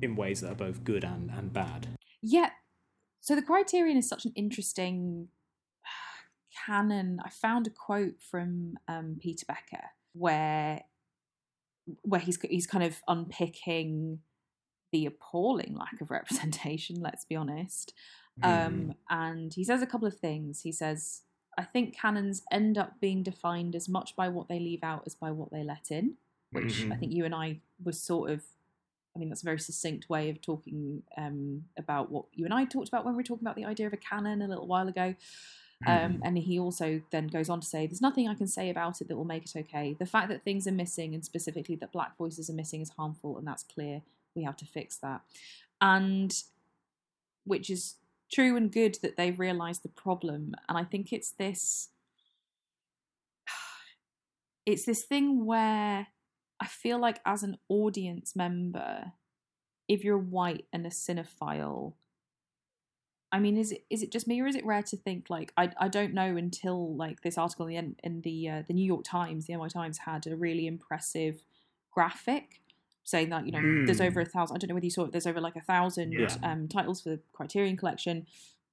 in 0.00 0.16
ways 0.16 0.40
that 0.40 0.52
are 0.52 0.54
both 0.54 0.84
good 0.84 1.04
and, 1.04 1.30
and 1.30 1.52
bad. 1.52 1.88
Yeah. 2.22 2.50
So 3.20 3.34
the 3.34 3.42
criterion 3.42 3.96
is 3.96 4.08
such 4.08 4.24
an 4.24 4.32
interesting 4.36 5.28
canon. 6.66 7.20
I 7.24 7.30
found 7.30 7.66
a 7.66 7.70
quote 7.70 8.20
from 8.20 8.78
um, 8.88 9.16
Peter 9.20 9.46
Becker 9.46 9.84
where 10.12 10.82
where 12.02 12.20
he's 12.20 12.40
he's 12.42 12.66
kind 12.66 12.84
of 12.84 13.00
unpicking 13.08 14.20
the 14.92 15.06
appalling 15.06 15.76
lack 15.78 16.00
of 16.00 16.10
representation. 16.10 17.00
Let's 17.00 17.24
be 17.24 17.36
honest. 17.36 17.94
Mm. 18.42 18.66
Um, 18.66 18.94
and 19.10 19.54
he 19.54 19.64
says 19.64 19.82
a 19.82 19.86
couple 19.86 20.08
of 20.08 20.16
things. 20.16 20.60
He 20.62 20.72
says 20.72 21.22
I 21.58 21.64
think 21.64 21.96
canons 21.96 22.42
end 22.52 22.78
up 22.78 23.00
being 23.00 23.24
defined 23.24 23.74
as 23.74 23.88
much 23.88 24.14
by 24.14 24.28
what 24.28 24.48
they 24.48 24.60
leave 24.60 24.84
out 24.84 25.02
as 25.06 25.16
by 25.16 25.32
what 25.32 25.50
they 25.50 25.64
let 25.64 25.90
in, 25.90 26.14
which 26.52 26.82
mm-hmm. 26.82 26.92
I 26.92 26.96
think 26.96 27.12
you 27.12 27.24
and 27.24 27.34
I 27.34 27.60
was 27.82 28.00
sort 28.00 28.30
of. 28.30 28.42
I 29.16 29.18
mean, 29.18 29.30
that's 29.30 29.42
a 29.42 29.44
very 29.44 29.58
succinct 29.58 30.08
way 30.08 30.30
of 30.30 30.40
talking 30.40 31.02
um, 31.16 31.64
about 31.76 32.12
what 32.12 32.26
you 32.32 32.44
and 32.44 32.54
I 32.54 32.64
talked 32.64 32.86
about 32.86 33.04
when 33.04 33.14
we 33.14 33.18
were 33.18 33.24
talking 33.24 33.44
about 33.44 33.56
the 33.56 33.64
idea 33.64 33.88
of 33.88 33.92
a 33.92 33.96
canon 33.96 34.42
a 34.42 34.46
little 34.46 34.68
while 34.68 34.86
ago. 34.86 35.16
Um, 35.86 35.94
mm-hmm. 35.94 36.22
and 36.24 36.38
he 36.38 36.58
also 36.58 37.00
then 37.10 37.28
goes 37.28 37.48
on 37.48 37.60
to 37.60 37.66
say, 37.66 37.86
There's 37.86 38.00
nothing 38.00 38.28
I 38.28 38.34
can 38.34 38.48
say 38.48 38.68
about 38.68 39.00
it 39.00 39.08
that 39.08 39.16
will 39.16 39.24
make 39.24 39.44
it 39.44 39.52
okay. 39.56 39.94
The 39.98 40.06
fact 40.06 40.28
that 40.28 40.42
things 40.42 40.66
are 40.66 40.72
missing, 40.72 41.14
and 41.14 41.24
specifically 41.24 41.76
that 41.76 41.92
black 41.92 42.16
voices 42.16 42.50
are 42.50 42.54
missing, 42.54 42.80
is 42.80 42.90
harmful, 42.90 43.38
and 43.38 43.46
that's 43.46 43.62
clear. 43.62 44.02
We 44.34 44.42
have 44.42 44.56
to 44.56 44.64
fix 44.64 44.96
that. 44.98 45.20
And 45.80 46.34
which 47.44 47.70
is 47.70 47.96
true 48.30 48.56
and 48.56 48.70
good 48.70 48.98
that 49.02 49.16
they've 49.16 49.38
realized 49.38 49.82
the 49.82 49.88
problem 49.88 50.54
and 50.68 50.76
i 50.76 50.84
think 50.84 51.12
it's 51.12 51.32
this 51.32 51.88
it's 54.66 54.84
this 54.84 55.04
thing 55.04 55.46
where 55.46 56.08
i 56.60 56.66
feel 56.66 57.00
like 57.00 57.20
as 57.24 57.42
an 57.42 57.56
audience 57.68 58.36
member 58.36 59.12
if 59.88 60.04
you're 60.04 60.18
white 60.18 60.66
and 60.72 60.86
a 60.86 60.90
cinephile 60.90 61.94
I 63.30 63.38
mean, 63.38 63.56
is 63.56 63.72
it 63.72 63.84
is 63.90 64.02
it 64.02 64.10
just 64.10 64.26
me 64.26 64.40
or 64.40 64.46
is 64.46 64.56
it 64.56 64.64
rare 64.64 64.82
to 64.82 64.96
think 64.96 65.28
like 65.28 65.52
I, 65.56 65.70
I 65.78 65.88
don't 65.88 66.14
know 66.14 66.36
until 66.36 66.96
like 66.96 67.22
this 67.22 67.36
article 67.36 67.66
in 67.66 67.96
the 68.02 68.06
in 68.06 68.20
the 68.22 68.48
uh, 68.48 68.62
the 68.66 68.74
New 68.74 68.86
York 68.86 69.04
Times, 69.04 69.46
the 69.46 69.56
NY 69.56 69.68
Times 69.68 69.98
had 69.98 70.26
a 70.26 70.36
really 70.36 70.66
impressive 70.66 71.42
graphic 71.90 72.62
saying 73.04 73.30
that 73.30 73.46
you 73.46 73.52
know 73.52 73.58
mm. 73.58 73.86
there's 73.86 74.00
over 74.00 74.20
a 74.20 74.24
thousand. 74.24 74.56
I 74.56 74.58
don't 74.58 74.68
know 74.68 74.74
whether 74.74 74.86
you 74.86 74.90
saw 74.90 75.04
it. 75.04 75.12
There's 75.12 75.26
over 75.26 75.40
like 75.40 75.56
a 75.56 75.60
thousand 75.60 76.12
yeah. 76.12 76.34
um, 76.42 76.68
titles 76.68 77.02
for 77.02 77.10
the 77.10 77.20
Criterion 77.32 77.76
Collection, 77.76 78.26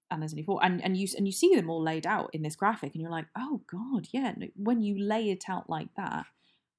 and 0.09 0.21
there's 0.21 0.33
only 0.33 0.43
four. 0.43 0.63
And 0.63 0.83
and 0.83 0.95
you 0.95 1.07
and 1.17 1.27
you 1.27 1.33
see 1.33 1.53
them 1.55 1.69
all 1.69 1.81
laid 1.81 2.07
out 2.07 2.29
in 2.33 2.41
this 2.41 2.55
graphic, 2.55 2.93
and 2.93 3.01
you're 3.01 3.11
like, 3.11 3.27
oh 3.37 3.61
god, 3.67 4.07
yeah. 4.11 4.33
When 4.55 4.81
you 4.81 4.97
lay 4.97 5.31
it 5.31 5.45
out 5.49 5.69
like 5.69 5.89
that, 5.97 6.25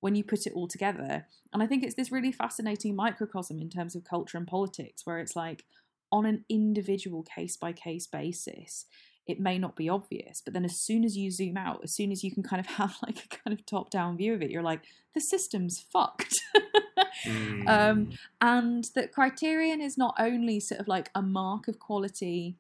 when 0.00 0.14
you 0.14 0.24
put 0.24 0.46
it 0.46 0.52
all 0.54 0.68
together, 0.68 1.26
and 1.52 1.62
I 1.62 1.66
think 1.66 1.84
it's 1.84 1.94
this 1.94 2.12
really 2.12 2.32
fascinating 2.32 2.96
microcosm 2.96 3.58
in 3.58 3.68
terms 3.68 3.94
of 3.94 4.04
culture 4.04 4.38
and 4.38 4.46
politics, 4.46 5.04
where 5.04 5.18
it's 5.18 5.36
like 5.36 5.64
on 6.12 6.26
an 6.26 6.44
individual 6.48 7.22
case 7.22 7.56
by 7.56 7.72
case 7.72 8.06
basis 8.06 8.86
it 9.26 9.40
may 9.40 9.58
not 9.58 9.76
be 9.76 9.88
obvious 9.88 10.40
but 10.44 10.54
then 10.54 10.64
as 10.64 10.80
soon 10.80 11.04
as 11.04 11.16
you 11.16 11.30
zoom 11.30 11.56
out 11.56 11.80
as 11.82 11.94
soon 11.94 12.12
as 12.12 12.22
you 12.22 12.32
can 12.32 12.42
kind 12.42 12.60
of 12.60 12.66
have 12.76 12.96
like 13.02 13.24
a 13.24 13.28
kind 13.28 13.58
of 13.58 13.64
top 13.66 13.90
down 13.90 14.16
view 14.16 14.34
of 14.34 14.42
it 14.42 14.50
you're 14.50 14.62
like 14.62 14.82
the 15.14 15.20
system's 15.20 15.84
fucked 15.92 16.34
mm. 17.26 17.68
um, 17.68 18.10
and 18.40 18.84
that 18.94 19.12
criterion 19.12 19.80
is 19.80 19.96
not 19.96 20.14
only 20.18 20.60
sort 20.60 20.80
of 20.80 20.88
like 20.88 21.10
a 21.14 21.22
mark 21.22 21.68
of 21.68 21.78
quality 21.78 22.56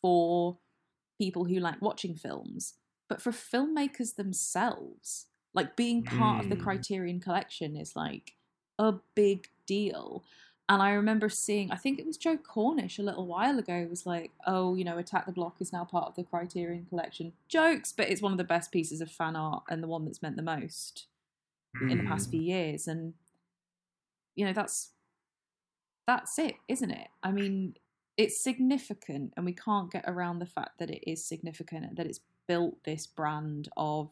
for 0.00 0.58
people 1.18 1.44
who 1.44 1.56
like 1.56 1.80
watching 1.80 2.14
films 2.14 2.74
but 3.08 3.20
for 3.20 3.30
filmmakers 3.30 4.16
themselves 4.16 5.26
like 5.54 5.76
being 5.76 6.02
part 6.02 6.40
mm. 6.40 6.44
of 6.44 6.48
the 6.48 6.56
mm. 6.56 6.62
criterion 6.62 7.20
collection 7.20 7.76
is 7.76 7.92
like 7.94 8.32
a 8.78 8.94
big 9.14 9.48
deal 9.66 10.24
and 10.68 10.80
I 10.80 10.92
remember 10.92 11.28
seeing, 11.28 11.70
I 11.70 11.76
think 11.76 11.98
it 11.98 12.06
was 12.06 12.16
Joe 12.16 12.36
Cornish 12.36 12.98
a 12.98 13.02
little 13.02 13.26
while 13.26 13.58
ago, 13.58 13.86
was 13.90 14.06
like, 14.06 14.30
oh, 14.46 14.74
you 14.74 14.84
know, 14.84 14.96
Attack 14.96 15.26
the 15.26 15.32
Block 15.32 15.56
is 15.60 15.72
now 15.72 15.84
part 15.84 16.06
of 16.06 16.14
the 16.14 16.22
Criterion 16.22 16.86
collection. 16.88 17.32
Jokes, 17.48 17.92
but 17.92 18.08
it's 18.08 18.22
one 18.22 18.32
of 18.32 18.38
the 18.38 18.44
best 18.44 18.70
pieces 18.70 19.00
of 19.00 19.10
fan 19.10 19.36
art 19.36 19.64
and 19.68 19.82
the 19.82 19.88
one 19.88 20.04
that's 20.04 20.22
meant 20.22 20.36
the 20.36 20.42
most 20.42 21.06
mm. 21.76 21.90
in 21.90 21.98
the 21.98 22.04
past 22.04 22.26
hmm. 22.26 22.32
few 22.32 22.42
years. 22.42 22.86
And, 22.86 23.14
you 24.36 24.46
know, 24.46 24.52
that's 24.52 24.90
that's 26.06 26.38
it, 26.38 26.54
isn't 26.68 26.90
it? 26.90 27.08
I 27.22 27.32
mean, 27.32 27.74
it's 28.16 28.42
significant, 28.42 29.32
and 29.36 29.44
we 29.44 29.52
can't 29.52 29.90
get 29.90 30.04
around 30.06 30.38
the 30.38 30.46
fact 30.46 30.78
that 30.78 30.90
it 30.90 31.08
is 31.10 31.24
significant 31.24 31.84
and 31.84 31.96
that 31.96 32.06
it's 32.06 32.20
built 32.46 32.84
this 32.84 33.06
brand 33.06 33.68
of. 33.76 34.10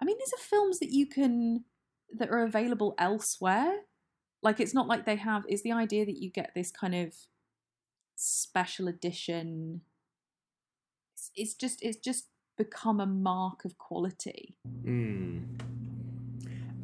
I 0.00 0.04
mean, 0.04 0.18
these 0.18 0.32
are 0.32 0.42
films 0.42 0.80
that 0.80 0.90
you 0.90 1.06
can 1.06 1.64
that 2.14 2.28
are 2.30 2.42
available 2.42 2.94
elsewhere 2.98 3.80
like 4.42 4.60
it's 4.60 4.74
not 4.74 4.88
like 4.88 5.06
they 5.06 5.16
have 5.16 5.44
is 5.48 5.62
the 5.62 5.72
idea 5.72 6.04
that 6.04 6.20
you 6.20 6.30
get 6.30 6.52
this 6.54 6.70
kind 6.70 6.94
of 6.94 7.14
special 8.16 8.88
edition 8.88 9.80
it's, 11.14 11.30
it's 11.34 11.54
just 11.54 11.82
it's 11.82 11.98
just 11.98 12.26
become 12.58 13.00
a 13.00 13.06
mark 13.06 13.64
of 13.64 13.78
quality 13.78 14.56
mm. 14.84 15.42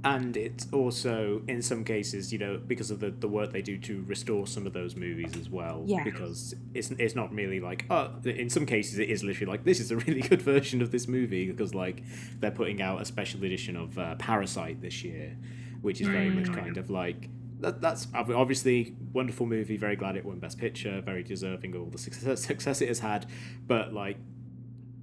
and 0.03 0.37
it's 0.37 0.67
also 0.73 1.43
in 1.47 1.61
some 1.61 1.85
cases 1.85 2.33
you 2.33 2.39
know 2.39 2.59
because 2.67 2.91
of 2.91 3.01
the, 3.01 3.11
the 3.11 3.29
work 3.29 3.53
they 3.53 3.61
do 3.61 3.77
to 3.77 4.03
restore 4.07 4.47
some 4.47 4.67
of 4.67 4.73
those 4.73 4.97
movies 4.97 5.37
as 5.37 5.51
well 5.51 5.85
yeah. 5.87 6.03
because 6.03 6.55
it's 6.75 6.91
it's 6.93 7.15
not 7.15 7.33
merely 7.33 7.61
like 7.61 7.85
oh 7.91 8.11
in 8.25 8.49
some 8.49 8.65
cases 8.65 8.99
it 8.99 9.11
is 9.11 9.23
literally 9.23 9.51
like 9.51 9.65
this 9.65 9.79
is 9.79 9.91
a 9.91 9.97
really 9.99 10.23
good 10.29 10.41
version 10.41 10.81
of 10.81 10.91
this 10.91 11.07
movie 11.07 11.51
because 11.51 11.75
like 11.75 12.03
they're 12.41 12.51
putting 12.51 12.81
out 12.81 13.01
a 13.01 13.05
special 13.05 13.45
edition 13.45 13.77
of 13.77 13.99
uh, 13.99 14.15
parasite 14.17 14.81
this 14.81 15.05
year 15.05 15.37
which 15.83 16.01
is 16.01 16.09
very 16.09 16.31
mm. 16.31 16.37
much 16.37 16.53
kind 16.53 16.77
of 16.77 16.91
like 16.91 17.29
that, 17.61 17.81
that's 17.81 18.07
obviously 18.15 18.95
wonderful 19.13 19.47
movie. 19.47 19.77
Very 19.77 19.97
glad 19.97 20.17
it 20.17 20.25
won 20.25 20.39
Best 20.39 20.59
Picture. 20.59 21.01
Very 21.01 21.23
deserving 21.23 21.75
of 21.75 21.83
all 21.83 21.91
the 21.91 21.99
success, 21.99 22.43
success 22.47 22.81
it 22.81 22.89
has 22.89 23.01
had. 23.01 23.27
But 23.67 23.93
like, 23.93 24.19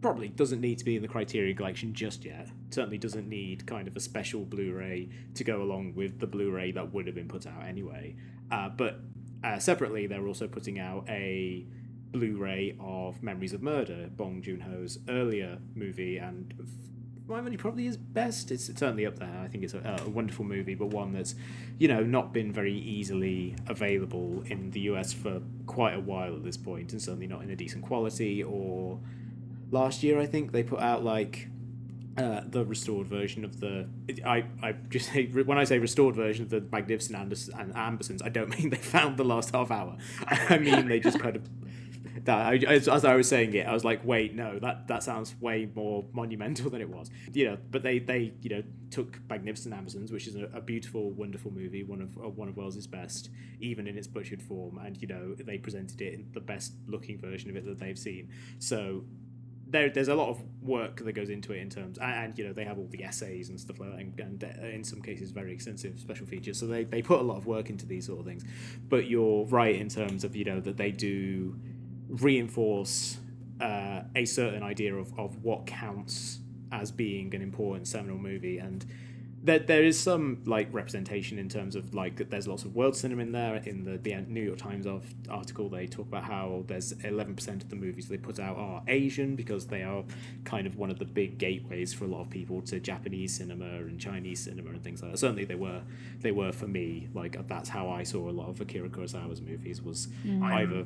probably 0.01 0.27
doesn't 0.27 0.61
need 0.61 0.77
to 0.77 0.85
be 0.85 0.95
in 0.95 1.01
the 1.01 1.07
Criterion 1.07 1.57
Collection 1.57 1.93
just 1.93 2.25
yet. 2.25 2.47
Certainly 2.69 2.99
doesn't 2.99 3.27
need 3.27 3.65
kind 3.65 3.87
of 3.87 3.95
a 3.95 3.99
special 3.99 4.45
Blu-ray 4.45 5.09
to 5.33 5.43
go 5.43 5.61
along 5.61 5.95
with 5.95 6.19
the 6.19 6.27
Blu-ray 6.27 6.71
that 6.73 6.93
would 6.93 7.07
have 7.07 7.15
been 7.15 7.27
put 7.27 7.47
out 7.47 7.65
anyway. 7.65 8.15
Uh, 8.51 8.69
but 8.69 8.99
uh, 9.43 9.59
separately, 9.59 10.05
they're 10.07 10.27
also 10.27 10.47
putting 10.47 10.79
out 10.79 11.05
a 11.09 11.65
Blu-ray 12.11 12.77
of 12.79 13.21
Memories 13.23 13.53
of 13.53 13.61
Murder, 13.61 14.09
Bong 14.15 14.41
Joon-ho's 14.41 14.99
earlier 15.09 15.57
movie, 15.73 16.17
and 16.17 16.53
my 17.27 17.41
money 17.41 17.57
probably 17.57 17.87
is 17.87 17.97
best. 17.97 18.51
It's 18.51 18.65
certainly 18.65 19.05
up 19.05 19.17
there. 19.17 19.41
I 19.43 19.47
think 19.47 19.63
it's 19.63 19.73
a, 19.73 19.99
a, 20.05 20.09
wonderful 20.09 20.45
movie, 20.45 20.75
but 20.75 20.87
one 20.87 21.11
that's, 21.11 21.35
you 21.79 21.87
know, 21.87 22.03
not 22.03 22.33
been 22.33 22.51
very 22.51 22.73
easily 22.73 23.55
available 23.67 24.43
in 24.45 24.71
the 24.71 24.81
US 24.81 25.11
for 25.11 25.41
quite 25.65 25.95
a 25.95 25.99
while 25.99 26.35
at 26.35 26.43
this 26.43 26.57
point, 26.57 26.91
and 26.91 27.01
certainly 27.01 27.27
not 27.27 27.41
in 27.41 27.49
a 27.49 27.55
decent 27.55 27.83
quality 27.83 28.43
or 28.43 28.99
last 29.71 30.03
year, 30.03 30.19
I 30.19 30.25
think 30.25 30.51
they 30.51 30.63
put 30.63 30.79
out 30.79 31.03
like 31.03 31.47
uh, 32.17 32.41
the 32.47 32.65
restored 32.65 33.07
version 33.07 33.43
of 33.43 33.59
the. 33.59 33.87
I, 34.25 34.45
I 34.63 34.73
just 34.89 35.11
say 35.11 35.25
when 35.25 35.57
I 35.57 35.63
say 35.63 35.79
restored 35.79 36.15
version 36.15 36.43
of 36.43 36.49
the 36.49 36.63
Magnificent 36.71 37.17
Anders, 37.17 37.49
and 37.49 37.73
Ambersons, 37.73 38.21
I 38.23 38.29
don't 38.29 38.49
mean 38.57 38.69
they 38.69 38.77
found 38.77 39.17
the 39.17 39.25
last 39.25 39.51
half 39.51 39.71
hour. 39.71 39.97
I 40.27 40.57
mean 40.57 40.87
they 40.87 40.99
just 40.99 41.19
kind 41.19 41.35
of 41.35 41.49
that 42.23 42.37
I, 42.37 42.55
as, 42.67 42.87
as, 42.87 43.05
I 43.05 43.15
was 43.15 43.27
saying 43.27 43.53
it, 43.53 43.67
I 43.67 43.73
was 43.73 43.83
like, 43.83 44.03
wait, 44.03 44.35
no, 44.35 44.59
that 44.59 44.87
that 44.87 45.03
sounds 45.03 45.35
way 45.39 45.69
more 45.75 46.05
monumental 46.13 46.69
than 46.71 46.81
it 46.81 46.89
was. 46.89 47.09
You 47.33 47.45
know, 47.45 47.57
but 47.71 47.83
they 47.83 47.99
they 47.99 48.33
you 48.41 48.49
know 48.49 48.63
took 48.91 49.19
Magnificent 49.29 49.73
Ambersons, 49.73 50.11
which 50.11 50.27
is 50.27 50.35
a, 50.35 50.45
a 50.53 50.61
beautiful, 50.61 51.11
wonderful 51.11 51.51
movie, 51.51 51.83
one 51.83 52.01
of 52.01 52.17
uh, 52.17 52.29
one 52.29 52.47
of 52.47 52.57
Welles's 52.57 52.87
best, 52.87 53.29
even 53.59 53.87
in 53.87 53.97
its 53.97 54.07
butchered 54.07 54.41
form, 54.41 54.79
and 54.79 55.01
you 55.01 55.07
know 55.07 55.35
they 55.35 55.57
presented 55.57 56.01
it 56.01 56.13
in 56.13 56.27
the 56.33 56.39
best 56.39 56.73
looking 56.87 57.19
version 57.19 57.49
of 57.49 57.55
it 57.55 57.65
that 57.65 57.79
they've 57.79 57.97
seen. 57.97 58.29
So 58.59 59.03
there, 59.67 59.89
there's 59.89 60.07
a 60.07 60.15
lot 60.15 60.29
of 60.29 60.41
work 60.61 61.03
that 61.03 61.13
goes 61.13 61.29
into 61.29 61.53
it 61.53 61.59
in 61.59 61.69
terms, 61.69 61.97
and, 61.97 62.13
and, 62.13 62.37
you 62.39 62.47
know 62.47 62.53
they 62.53 62.63
have 62.63 62.77
all 62.77 62.87
the 62.89 63.03
essays 63.03 63.49
and 63.49 63.59
stuff 63.59 63.79
like 63.79 63.91
that, 63.91 63.99
and, 63.99 64.19
and 64.19 64.43
uh, 64.43 64.67
in 64.67 64.83
some 64.83 65.01
cases 65.01 65.31
very 65.31 65.51
extensive 65.51 65.99
special 65.99 66.25
features. 66.25 66.59
So 66.59 66.67
they, 66.67 66.83
they 66.83 67.01
put 67.01 67.19
a 67.19 67.23
lot 67.23 67.37
of 67.37 67.45
work 67.45 67.69
into 67.69 67.85
these 67.85 68.05
sort 68.05 68.19
of 68.19 68.25
things. 68.25 68.43
But 68.87 69.07
you're 69.07 69.45
right 69.45 69.75
in 69.75 69.89
terms 69.89 70.23
of 70.23 70.35
you 70.35 70.45
know 70.45 70.59
that 70.61 70.77
they 70.77 70.91
do 70.91 71.59
reinforce 72.21 73.19
uh, 73.61 74.01
a 74.15 74.25
certain 74.25 74.63
idea 74.63 74.95
of, 74.95 75.17
of 75.17 75.43
what 75.43 75.65
counts 75.65 76.39
as 76.71 76.91
being 76.91 77.33
an 77.33 77.41
important 77.41 77.87
seminal 77.87 78.17
movie. 78.17 78.57
And 78.57 78.85
there, 79.45 79.59
there 79.59 79.83
is 79.83 79.99
some 79.99 80.41
like 80.45 80.67
representation 80.73 81.37
in 81.37 81.47
terms 81.47 81.75
of 81.75 81.93
like 81.93 82.29
there's 82.29 82.47
lots 82.47 82.63
of 82.63 82.75
world 82.75 82.95
cinema 82.95 83.21
in 83.21 83.31
there. 83.31 83.57
In 83.57 83.85
the, 83.85 83.97
the 83.97 84.15
New 84.27 84.41
York 84.41 84.57
Times 84.57 84.87
of, 84.87 85.05
article 85.29 85.69
they 85.69 85.85
talk 85.85 86.07
about 86.07 86.23
how 86.23 86.63
there's 86.67 86.93
11% 86.93 87.47
of 87.47 87.69
the 87.69 87.75
movies 87.75 88.07
they 88.07 88.17
put 88.17 88.39
out 88.39 88.57
are 88.57 88.81
Asian 88.87 89.35
because 89.35 89.67
they 89.67 89.83
are 89.83 90.03
kind 90.43 90.65
of 90.65 90.77
one 90.77 90.89
of 90.89 90.97
the 90.97 91.05
big 91.05 91.37
gateways 91.37 91.93
for 91.93 92.05
a 92.05 92.07
lot 92.07 92.21
of 92.21 92.29
people 92.29 92.61
to 92.63 92.79
Japanese 92.79 93.35
cinema 93.35 93.65
and 93.65 93.99
Chinese 93.99 94.39
cinema 94.41 94.71
and 94.71 94.83
things 94.83 95.01
like 95.01 95.11
that. 95.11 95.17
Certainly 95.17 95.45
they 95.45 95.55
were 95.55 95.81
they 96.19 96.31
were 96.31 96.51
for 96.51 96.67
me 96.67 97.07
like 97.13 97.47
that's 97.47 97.69
how 97.69 97.89
I 97.89 98.03
saw 98.03 98.29
a 98.29 98.31
lot 98.31 98.49
of 98.49 98.59
Akira 98.59 98.89
Kurosawa's 98.89 99.41
movies 99.41 99.81
was 99.81 100.07
mm. 100.25 100.43
either 100.43 100.85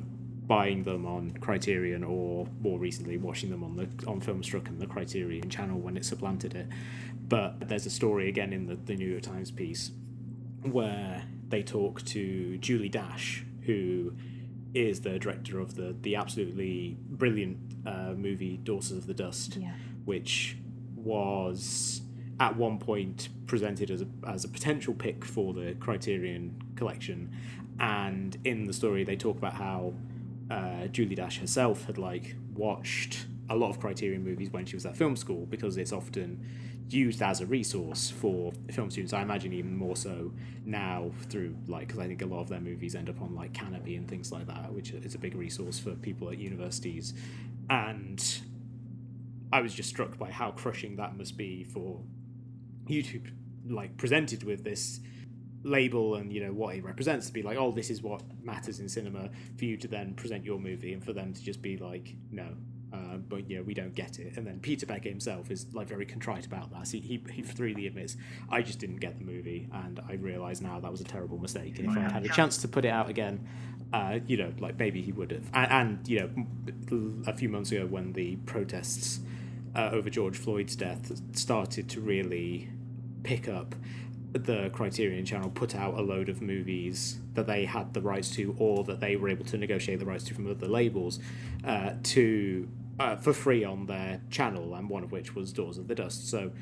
buying 0.50 0.82
them 0.82 1.06
on 1.06 1.30
Criterion 1.40 2.02
or 2.02 2.44
more 2.60 2.76
recently 2.76 3.16
watching 3.16 3.50
them 3.50 3.62
on 3.62 3.76
the 3.76 3.84
on 4.08 4.20
Filmstruck 4.20 4.66
and 4.66 4.80
the 4.80 4.86
Criterion 4.86 5.48
channel 5.48 5.78
when 5.78 5.96
it 5.96 6.04
supplanted 6.04 6.56
it. 6.56 6.66
But 7.28 7.68
there's 7.68 7.86
a 7.86 7.90
story 7.90 8.28
again 8.28 8.52
in 8.52 8.66
the, 8.66 8.74
the 8.74 8.96
New 8.96 9.08
York 9.08 9.22
Times 9.22 9.52
piece 9.52 9.92
where 10.62 11.22
they 11.48 11.62
talk 11.62 12.04
to 12.06 12.58
Julie 12.58 12.88
Dash, 12.88 13.44
who 13.62 14.12
is 14.74 15.02
the 15.02 15.20
director 15.20 15.60
of 15.60 15.76
the 15.76 15.94
the 16.00 16.16
absolutely 16.16 16.96
brilliant 17.08 17.58
uh, 17.86 18.14
movie 18.16 18.56
Daughters 18.56 18.90
of 18.90 19.06
the 19.06 19.14
Dust, 19.14 19.56
yeah. 19.56 19.70
which 20.04 20.56
was 20.96 22.02
at 22.40 22.56
one 22.56 22.78
point 22.80 23.28
presented 23.46 23.88
as 23.88 24.02
a, 24.02 24.08
as 24.26 24.44
a 24.44 24.48
potential 24.48 24.94
pick 24.94 25.24
for 25.24 25.54
the 25.54 25.76
Criterion 25.78 26.60
collection. 26.74 27.30
And 27.78 28.36
in 28.44 28.66
the 28.66 28.72
story, 28.72 29.04
they 29.04 29.16
talk 29.16 29.38
about 29.38 29.54
how 29.54 29.94
uh, 30.50 30.86
Julie 30.88 31.14
Dash 31.14 31.38
herself 31.38 31.84
had 31.84 31.98
like 31.98 32.34
watched 32.54 33.26
a 33.48 33.56
lot 33.56 33.70
of 33.70 33.80
Criterion 33.80 34.24
movies 34.24 34.50
when 34.50 34.66
she 34.66 34.76
was 34.76 34.84
at 34.86 34.96
film 34.96 35.16
school 35.16 35.46
because 35.46 35.76
it's 35.76 35.92
often 35.92 36.44
used 36.88 37.22
as 37.22 37.40
a 37.40 37.46
resource 37.46 38.10
for 38.10 38.52
film 38.70 38.90
students. 38.90 39.12
I 39.12 39.22
imagine 39.22 39.52
even 39.52 39.76
more 39.76 39.96
so 39.96 40.32
now 40.64 41.12
through 41.28 41.56
like 41.68 41.86
because 41.86 42.00
I 42.00 42.06
think 42.06 42.22
a 42.22 42.26
lot 42.26 42.40
of 42.40 42.48
their 42.48 42.60
movies 42.60 42.94
end 42.94 43.08
up 43.08 43.20
on 43.22 43.34
like 43.34 43.52
Kanopy 43.52 43.96
and 43.96 44.08
things 44.08 44.32
like 44.32 44.46
that, 44.48 44.72
which 44.72 44.90
is 44.90 45.14
a 45.14 45.18
big 45.18 45.34
resource 45.34 45.78
for 45.78 45.92
people 45.92 46.28
at 46.30 46.38
universities. 46.38 47.14
And 47.68 48.22
I 49.52 49.60
was 49.60 49.72
just 49.74 49.88
struck 49.88 50.18
by 50.18 50.30
how 50.30 50.50
crushing 50.50 50.96
that 50.96 51.16
must 51.16 51.36
be 51.36 51.64
for 51.64 52.00
YouTube, 52.86 53.30
like 53.68 53.96
presented 53.96 54.42
with 54.42 54.64
this 54.64 55.00
label 55.62 56.14
and 56.14 56.32
you 56.32 56.42
know 56.44 56.52
what 56.52 56.74
it 56.74 56.82
represents 56.84 57.26
to 57.26 57.32
be 57.32 57.42
like 57.42 57.58
oh 57.58 57.70
this 57.70 57.90
is 57.90 58.02
what 58.02 58.22
matters 58.42 58.80
in 58.80 58.88
cinema 58.88 59.28
for 59.58 59.64
you 59.64 59.76
to 59.76 59.88
then 59.88 60.14
present 60.14 60.44
your 60.44 60.58
movie 60.58 60.92
and 60.92 61.04
for 61.04 61.12
them 61.12 61.32
to 61.34 61.42
just 61.42 61.60
be 61.60 61.76
like 61.76 62.14
no 62.30 62.48
uh, 62.92 63.16
but 63.28 63.48
you 63.48 63.56
know 63.56 63.62
we 63.62 63.72
don't 63.72 63.94
get 63.94 64.18
it. 64.18 64.36
And 64.36 64.46
then 64.46 64.58
peter 64.58 64.86
beck 64.86 65.04
himself 65.04 65.50
is 65.50 65.66
like 65.72 65.86
very 65.86 66.06
contrite 66.06 66.46
about 66.46 66.72
that. 66.72 66.88
He, 66.88 66.98
he, 67.00 67.22
he 67.32 67.42
freely 67.42 67.86
admits 67.86 68.16
i 68.48 68.62
just 68.62 68.78
didn't 68.78 68.96
get 68.96 69.18
the 69.18 69.24
movie 69.24 69.68
and 69.72 70.00
i 70.08 70.14
realize 70.14 70.60
now 70.60 70.80
that 70.80 70.90
was 70.90 71.00
a 71.00 71.04
terrible 71.04 71.38
mistake. 71.38 71.78
And 71.78 71.90
if 71.90 71.96
i 71.96 72.00
had 72.00 72.24
a 72.24 72.28
chance 72.28 72.58
to 72.58 72.68
put 72.68 72.84
it 72.84 72.90
out 72.90 73.08
again 73.08 73.46
uh, 73.92 74.20
you 74.26 74.36
know 74.36 74.52
like 74.60 74.78
maybe 74.78 75.02
he 75.02 75.12
would 75.12 75.30
have. 75.32 75.50
And, 75.52 75.72
and, 75.72 76.08
you 76.08 76.20
know 76.20 77.24
a 77.26 77.32
few 77.32 77.48
months 77.48 77.72
ago 77.72 77.86
when 77.86 78.12
the 78.12 78.36
protests 78.36 79.20
uh, 79.74 79.90
over 79.92 80.10
george 80.10 80.36
floyd's 80.36 80.76
death 80.76 81.20
started 81.32 81.88
to 81.90 82.00
really 82.00 82.70
pick 83.22 83.48
up 83.48 83.74
the 84.32 84.70
Criterion 84.72 85.24
Channel 85.24 85.50
put 85.50 85.74
out 85.74 85.94
a 85.94 86.02
load 86.02 86.28
of 86.28 86.40
movies 86.40 87.18
that 87.34 87.46
they 87.46 87.64
had 87.64 87.94
the 87.94 88.00
rights 88.00 88.30
to, 88.36 88.54
or 88.58 88.84
that 88.84 89.00
they 89.00 89.16
were 89.16 89.28
able 89.28 89.44
to 89.46 89.58
negotiate 89.58 89.98
the 89.98 90.06
rights 90.06 90.24
to 90.24 90.34
from 90.34 90.50
other 90.50 90.68
labels, 90.68 91.18
uh, 91.64 91.92
to 92.02 92.68
uh, 92.98 93.16
for 93.16 93.32
free 93.32 93.64
on 93.64 93.86
their 93.86 94.20
channel, 94.30 94.74
and 94.74 94.88
one 94.88 95.02
of 95.02 95.12
which 95.12 95.34
was 95.34 95.52
Daughters 95.52 95.78
of 95.78 95.88
the 95.88 95.94
Dust. 95.94 96.28
So, 96.28 96.52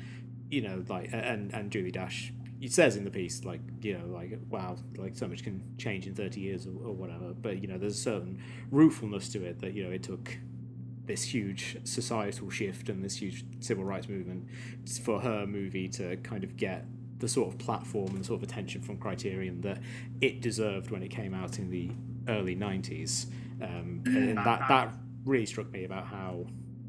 you 0.49 0.61
know, 0.61 0.83
like, 0.87 1.09
and 1.11 1.53
and 1.53 1.71
Julie 1.71 1.91
Dash, 1.91 2.33
says 2.67 2.95
in 2.95 3.05
the 3.05 3.11
piece, 3.11 3.45
like, 3.45 3.61
you 3.81 3.97
know, 3.97 4.05
like, 4.07 4.37
wow, 4.49 4.75
like 4.97 5.15
so 5.15 5.27
much 5.27 5.43
can 5.43 5.63
change 5.77 6.07
in 6.07 6.15
thirty 6.15 6.41
years 6.41 6.65
or, 6.65 6.87
or 6.87 6.93
whatever. 6.93 7.33
But 7.33 7.61
you 7.61 7.67
know, 7.67 7.77
there's 7.77 7.95
a 7.95 8.01
certain 8.01 8.41
ruefulness 8.71 9.29
to 9.29 9.43
it 9.45 9.59
that 9.61 9.73
you 9.73 9.83
know 9.83 9.91
it 9.91 10.03
took 10.03 10.37
this 11.05 11.23
huge 11.23 11.77
societal 11.85 12.51
shift 12.51 12.87
and 12.87 13.03
this 13.03 13.15
huge 13.15 13.43
civil 13.59 13.83
rights 13.83 14.07
movement 14.07 14.47
for 15.03 15.19
her 15.19 15.47
movie 15.47 15.87
to 15.89 16.15
kind 16.17 16.43
of 16.43 16.55
get 16.55 16.85
the 17.19 17.27
sort 17.27 17.49
of 17.49 17.57
platform 17.59 18.09
and 18.09 18.19
the 18.19 18.23
sort 18.23 18.41
of 18.41 18.49
attention 18.49 18.81
from 18.81 18.97
Criterion 18.97 19.61
that 19.61 19.79
it 20.21 20.41
deserved 20.41 20.91
when 20.91 21.03
it 21.03 21.09
came 21.09 21.33
out 21.33 21.59
in 21.59 21.69
the 21.69 21.91
early 22.27 22.55
90s. 22.55 23.27
Um, 23.61 24.01
and 24.05 24.37
that, 24.37 24.67
that 24.69 24.93
really 25.25 25.45
struck 25.45 25.71
me 25.71 25.83
about 25.83 26.05
how 26.05 26.45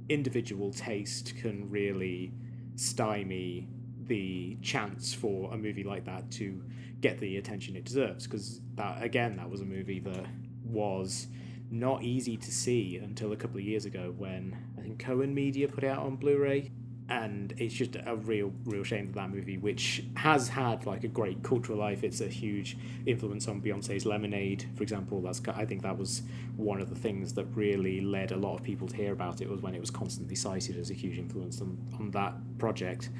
individual 0.08 0.72
taste 0.72 1.36
can 1.36 1.68
really 1.68 2.32
stymie 2.76 3.68
the 4.06 4.56
chance 4.62 5.12
for 5.12 5.52
a 5.52 5.56
movie 5.56 5.84
like 5.84 6.04
that 6.04 6.30
to 6.32 6.62
get 7.00 7.18
the 7.18 7.36
attention 7.36 7.76
it 7.76 7.84
deserves. 7.84 8.26
Because 8.26 8.60
that, 8.76 9.02
again, 9.02 9.36
that 9.36 9.50
was 9.50 9.60
a 9.60 9.64
movie 9.64 10.00
that 10.00 10.26
was 10.64 11.26
not 11.70 12.02
easy 12.02 12.36
to 12.36 12.50
see 12.50 12.96
until 12.96 13.32
a 13.32 13.36
couple 13.36 13.58
of 13.58 13.64
years 13.64 13.84
ago 13.84 14.12
when 14.16 14.56
I 14.76 14.82
think 14.82 14.98
Cohen 14.98 15.34
Media 15.34 15.68
put 15.68 15.84
it 15.84 15.88
out 15.88 16.04
on 16.04 16.16
Blu 16.16 16.38
ray 16.38 16.72
and 17.10 17.52
it's 17.58 17.74
just 17.74 17.96
a 18.06 18.16
real 18.16 18.52
real 18.64 18.84
shame 18.84 19.06
that 19.06 19.14
that 19.14 19.30
movie 19.30 19.58
which 19.58 20.04
has 20.16 20.48
had 20.48 20.86
like 20.86 21.04
a 21.04 21.08
great 21.08 21.42
cultural 21.42 21.78
life. 21.78 22.04
It's 22.04 22.20
a 22.20 22.28
huge 22.28 22.78
influence 23.04 23.48
on 23.48 23.60
beyonce's 23.60 24.06
lemonade 24.06 24.64
for 24.76 24.82
example. 24.82 25.20
That's 25.20 25.42
i 25.54 25.64
think 25.64 25.82
that 25.82 25.98
was 25.98 26.22
one 26.56 26.80
of 26.80 26.88
the 26.88 26.94
things 26.94 27.34
that 27.34 27.44
really 27.54 28.00
led 28.00 28.30
a 28.32 28.36
lot 28.36 28.54
of 28.54 28.62
people 28.62 28.86
to 28.88 28.96
hear 28.96 29.12
about 29.12 29.40
it 29.40 29.50
was 29.50 29.60
when 29.60 29.74
it 29.74 29.80
was 29.80 29.90
constantly 29.90 30.36
cited 30.36 30.78
as 30.78 30.90
a 30.90 30.94
huge 30.94 31.18
influence 31.18 31.60
on, 31.60 31.76
on 31.98 32.10
that 32.12 32.34
project. 32.58 33.10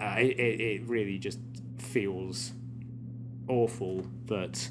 Uh, 0.00 0.16
it, 0.18 0.38
it 0.38 0.82
really 0.86 1.16
just 1.18 1.38
feels 1.78 2.52
awful 3.48 4.04
that 4.26 4.68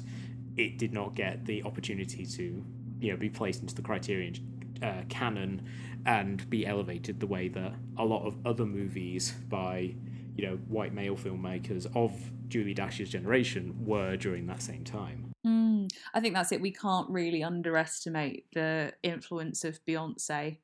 it 0.56 0.78
did 0.78 0.92
not 0.92 1.14
get 1.14 1.44
the 1.46 1.62
opportunity 1.64 2.26
to 2.26 2.64
you 3.00 3.10
know 3.10 3.16
be 3.16 3.28
placed 3.28 3.62
into 3.62 3.74
the 3.74 3.82
criterion 3.82 4.34
uh, 4.82 5.02
canon 5.08 5.66
and 6.04 6.48
be 6.48 6.66
elevated 6.66 7.20
the 7.20 7.26
way 7.26 7.48
that 7.48 7.74
a 7.98 8.04
lot 8.04 8.24
of 8.26 8.36
other 8.46 8.64
movies 8.64 9.32
by 9.48 9.94
you 10.36 10.46
know 10.46 10.56
white 10.68 10.94
male 10.94 11.16
filmmakers 11.16 11.86
of 11.96 12.12
Julie 12.48 12.74
Dash's 12.74 13.10
generation 13.10 13.74
were 13.84 14.16
during 14.16 14.46
that 14.46 14.62
same 14.62 14.84
time. 14.84 15.32
Mm, 15.46 15.90
I 16.14 16.20
think 16.20 16.34
that's 16.34 16.52
it. 16.52 16.60
We 16.60 16.70
can't 16.70 17.08
really 17.10 17.42
underestimate 17.42 18.46
the 18.52 18.92
influence 19.02 19.64
of 19.64 19.84
Beyonce 19.84 20.58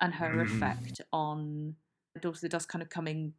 and 0.00 0.14
her 0.14 0.30
mm. 0.30 0.42
effect 0.42 1.00
on 1.12 1.76
Daughters 2.20 2.38
of 2.38 2.42
the 2.42 2.48
Dust 2.50 2.68
kind 2.68 2.82
of 2.82 2.90
coming 2.90 3.34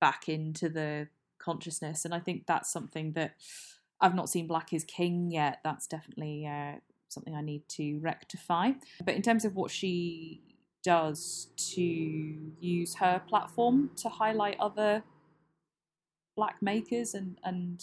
back 0.00 0.28
into 0.28 0.68
the 0.68 1.08
consciousness. 1.38 2.04
And 2.04 2.14
I 2.14 2.20
think 2.20 2.46
that's 2.46 2.72
something 2.72 3.12
that 3.12 3.34
I've 4.00 4.14
not 4.14 4.28
seen 4.28 4.46
Black 4.46 4.72
is 4.72 4.84
King 4.84 5.30
yet. 5.30 5.60
That's 5.64 5.86
definitely 5.86 6.46
uh, 6.46 6.76
something 7.08 7.34
I 7.34 7.42
need 7.42 7.68
to 7.70 7.98
rectify. 7.98 8.72
But 9.04 9.14
in 9.14 9.22
terms 9.22 9.44
of 9.44 9.56
what 9.56 9.70
she 9.70 10.42
does 10.82 11.48
to 11.56 11.82
use 12.60 12.94
her 12.96 13.22
platform 13.26 13.90
to 13.96 14.08
highlight 14.08 14.56
other 14.60 15.02
black 16.36 16.56
makers 16.60 17.14
and, 17.14 17.38
and 17.42 17.82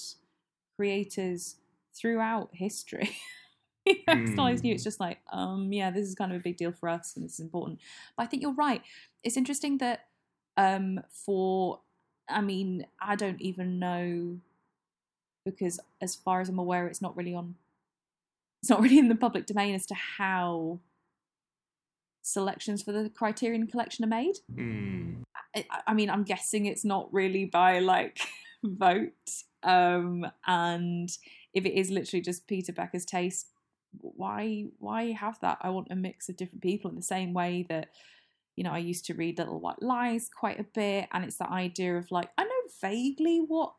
creators 0.78 1.56
throughout 2.00 2.50
history. 2.54 3.12
it's 3.86 4.04
mm. 4.08 4.36
not 4.36 4.64
new. 4.64 4.74
It's 4.74 4.84
just 4.84 5.00
like, 5.00 5.20
um, 5.34 5.74
yeah, 5.74 5.90
this 5.90 6.08
is 6.08 6.16
kind 6.16 6.32
of 6.32 6.38
a 6.38 6.44
big 6.44 6.58
deal 6.58 6.72
for 6.72 6.88
us 6.90 7.14
and 7.16 7.26
this 7.26 7.34
is 7.34 7.40
important. 7.40 7.80
But 8.16 8.24
I 8.24 8.26
think 8.28 8.44
you're 8.44 8.54
right. 8.54 8.82
It's 9.24 9.38
interesting 9.38 9.80
that 9.80 10.06
um, 10.58 11.02
for, 11.10 11.80
I 12.30 12.42
mean, 12.42 12.86
I 13.02 13.16
don't 13.16 13.42
even 13.42 13.80
know 13.80 14.40
because 15.44 15.80
as 16.02 16.16
far 16.16 16.42
as 16.42 16.50
I'm 16.50 16.60
aware, 16.60 16.88
it's 16.88 17.02
not 17.02 17.18
really 17.18 17.34
on, 17.34 17.56
it's 18.62 18.70
not 18.70 18.82
really 18.82 19.00
in 19.00 19.10
the 19.10 19.16
public 19.16 19.46
domain 19.46 19.76
as 19.76 19.86
to 19.88 19.96
how 19.96 20.80
selections 22.22 22.84
for 22.84 22.92
the 22.92 23.10
Criterion 23.10 23.68
Collection 23.68 24.06
are 24.06 24.08
made. 24.08 24.36
Mm. 24.54 25.24
I, 25.56 25.66
I 25.88 25.94
mean, 25.94 26.10
I'm 26.10 26.24
guessing 26.24 26.66
it's 26.66 26.86
not 26.86 27.12
really 27.12 27.46
by 27.46 27.80
like 27.80 28.20
vote. 28.64 29.14
Um, 29.64 30.26
and 30.46 31.10
if 31.54 31.66
it 31.66 31.78
is 31.78 31.90
literally 31.90 32.22
just 32.22 32.48
Peter 32.48 32.72
Becker's 32.72 33.06
taste, 33.06 33.48
why 34.00 34.68
why 34.80 35.12
have 35.12 35.40
that? 35.42 35.58
I 35.62 35.70
want 35.70 35.90
a 35.92 35.96
mix 35.96 36.30
of 36.30 36.38
different 36.38 36.62
people 36.62 36.90
in 36.90 36.96
the 36.96 37.02
same 37.02 37.34
way 37.34 37.66
that 37.68 37.90
you 38.56 38.64
know 38.64 38.72
I 38.72 38.78
used 38.78 39.06
to 39.08 39.14
read 39.14 39.38
Little 39.38 39.60
White 39.60 39.82
Lies 39.82 40.30
quite 40.30 40.60
a 40.60 40.66
bit, 40.74 41.10
and 41.12 41.26
it's 41.26 41.38
that 41.38 41.50
idea 41.50 41.98
of 41.98 42.10
like 42.10 42.30
I 42.38 42.44
know 42.44 42.50
vaguely 42.82 43.40
what 43.40 43.74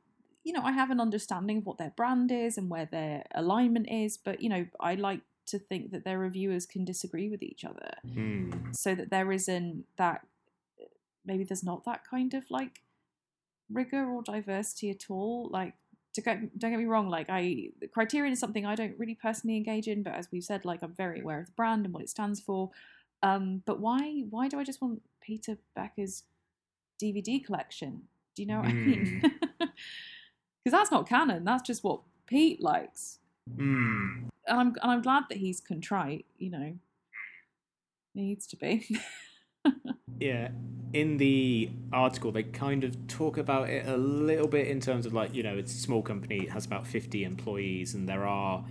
you 0.45 0.53
know 0.53 0.63
I 0.63 0.73
have 0.73 0.91
an 0.91 1.01
understanding 1.01 1.59
of 1.59 1.67
what 1.67 1.79
their 1.79 1.93
brand 1.97 2.31
is 2.33 2.59
and 2.59 2.69
where 2.71 2.87
their 2.91 3.25
alignment 3.35 3.89
is, 3.91 4.17
but 4.17 4.43
you 4.43 4.49
know 4.49 4.67
I 4.81 4.95
like 4.95 5.21
to 5.47 5.59
think 5.59 5.91
that 5.91 6.05
their 6.05 6.19
reviewers 6.19 6.67
can 6.67 6.85
disagree 6.85 7.29
with 7.29 7.43
each 7.43 7.65
other, 7.65 7.91
Mm. 8.07 8.75
so 8.77 8.95
that 8.95 9.11
there 9.11 9.33
isn't 9.33 9.85
that 9.97 10.27
maybe 11.25 11.45
there's 11.45 11.65
not 11.65 11.85
that 11.85 12.05
kind 12.09 12.35
of 12.35 12.51
like 12.51 12.83
rigor 13.71 14.05
or 14.09 14.23
diversity 14.23 14.91
at 14.91 15.11
all. 15.11 15.49
Like 15.51 15.75
to 16.15 16.21
get, 16.21 16.59
don't 16.59 16.71
get 16.73 16.79
me 16.79 16.85
wrong, 16.85 17.09
like 17.09 17.27
I 17.31 17.71
the 17.81 17.89
Criterion 17.89 18.33
is 18.33 18.39
something 18.41 18.67
I 18.67 18.75
don't 18.75 18.99
really 18.99 19.15
personally 19.15 19.57
engage 19.57 19.89
in, 19.89 20.03
but 20.03 20.15
as 20.15 20.29
we've 20.31 20.45
said, 20.45 20.65
like 20.65 20.83
I'm 20.83 20.95
very 20.95 21.21
aware 21.21 21.41
of 21.41 21.47
the 21.47 21.53
brand 21.53 21.85
and 21.87 21.95
what 21.95 22.03
it 22.03 22.11
stands 22.11 22.41
for. 22.41 22.71
Um, 23.23 23.63
but 23.67 23.81
why 23.81 24.25
why 24.31 24.49
do 24.49 24.59
I 24.59 24.65
just 24.65 24.83
want 24.83 25.03
Peter 25.21 25.57
Becker's 25.77 26.25
DVD 27.01 27.45
collection? 27.45 28.03
Do 28.35 28.43
you 28.43 28.49
know 28.49 28.59
what 28.61 28.69
I 28.69 28.73
mean? 28.73 29.23
Because 30.65 30.79
that's 30.79 30.91
not 30.91 31.09
canon. 31.09 31.45
That's 31.45 31.63
just 31.63 31.83
what 31.85 32.01
Pete 32.27 32.61
likes, 32.63 33.19
Mm. 33.59 34.29
and 34.47 34.61
I'm 34.61 34.69
and 34.83 34.91
I'm 34.93 35.03
glad 35.03 35.25
that 35.29 35.39
he's 35.39 35.61
contrite. 35.61 36.27
You 36.39 36.51
know, 36.51 36.75
needs 38.15 38.47
to 38.49 38.57
be. 38.57 38.87
Yeah, 40.19 40.51
in 40.93 41.17
the 41.17 41.71
article 41.93 42.31
they 42.31 42.45
kind 42.45 42.85
of 42.85 43.09
talk 43.09 43.39
about 43.39 43.69
it 43.71 43.89
a 43.89 43.97
little 43.97 44.47
bit 44.47 44.69
in 44.69 44.79
terms 44.79 45.05
of 45.05 45.13
like 45.13 45.35
you 45.35 45.43
know 45.43 45.57
it's 45.57 45.75
a 45.75 45.79
small 45.79 46.01
company, 46.01 46.45
it 46.45 46.51
has 46.51 46.65
about 46.65 46.87
fifty 46.87 47.25
employees, 47.25 47.95
and 47.95 48.09
there 48.09 48.25
are 48.25 48.65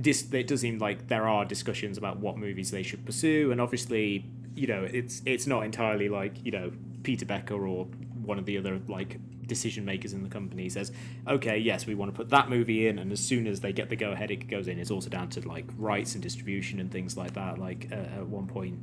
dis- 0.00 0.32
it 0.32 0.48
does 0.48 0.62
seem 0.62 0.78
like 0.78 1.06
there 1.06 1.28
are 1.28 1.44
discussions 1.44 1.98
about 1.98 2.18
what 2.18 2.36
movies 2.36 2.72
they 2.72 2.82
should 2.82 3.04
pursue, 3.06 3.52
and 3.52 3.60
obviously 3.60 4.24
you 4.56 4.66
know 4.66 4.82
it's 4.92 5.22
it's 5.24 5.46
not 5.46 5.64
entirely 5.64 6.08
like 6.08 6.44
you 6.44 6.50
know 6.50 6.72
Peter 7.04 7.26
Becker 7.26 7.64
or 7.64 7.84
one 8.24 8.38
of 8.40 8.44
the 8.44 8.58
other 8.58 8.80
like 8.88 9.18
decision 9.54 9.84
makers 9.92 10.12
in 10.16 10.22
the 10.22 10.32
company 10.38 10.66
says 10.68 10.88
okay 11.36 11.58
yes 11.70 11.86
we 11.86 11.94
want 12.00 12.08
to 12.12 12.16
put 12.20 12.28
that 12.36 12.46
movie 12.56 12.80
in 12.88 12.98
and 12.98 13.12
as 13.12 13.20
soon 13.30 13.46
as 13.46 13.56
they 13.60 13.72
get 13.80 13.88
the 13.88 13.96
go 13.96 14.10
ahead 14.12 14.30
it 14.30 14.48
goes 14.48 14.66
in. 14.68 14.78
It's 14.78 14.90
also 14.90 15.10
down 15.10 15.28
to 15.30 15.48
like 15.54 15.66
rights 15.76 16.14
and 16.14 16.22
distribution 16.22 16.80
and 16.80 16.90
things 16.90 17.16
like 17.16 17.34
that. 17.34 17.58
Like 17.58 17.88
uh, 17.92 18.20
at 18.20 18.26
one 18.26 18.46
point 18.46 18.78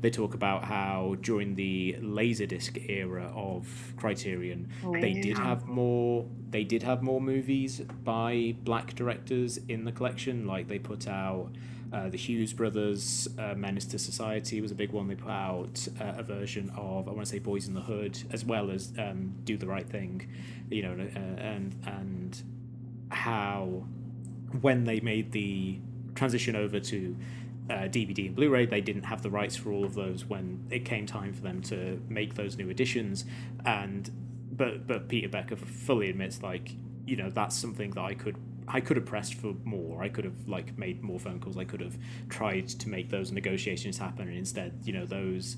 they 0.00 0.10
talk 0.10 0.34
about 0.34 0.64
how 0.64 1.16
during 1.22 1.54
the 1.54 1.96
laserdisc 2.00 2.88
era 2.88 3.32
of 3.34 3.94
criterion 3.96 4.68
they 5.00 5.14
did 5.14 5.38
have 5.38 5.66
more 5.66 6.26
they 6.50 6.64
did 6.64 6.82
have 6.82 7.02
more 7.02 7.20
movies 7.20 7.80
by 8.04 8.54
black 8.62 8.94
directors 8.94 9.58
in 9.68 9.84
the 9.84 9.92
collection. 9.92 10.46
Like 10.46 10.68
they 10.68 10.78
put 10.78 11.06
out 11.08 11.50
uh, 11.96 12.10
the 12.10 12.18
Hughes 12.18 12.52
brothers, 12.52 13.26
uh, 13.38 13.54
Menace 13.54 13.86
to 13.86 13.98
Society 13.98 14.60
was 14.60 14.70
a 14.70 14.74
big 14.74 14.92
one. 14.92 15.08
They 15.08 15.14
put 15.14 15.30
out 15.30 15.88
uh, 15.98 16.12
a 16.18 16.22
version 16.22 16.70
of 16.76 17.08
I 17.08 17.12
want 17.12 17.22
to 17.22 17.26
say 17.26 17.38
Boys 17.38 17.68
in 17.68 17.74
the 17.74 17.80
Hood, 17.80 18.18
as 18.32 18.44
well 18.44 18.70
as 18.70 18.92
um, 18.98 19.34
Do 19.44 19.56
the 19.56 19.66
Right 19.66 19.88
Thing, 19.88 20.28
you 20.68 20.82
know, 20.82 20.92
uh, 20.92 21.18
and 21.40 21.74
and 21.86 22.42
how 23.10 23.86
when 24.60 24.84
they 24.84 25.00
made 25.00 25.32
the 25.32 25.78
transition 26.14 26.54
over 26.54 26.80
to 26.80 27.16
uh, 27.70 27.74
DVD 27.84 28.26
and 28.26 28.36
Blu-ray, 28.36 28.66
they 28.66 28.82
didn't 28.82 29.04
have 29.04 29.22
the 29.22 29.30
rights 29.30 29.56
for 29.56 29.72
all 29.72 29.84
of 29.84 29.94
those 29.94 30.26
when 30.26 30.66
it 30.70 30.84
came 30.84 31.06
time 31.06 31.32
for 31.32 31.42
them 31.42 31.62
to 31.62 32.02
make 32.10 32.34
those 32.34 32.58
new 32.58 32.68
editions. 32.68 33.24
And 33.64 34.10
but 34.52 34.86
but 34.86 35.08
Peter 35.08 35.30
Becker 35.30 35.56
fully 35.56 36.10
admits 36.10 36.42
like 36.42 36.72
you 37.06 37.16
know 37.16 37.30
that's 37.30 37.56
something 37.56 37.92
that 37.92 38.04
I 38.04 38.12
could 38.12 38.36
I 38.68 38.80
could 38.80 38.96
have 38.96 39.06
pressed 39.06 39.34
for 39.34 39.54
more. 39.64 40.02
I 40.02 40.08
could 40.08 40.24
have 40.24 40.48
like 40.48 40.76
made 40.76 41.02
more 41.02 41.18
phone 41.18 41.40
calls. 41.40 41.56
I 41.56 41.64
could 41.64 41.80
have 41.80 41.96
tried 42.28 42.68
to 42.68 42.88
make 42.88 43.10
those 43.10 43.32
negotiations 43.32 43.98
happen, 43.98 44.28
and 44.28 44.36
instead, 44.36 44.80
you 44.84 44.92
know, 44.92 45.06
those 45.06 45.56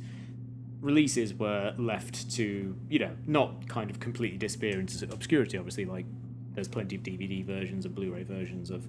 releases 0.80 1.34
were 1.34 1.74
left 1.76 2.30
to 2.30 2.76
you 2.88 2.98
know 3.00 3.10
not 3.26 3.68
kind 3.68 3.90
of 3.90 3.98
completely 3.98 4.38
disappear 4.38 4.78
into 4.78 5.04
obscurity. 5.12 5.56
Obviously, 5.58 5.84
like 5.84 6.06
there's 6.54 6.68
plenty 6.68 6.96
of 6.96 7.02
DVD 7.02 7.44
versions 7.44 7.84
and 7.84 7.94
Blu-ray 7.94 8.24
versions 8.24 8.70
of 8.70 8.86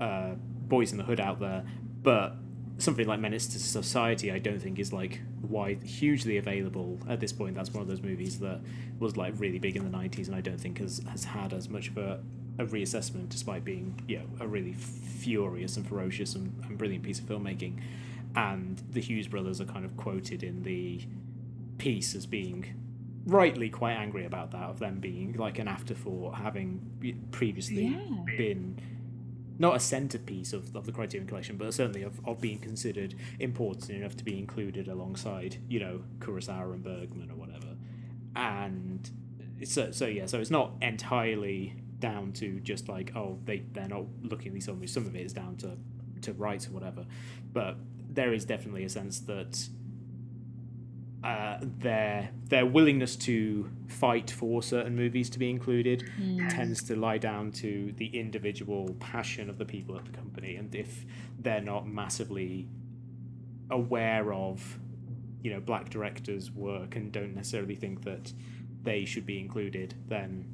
uh, 0.00 0.32
Boys 0.34 0.92
in 0.92 0.98
the 0.98 1.04
Hood 1.04 1.20
out 1.20 1.40
there, 1.40 1.64
but 2.02 2.36
something 2.78 3.06
like 3.06 3.20
Menace 3.20 3.46
to 3.48 3.58
Society, 3.58 4.32
I 4.32 4.38
don't 4.38 4.60
think 4.60 4.78
is 4.78 4.92
like 4.92 5.20
wide, 5.40 5.82
hugely 5.84 6.38
available 6.38 6.98
at 7.08 7.20
this 7.20 7.32
point. 7.32 7.54
That's 7.54 7.72
one 7.72 7.82
of 7.82 7.88
those 7.88 8.02
movies 8.02 8.40
that 8.40 8.60
was 8.98 9.16
like 9.16 9.34
really 9.38 9.58
big 9.58 9.76
in 9.76 9.90
the 9.90 9.96
'90s, 9.96 10.26
and 10.26 10.36
I 10.36 10.40
don't 10.40 10.60
think 10.60 10.78
has 10.78 11.02
has 11.08 11.24
had 11.24 11.52
as 11.52 11.68
much 11.68 11.88
of 11.88 11.98
a 11.98 12.20
a 12.58 12.64
reassessment, 12.64 13.28
despite 13.28 13.64
being 13.64 14.00
you 14.06 14.18
know 14.18 14.26
a 14.40 14.46
really 14.46 14.72
furious 14.72 15.76
and 15.76 15.86
ferocious 15.86 16.34
and, 16.34 16.52
and 16.64 16.78
brilliant 16.78 17.04
piece 17.04 17.18
of 17.18 17.26
filmmaking. 17.26 17.80
And 18.36 18.82
the 18.90 19.00
Hughes 19.00 19.28
brothers 19.28 19.60
are 19.60 19.64
kind 19.64 19.84
of 19.84 19.96
quoted 19.96 20.42
in 20.42 20.62
the 20.64 21.06
piece 21.78 22.14
as 22.14 22.26
being 22.26 22.74
rightly 23.26 23.70
quite 23.70 23.94
angry 23.94 24.24
about 24.26 24.50
that, 24.50 24.64
of 24.64 24.78
them 24.80 25.00
being 25.00 25.34
like 25.34 25.58
an 25.58 25.68
afterthought, 25.68 26.34
having 26.36 27.26
previously 27.30 27.86
Yeah. 27.86 28.36
been 28.36 28.78
not 29.56 29.76
a 29.76 29.80
centerpiece 29.80 30.52
of, 30.52 30.74
of 30.74 30.84
the 30.84 30.90
Criterion 30.90 31.28
Collection, 31.28 31.56
but 31.56 31.72
certainly 31.72 32.02
of, 32.02 32.20
of 32.26 32.40
being 32.40 32.58
considered 32.58 33.14
important 33.38 33.88
enough 33.90 34.16
to 34.16 34.24
be 34.24 34.36
included 34.36 34.88
alongside, 34.88 35.58
you 35.68 35.78
know, 35.78 36.02
Kurosawa 36.18 36.72
and 36.74 36.82
Bergman 36.82 37.30
or 37.30 37.36
whatever. 37.36 37.76
And 38.34 39.08
so, 39.64 39.92
so 39.92 40.06
yeah, 40.06 40.26
so 40.26 40.40
it's 40.40 40.50
not 40.50 40.72
entirely 40.82 41.76
down 42.04 42.32
to 42.32 42.60
just 42.60 42.88
like, 42.88 43.08
oh, 43.16 43.38
they, 43.46 43.58
they're 43.72 43.88
not 43.88 44.04
looking 44.22 44.48
at 44.48 44.54
these 44.54 44.68
movies. 44.68 44.92
Some 44.92 45.06
of 45.06 45.16
it 45.16 45.24
is 45.24 45.32
down 45.32 45.56
to, 45.58 45.70
to 46.20 46.32
rights 46.34 46.66
or 46.68 46.72
whatever. 46.72 47.06
But 47.52 47.76
there 48.10 48.32
is 48.34 48.44
definitely 48.44 48.84
a 48.84 48.88
sense 48.88 49.20
that 49.20 49.52
uh, 51.24 51.56
their 51.62 52.28
their 52.50 52.66
willingness 52.66 53.16
to 53.16 53.70
fight 53.88 54.30
for 54.30 54.62
certain 54.62 54.94
movies 54.94 55.30
to 55.30 55.38
be 55.38 55.48
included 55.48 56.04
tends 56.50 56.82
to 56.82 56.94
lie 56.94 57.16
down 57.16 57.50
to 57.50 57.94
the 57.96 58.08
individual 58.08 58.94
passion 59.00 59.48
of 59.48 59.56
the 59.56 59.64
people 59.64 59.96
at 59.96 60.04
the 60.04 60.12
company, 60.12 60.56
and 60.56 60.74
if 60.74 61.06
they're 61.38 61.62
not 61.62 61.88
massively 61.88 62.68
aware 63.70 64.34
of 64.34 64.78
you 65.42 65.50
know 65.50 65.60
black 65.60 65.88
directors' 65.88 66.50
work 66.50 66.94
and 66.96 67.10
don't 67.10 67.34
necessarily 67.34 67.74
think 67.74 68.04
that 68.04 68.30
they 68.82 69.06
should 69.06 69.24
be 69.24 69.38
included, 69.40 69.94
then 70.08 70.44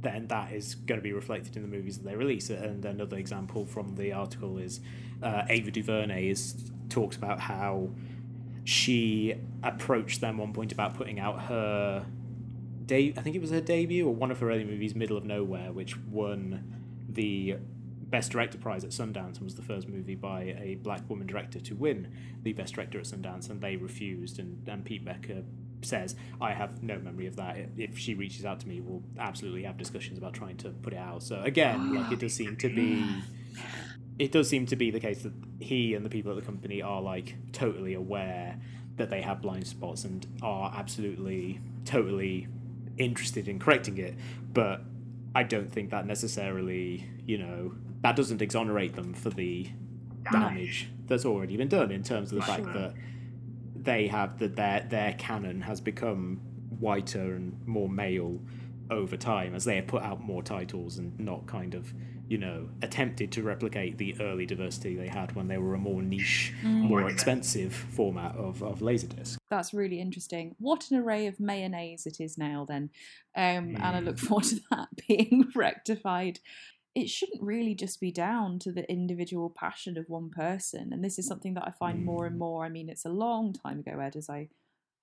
then 0.00 0.28
that 0.28 0.52
is 0.52 0.74
going 0.74 0.98
to 0.98 1.02
be 1.02 1.12
reflected 1.12 1.56
in 1.56 1.62
the 1.62 1.68
movies 1.68 1.98
that 1.98 2.04
they 2.04 2.16
release. 2.16 2.50
And 2.50 2.84
another 2.84 3.16
example 3.16 3.66
from 3.66 3.96
the 3.96 4.12
article 4.12 4.58
is 4.58 4.80
uh, 5.22 5.42
Ava 5.48 5.70
DuVernay 5.70 6.28
is 6.28 6.70
talks 6.88 7.16
about 7.16 7.40
how 7.40 7.90
she 8.64 9.34
approached 9.62 10.20
them 10.20 10.38
one 10.38 10.52
point 10.52 10.72
about 10.72 10.94
putting 10.94 11.18
out 11.18 11.42
her 11.42 12.06
de- 12.88 13.14
I 13.16 13.20
think 13.22 13.36
it 13.36 13.40
was 13.40 13.50
her 13.50 13.60
debut 13.60 14.06
or 14.06 14.14
one 14.14 14.30
of 14.30 14.40
her 14.40 14.50
early 14.50 14.64
movies, 14.64 14.94
Middle 14.94 15.16
of 15.16 15.24
Nowhere, 15.24 15.72
which 15.72 15.96
won 15.96 16.74
the 17.08 17.56
Best 18.08 18.32
Director 18.32 18.58
prize 18.58 18.84
at 18.84 18.90
Sundance 18.90 19.36
and 19.36 19.42
was 19.42 19.54
the 19.54 19.62
first 19.62 19.88
movie 19.88 20.14
by 20.14 20.56
a 20.60 20.76
black 20.82 21.08
woman 21.08 21.26
director 21.26 21.60
to 21.60 21.74
win 21.74 22.08
the 22.42 22.52
Best 22.54 22.74
Director 22.74 22.98
at 22.98 23.04
Sundance, 23.04 23.50
and 23.50 23.60
they 23.60 23.76
refused. 23.76 24.38
And, 24.38 24.66
and 24.66 24.84
Pete 24.84 25.04
Becker 25.04 25.42
says, 25.82 26.14
I 26.40 26.52
have 26.52 26.82
no 26.82 26.98
memory 26.98 27.26
of 27.26 27.36
that. 27.36 27.56
If 27.76 27.98
she 27.98 28.14
reaches 28.14 28.44
out 28.44 28.60
to 28.60 28.68
me, 28.68 28.80
we'll 28.80 29.02
absolutely 29.18 29.64
have 29.64 29.76
discussions 29.76 30.18
about 30.18 30.34
trying 30.34 30.56
to 30.58 30.70
put 30.70 30.92
it 30.92 30.98
out. 30.98 31.22
So 31.22 31.40
again, 31.42 31.94
ah, 31.96 32.00
like 32.00 32.12
it 32.12 32.20
does 32.20 32.34
seem 32.34 32.56
to 32.56 32.68
be 32.68 33.04
it 34.18 34.32
does 34.32 34.48
seem 34.48 34.66
to 34.66 34.76
be 34.76 34.90
the 34.90 35.00
case 35.00 35.22
that 35.22 35.32
he 35.60 35.94
and 35.94 36.04
the 36.04 36.10
people 36.10 36.32
at 36.32 36.36
the 36.36 36.42
company 36.42 36.82
are 36.82 37.00
like 37.00 37.36
totally 37.52 37.94
aware 37.94 38.58
that 38.96 39.10
they 39.10 39.22
have 39.22 39.40
blind 39.40 39.66
spots 39.66 40.04
and 40.04 40.26
are 40.42 40.72
absolutely 40.76 41.60
totally 41.84 42.48
interested 42.96 43.48
in 43.48 43.58
correcting 43.58 43.98
it. 43.98 44.14
But 44.52 44.82
i 45.34 45.42
don't 45.42 45.70
think 45.70 45.90
that 45.90 46.06
necessarily 46.06 47.08
you 47.26 47.36
know 47.36 47.74
that 48.00 48.16
doesn't 48.16 48.40
exonerate 48.40 48.94
them 48.94 49.12
for 49.12 49.30
the 49.30 49.68
damage. 50.32 50.88
that's 51.06 51.24
already 51.24 51.56
been 51.56 51.68
done 51.68 51.90
in 51.90 52.02
terms 52.02 52.32
of 52.32 52.36
the 52.36 52.44
fact 52.44 52.64
that 52.64 52.94
they 53.88 54.06
have 54.06 54.38
that 54.38 54.54
their 54.54 54.86
their 54.88 55.14
canon 55.14 55.62
has 55.62 55.80
become 55.80 56.40
whiter 56.78 57.34
and 57.34 57.66
more 57.66 57.88
male 57.88 58.38
over 58.90 59.16
time 59.16 59.54
as 59.54 59.64
they 59.64 59.76
have 59.76 59.86
put 59.86 60.02
out 60.02 60.20
more 60.20 60.42
titles 60.42 60.98
and 60.98 61.18
not 61.18 61.46
kind 61.46 61.74
of 61.74 61.94
you 62.28 62.36
know 62.36 62.68
attempted 62.82 63.32
to 63.32 63.42
replicate 63.42 63.96
the 63.96 64.14
early 64.20 64.44
diversity 64.44 64.94
they 64.94 65.08
had 65.08 65.34
when 65.34 65.48
they 65.48 65.56
were 65.56 65.74
a 65.74 65.78
more 65.78 66.02
niche 66.02 66.52
more 66.62 67.08
expensive 67.08 67.72
format 67.72 68.36
of, 68.36 68.62
of 68.62 68.80
laserdisc. 68.80 69.38
That's 69.48 69.72
really 69.72 70.00
interesting. 70.00 70.54
What 70.58 70.90
an 70.90 70.98
array 70.98 71.26
of 71.26 71.40
mayonnaise 71.40 72.04
it 72.04 72.20
is 72.20 72.36
now, 72.36 72.66
then. 72.68 72.90
Um, 73.34 73.76
And 73.76 73.96
I 73.96 74.00
look 74.00 74.18
forward 74.18 74.44
to 74.44 74.60
that 74.70 74.88
being 75.08 75.50
rectified 75.54 76.40
it 76.98 77.10
shouldn't 77.10 77.42
really 77.42 77.74
just 77.74 78.00
be 78.00 78.10
down 78.12 78.58
to 78.60 78.72
the 78.72 78.90
individual 78.90 79.50
passion 79.50 79.98
of 79.98 80.08
one 80.08 80.30
person. 80.30 80.92
And 80.92 81.04
this 81.04 81.18
is 81.18 81.26
something 81.26 81.54
that 81.54 81.66
I 81.66 81.70
find 81.72 82.04
more 82.04 82.26
and 82.26 82.38
more. 82.38 82.64
I 82.64 82.68
mean, 82.70 82.88
it's 82.88 83.04
a 83.06 83.10
long 83.10 83.52
time 83.52 83.80
ago, 83.80 83.98
Ed, 84.00 84.16
as 84.16 84.30
I 84.30 84.48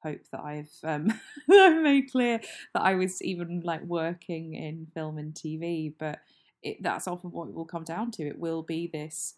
hope 0.03 0.21
that 0.31 0.41
I've 0.41 0.71
um, 0.83 1.13
made 1.47 2.11
clear 2.11 2.39
that 2.73 2.83
I 2.83 2.95
was 2.95 3.21
even 3.23 3.61
like 3.63 3.83
working 3.83 4.53
in 4.55 4.87
film 4.93 5.17
and 5.17 5.35
TV, 5.35 5.93
but 5.97 6.19
it, 6.63 6.83
that's 6.83 7.07
often 7.07 7.31
what 7.31 7.49
it 7.49 7.55
will 7.55 7.65
come 7.65 7.83
down 7.83 8.11
to. 8.11 8.27
It 8.27 8.39
will 8.39 8.63
be 8.63 8.87
this 8.87 9.35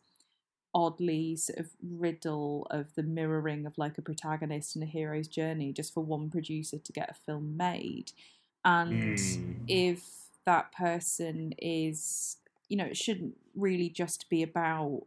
oddly 0.74 1.36
sort 1.36 1.60
of 1.60 1.70
riddle 1.82 2.68
of 2.70 2.94
the 2.96 3.04
mirroring 3.04 3.66
of 3.66 3.78
like 3.78 3.98
a 3.98 4.02
protagonist 4.02 4.76
and 4.76 4.84
a 4.84 4.88
hero's 4.88 5.28
journey 5.28 5.74
just 5.74 5.94
for 5.94 6.04
one 6.04 6.30
producer 6.30 6.78
to 6.78 6.94
get 6.94 7.10
a 7.10 7.14
film 7.26 7.58
made. 7.58 8.12
And 8.64 9.16
Mm. 9.18 9.64
if 9.68 10.04
that 10.46 10.72
person 10.72 11.54
is, 11.58 12.38
you 12.70 12.78
know, 12.78 12.86
it 12.86 12.98
shouldn't 12.98 13.36
really 13.56 13.90
just 13.90 14.30
be 14.30 14.44
about 14.44 15.04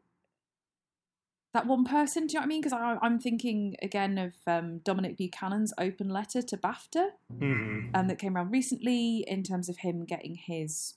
that 1.53 1.67
one 1.67 1.85
person. 1.85 2.27
Do 2.27 2.35
you 2.35 2.39
know 2.39 2.43
what 2.43 2.47
I 2.47 2.49
mean? 2.49 2.61
Because 2.63 2.99
I'm 3.03 3.19
thinking 3.19 3.75
again 3.83 4.19
of 4.19 4.35
um, 4.47 4.79
Dominic 4.79 5.17
Buchanan's 5.17 5.73
open 5.79 6.09
letter 6.09 6.43
to 6.43 6.57
BAFTA 6.57 7.11
Mhm. 7.33 7.91
um, 7.95 8.07
that 8.07 8.19
came 8.19 8.37
around 8.37 8.51
recently 8.53 9.25
in 9.27 9.43
terms 9.43 9.69
of 9.69 9.79
him 9.79 10.05
getting 10.05 10.37
his 10.37 10.95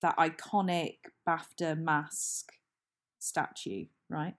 that 0.00 0.16
iconic 0.16 0.98
BAFTA 1.26 1.76
mask 1.78 2.52
statue, 3.18 3.86
right? 4.08 4.34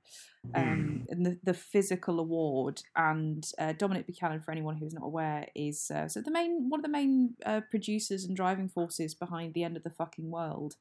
Um, 0.55 1.05
and 1.09 1.23
the, 1.25 1.37
the 1.43 1.53
physical 1.53 2.19
award 2.19 2.81
and 2.95 3.45
uh, 3.59 3.73
Dominic 3.73 4.07
Buchanan, 4.07 4.41
for 4.41 4.51
anyone 4.51 4.77
who's 4.77 4.93
not 4.93 5.03
aware, 5.03 5.47
is 5.53 5.91
uh, 5.91 6.07
so 6.07 6.21
the 6.21 6.31
main 6.31 6.69
one 6.69 6.79
of 6.79 6.83
the 6.83 6.89
main 6.89 7.35
uh, 7.45 7.61
producers 7.69 8.23
and 8.23 8.35
driving 8.35 8.69
forces 8.69 9.13
behind 9.13 9.53
the 9.53 9.63
end 9.63 9.77
of 9.77 9.83
the 9.83 9.91
fucking 9.91 10.31
world. 10.31 10.77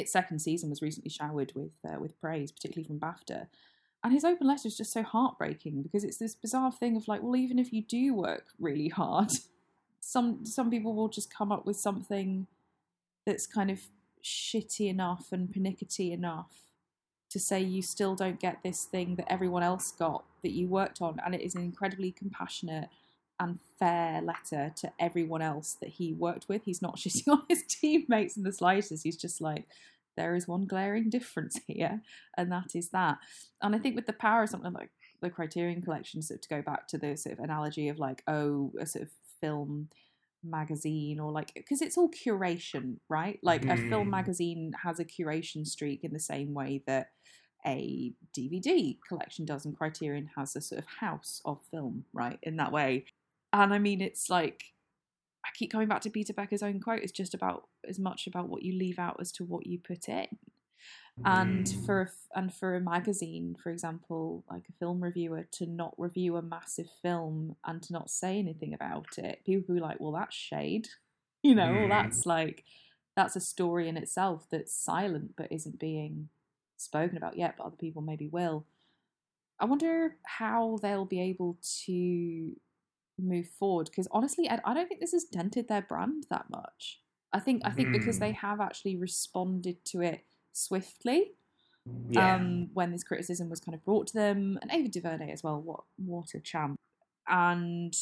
Its 0.00 0.12
second 0.12 0.40
season 0.40 0.70
was 0.70 0.82
recently 0.82 1.10
showered 1.10 1.52
with 1.54 1.72
uh, 1.84 1.98
with 1.98 2.20
praise, 2.20 2.52
particularly 2.52 2.86
from 2.86 3.00
BAFTA. 3.00 3.46
And 4.04 4.12
his 4.12 4.24
open 4.24 4.46
letter 4.46 4.68
is 4.68 4.76
just 4.76 4.92
so 4.92 5.02
heartbreaking 5.02 5.82
because 5.82 6.04
it's 6.04 6.18
this 6.18 6.34
bizarre 6.34 6.70
thing 6.70 6.96
of 6.96 7.08
like, 7.08 7.22
well, 7.22 7.34
even 7.34 7.58
if 7.58 7.72
you 7.72 7.82
do 7.82 8.14
work 8.14 8.46
really 8.58 8.88
hard, 9.00 9.32
some 10.00 10.44
some 10.46 10.70
people 10.70 10.94
will 10.94 11.08
just 11.08 11.32
come 11.32 11.52
up 11.52 11.66
with 11.66 11.76
something 11.76 12.46
that's 13.26 13.46
kind 13.46 13.70
of 13.70 13.80
shitty 14.24 14.88
enough 14.88 15.28
and 15.32 15.52
pernickety 15.52 16.12
enough 16.12 16.52
to 17.30 17.38
say 17.38 17.60
you 17.60 17.82
still 17.82 18.14
don't 18.14 18.40
get 18.40 18.58
this 18.62 18.84
thing 18.84 19.16
that 19.16 19.30
everyone 19.30 19.62
else 19.62 19.92
got 19.92 20.24
that 20.42 20.52
you 20.52 20.66
worked 20.66 21.02
on 21.02 21.20
and 21.24 21.34
it 21.34 21.42
is 21.42 21.54
an 21.54 21.62
incredibly 21.62 22.10
compassionate 22.10 22.88
and 23.40 23.58
fair 23.78 24.20
letter 24.22 24.72
to 24.76 24.92
everyone 24.98 25.42
else 25.42 25.76
that 25.80 25.90
he 25.90 26.12
worked 26.12 26.48
with. 26.48 26.62
He's 26.64 26.82
not 26.82 26.96
shitting 26.98 27.28
on 27.32 27.42
his 27.48 27.62
teammates 27.68 28.36
in 28.36 28.42
the 28.42 28.52
slightest. 28.52 29.04
He's 29.04 29.16
just 29.16 29.40
like 29.40 29.66
there 30.16 30.34
is 30.34 30.48
one 30.48 30.66
glaring 30.66 31.08
difference 31.16 31.60
here 31.66 32.02
and 32.36 32.50
that 32.50 32.74
is 32.74 32.90
that. 32.90 33.18
And 33.62 33.74
i 33.74 33.78
think 33.78 33.94
with 33.94 34.06
the 34.06 34.12
power 34.12 34.42
of 34.42 34.48
something 34.48 34.72
like 34.72 34.90
the 35.20 35.30
criterion 35.30 35.82
collection 35.82 36.22
so 36.22 36.36
to 36.36 36.48
go 36.48 36.62
back 36.62 36.86
to 36.88 36.98
the 36.98 37.16
sort 37.16 37.38
of 37.38 37.44
analogy 37.44 37.88
of 37.88 37.98
like 37.98 38.22
oh 38.28 38.72
a 38.80 38.86
sort 38.86 39.02
of 39.04 39.10
film 39.40 39.88
magazine 40.44 41.18
or 41.20 41.32
like 41.32 41.52
because 41.54 41.82
it's 41.82 41.98
all 41.98 42.10
curation 42.10 42.96
right? 43.08 43.38
Like 43.42 43.64
a 43.66 43.76
film 43.76 44.08
Mm. 44.08 44.10
magazine 44.10 44.72
has 44.84 45.00
a 45.00 45.04
curation 45.04 45.66
streak 45.66 46.04
in 46.04 46.12
the 46.12 46.20
same 46.20 46.54
way 46.54 46.82
that 46.86 47.08
a 47.66 48.12
dvd 48.36 48.98
collection 49.06 49.44
does 49.44 49.64
and 49.64 49.76
criterion 49.76 50.30
has 50.36 50.54
a 50.54 50.60
sort 50.60 50.78
of 50.80 50.86
house 51.00 51.40
of 51.44 51.58
film 51.72 52.04
right 52.12 52.38
in 52.44 52.56
that 52.56 52.70
way 52.72 53.04
and 53.52 53.72
i 53.72 53.78
mean 53.78 54.00
it's 54.00 54.28
like 54.30 54.64
i 55.44 55.48
keep 55.54 55.70
coming 55.70 55.88
back 55.88 56.00
to 56.02 56.10
peter 56.10 56.32
becker's 56.32 56.62
own 56.62 56.80
quote 56.80 57.02
it's 57.02 57.12
just 57.12 57.34
about 57.34 57.68
as 57.88 57.98
much 57.98 58.26
about 58.26 58.48
what 58.48 58.62
you 58.62 58.72
leave 58.72 58.98
out 58.98 59.16
as 59.20 59.32
to 59.32 59.44
what 59.44 59.66
you 59.66 59.78
put 59.78 60.08
in 60.08 60.26
and 61.24 61.66
Mm. 61.66 61.84
for 61.84 62.00
a 62.02 62.08
and 62.38 62.54
for 62.54 62.76
a 62.76 62.80
magazine 62.80 63.56
for 63.60 63.70
example 63.70 64.44
like 64.48 64.64
a 64.68 64.72
film 64.78 65.02
reviewer 65.02 65.46
to 65.52 65.66
not 65.66 65.94
review 65.98 66.36
a 66.36 66.42
massive 66.42 66.88
film 67.02 67.56
and 67.64 67.82
to 67.82 67.92
not 67.92 68.08
say 68.10 68.38
anything 68.38 68.72
about 68.72 69.18
it 69.18 69.42
people 69.44 69.64
will 69.74 69.80
be 69.80 69.80
like 69.80 69.98
well 69.98 70.12
that's 70.12 70.36
shade 70.36 70.88
you 71.42 71.54
know 71.54 71.72
well 71.72 71.86
Mm. 71.86 71.88
that's 71.88 72.24
like 72.26 72.64
that's 73.16 73.34
a 73.34 73.40
story 73.40 73.88
in 73.88 73.96
itself 73.96 74.46
that's 74.48 74.72
silent 74.72 75.32
but 75.36 75.50
isn't 75.50 75.80
being 75.80 76.28
spoken 76.76 77.16
about 77.16 77.36
yet 77.36 77.56
but 77.58 77.64
other 77.66 77.76
people 77.76 78.00
maybe 78.00 78.28
will 78.28 78.64
i 79.58 79.64
wonder 79.64 80.14
how 80.24 80.78
they'll 80.82 81.04
be 81.04 81.20
able 81.20 81.58
to 81.84 82.54
move 83.22 83.48
forward 83.58 83.86
because 83.86 84.08
honestly 84.10 84.48
Ed, 84.48 84.60
i 84.64 84.74
don't 84.74 84.88
think 84.88 85.00
this 85.00 85.12
has 85.12 85.24
dented 85.24 85.68
their 85.68 85.82
brand 85.82 86.26
that 86.30 86.46
much 86.50 87.00
i 87.32 87.40
think 87.40 87.62
i 87.64 87.70
think 87.70 87.92
because 87.92 88.16
Mm. 88.16 88.20
they 88.20 88.32
have 88.32 88.60
actually 88.60 88.96
responded 88.96 89.84
to 89.86 90.00
it 90.02 90.24
swiftly 90.52 91.32
Yeah. 92.10 92.34
um, 92.36 92.70
when 92.74 92.90
this 92.92 93.04
criticism 93.04 93.48
was 93.50 93.60
kind 93.60 93.74
of 93.74 93.84
brought 93.84 94.06
to 94.08 94.14
them, 94.14 94.58
and 94.62 94.70
Ava 94.70 94.88
DuVernay 94.88 95.30
as 95.32 95.42
well. 95.42 95.60
What 95.60 95.84
what 95.96 96.34
a 96.34 96.40
champ! 96.40 96.76
And 97.26 97.94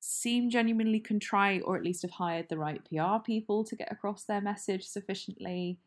seem 0.00 0.50
genuinely 0.50 1.00
contrite, 1.00 1.62
or 1.64 1.76
at 1.76 1.82
least 1.82 2.02
have 2.02 2.12
hired 2.12 2.48
the 2.48 2.58
right 2.58 2.82
PR 2.84 3.18
people 3.24 3.64
to 3.64 3.76
get 3.76 3.90
across 3.90 4.24
their 4.24 4.40
message 4.40 4.84
sufficiently. 4.84 5.78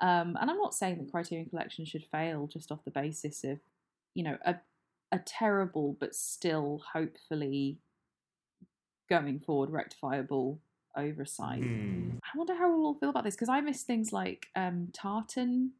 Um, 0.00 0.36
and 0.40 0.50
I'm 0.50 0.58
not 0.58 0.74
saying 0.74 0.98
that 0.98 1.10
Criterion 1.10 1.48
Collection 1.50 1.84
should 1.84 2.04
fail 2.04 2.46
just 2.46 2.70
off 2.72 2.84
the 2.84 2.90
basis 2.90 3.44
of, 3.44 3.58
you 4.14 4.22
know, 4.24 4.38
a 4.44 4.56
a 5.12 5.18
terrible 5.18 5.96
but 5.98 6.14
still 6.14 6.82
hopefully 6.92 7.78
going 9.08 9.40
forward 9.40 9.70
rectifiable 9.70 10.58
oversight. 10.96 11.62
Mm. 11.62 12.18
I 12.22 12.36
wonder 12.36 12.54
how 12.54 12.74
we'll 12.74 12.86
all 12.86 12.94
feel 12.94 13.10
about 13.10 13.24
this 13.24 13.34
because 13.34 13.48
I 13.48 13.60
miss 13.60 13.82
things 13.82 14.12
like 14.12 14.46
um, 14.56 14.88
Tartan 14.92 15.72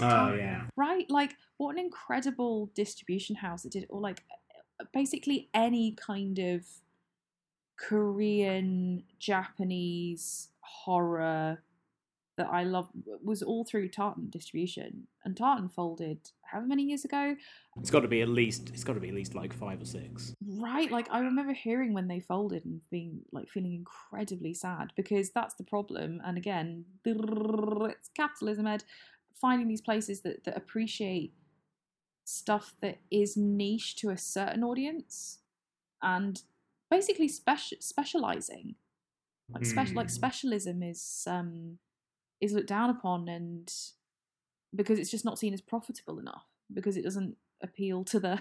Oh 0.00 0.34
yeah. 0.34 0.66
right? 0.76 1.08
Like, 1.10 1.34
what 1.56 1.72
an 1.72 1.78
incredible 1.78 2.70
distribution 2.74 3.36
house 3.36 3.64
it 3.64 3.72
did, 3.72 3.86
or 3.88 4.00
like 4.00 4.22
basically 4.92 5.48
any 5.52 5.92
kind 5.92 6.38
of 6.38 6.64
Korean, 7.76 9.02
Japanese 9.18 10.48
horror 10.60 11.62
that 12.36 12.48
I 12.50 12.64
love 12.64 12.88
was 13.22 13.42
all 13.42 13.64
through 13.64 13.88
Tartan 13.88 14.28
distribution. 14.30 15.06
And 15.24 15.36
Tartan 15.36 15.68
folded 15.68 16.18
however 16.42 16.66
many 16.66 16.82
years 16.84 17.04
ago, 17.04 17.36
It's 17.80 17.90
got 17.90 18.00
to 18.00 18.08
be 18.08 18.22
at 18.22 18.28
least. 18.28 18.70
It's 18.70 18.84
got 18.84 18.94
to 18.94 19.00
be 19.00 19.08
at 19.08 19.14
least 19.14 19.34
like 19.34 19.52
five 19.52 19.80
or 19.80 19.84
six. 19.84 20.34
right? 20.58 20.90
Like, 20.90 21.08
I 21.10 21.20
remember 21.20 21.52
hearing 21.52 21.94
when 21.94 22.08
they 22.08 22.20
folded 22.20 22.64
and 22.64 22.80
being 22.90 23.20
like 23.32 23.48
feeling 23.48 23.74
incredibly 23.74 24.54
sad 24.54 24.92
because 24.96 25.30
that's 25.30 25.54
the 25.54 25.64
problem. 25.64 26.20
And 26.24 26.36
again, 26.36 26.84
it's 27.04 28.08
capitalism, 28.16 28.66
Ed. 28.66 28.84
Finding 29.40 29.68
these 29.68 29.80
places 29.82 30.22
that, 30.22 30.44
that 30.44 30.56
appreciate 30.56 31.32
stuff 32.24 32.74
that 32.80 32.98
is 33.10 33.36
niche 33.36 33.96
to 33.96 34.10
a 34.10 34.16
certain 34.16 34.64
audience 34.64 35.38
and 36.02 36.42
basically 36.90 37.28
speci- 37.28 37.82
specializing 37.82 38.76
like 39.52 39.66
special 39.66 39.94
like 39.96 40.06
Hmm. 40.08 40.14
specialism 40.14 40.82
is 40.82 41.24
um 41.26 41.78
is 42.40 42.52
looked 42.52 42.68
down 42.68 42.90
upon 42.90 43.28
and 43.28 43.72
because 44.74 44.98
it's 44.98 45.10
just 45.10 45.24
not 45.24 45.38
seen 45.38 45.54
as 45.54 45.60
profitable 45.60 46.18
enough 46.18 46.44
because 46.72 46.96
it 46.96 47.02
doesn't 47.04 47.36
appeal 47.62 48.04
to 48.04 48.18
the 48.20 48.40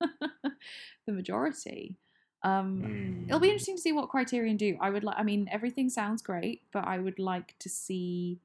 the 0.00 1.12
majority. 1.12 1.96
Um 2.42 2.82
Mm. 2.82 3.26
it'll 3.28 3.40
be 3.40 3.48
interesting 3.48 3.76
to 3.76 3.82
see 3.82 3.92
what 3.92 4.08
criterion 4.08 4.56
do. 4.56 4.76
I 4.80 4.88
would 4.90 5.04
like 5.04 5.18
i 5.18 5.22
mean 5.22 5.48
everything 5.52 5.90
sounds 5.90 6.22
great 6.22 6.62
but 6.72 6.86
i 6.86 6.98
would 6.98 7.18
like 7.18 7.54
to 7.58 7.68
see 7.68 8.40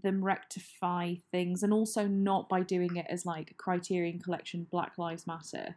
them 0.00 0.24
rectify 0.24 1.14
things 1.32 1.62
and 1.62 1.72
also 1.72 2.06
not 2.06 2.48
by 2.48 2.60
doing 2.62 2.96
it 2.96 3.06
as 3.08 3.26
like 3.26 3.56
criterion 3.56 4.18
collection 4.20 4.66
black 4.70 4.96
lives 4.98 5.26
matter. 5.26 5.74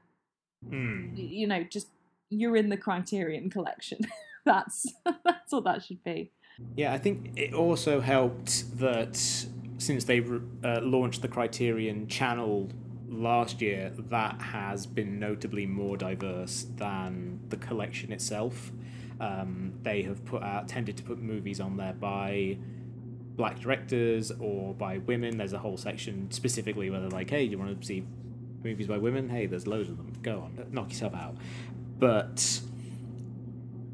Mm. 0.69 1.11
You 1.15 1.47
know 1.47 1.63
just 1.63 1.87
you're 2.29 2.55
in 2.57 2.69
the 2.69 2.77
criterion 2.77 3.49
collection. 3.49 3.99
That's 4.45 4.93
that's 5.23 5.51
what 5.53 5.63
that 5.63 5.83
should 5.85 6.03
be 6.03 6.31
Yeah, 6.75 6.93
I 6.93 6.97
think 6.97 7.31
it 7.35 7.53
also 7.53 7.99
helped 7.99 8.77
that 8.79 9.15
since 9.77 10.03
they 10.05 10.19
uh, 10.63 10.81
launched 10.81 11.21
the 11.21 11.27
Criterion 11.27 12.07
channel 12.07 12.69
last 13.07 13.61
year, 13.61 13.91
that 14.09 14.41
has 14.41 14.85
been 14.85 15.19
notably 15.19 15.65
more 15.65 15.97
diverse 15.97 16.65
than 16.75 17.39
the 17.49 17.57
collection 17.57 18.11
itself. 18.11 18.71
Um, 19.19 19.73
they 19.83 20.01
have 20.03 20.25
put 20.25 20.43
out 20.43 20.67
tended 20.67 20.97
to 20.97 21.03
put 21.03 21.19
movies 21.19 21.59
on 21.59 21.77
there 21.77 21.93
by 21.93 22.57
black 23.35 23.59
directors 23.59 24.31
or 24.39 24.73
by 24.73 24.99
women. 24.99 25.37
There's 25.37 25.53
a 25.53 25.59
whole 25.59 25.77
section 25.77 26.29
specifically 26.31 26.89
where 26.89 26.99
they're 26.99 27.09
like, 27.09 27.29
"Hey, 27.29 27.45
do 27.45 27.51
you 27.51 27.57
want 27.59 27.79
to 27.79 27.87
see 27.87 28.05
movies 28.63 28.87
by 28.87 28.97
women? 28.97 29.29
Hey, 29.29 29.45
there's 29.45 29.67
loads 29.67 29.89
of 29.89 29.97
them. 29.97 30.13
Go 30.21 30.39
on, 30.41 30.67
knock 30.71 30.89
yourself 30.89 31.13
out." 31.15 31.37
But 31.99 32.61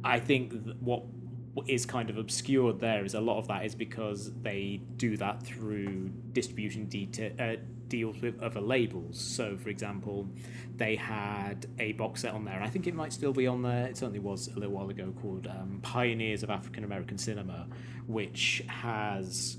I 0.04 0.20
think 0.20 0.64
th- 0.64 0.78
what 0.80 1.04
what 1.06 1.19
is 1.68 1.86
kind 1.86 2.10
of 2.10 2.18
obscured 2.18 2.80
there 2.80 3.04
is 3.04 3.14
a 3.14 3.22
lot 3.22 3.38
of 3.38 3.48
that 3.48 3.66
is 3.66 3.76
because 3.76 4.32
they 4.42 4.82
do 4.98 5.18
that 5.18 5.44
through 5.44 6.10
distribution 6.32 6.88
deta- 6.88 7.40
uh, 7.40 7.60
deals 7.90 8.22
with 8.22 8.40
other 8.42 8.62
labels. 8.62 9.20
So, 9.20 9.58
for 9.58 9.70
example, 9.70 10.28
they 10.76 10.96
had 10.96 11.66
a 11.80 11.94
box 11.94 12.22
set 12.22 12.34
on 12.34 12.46
there. 12.46 12.56
And 12.56 12.64
I 12.64 12.70
think 12.70 12.88
it 12.88 12.94
might 12.94 13.12
still 13.12 13.34
be 13.34 13.48
on 13.48 13.64
there. 13.64 13.88
It 13.88 13.98
certainly 13.98 14.20
was 14.20 14.48
a 14.48 14.60
little 14.60 14.76
while 14.76 14.90
ago 14.90 15.14
called 15.22 15.48
um, 15.48 15.80
Pioneers 15.82 16.44
of 16.44 16.50
African 16.50 16.84
American 16.84 17.18
Cinema, 17.18 17.68
which 18.08 18.64
has 18.68 19.58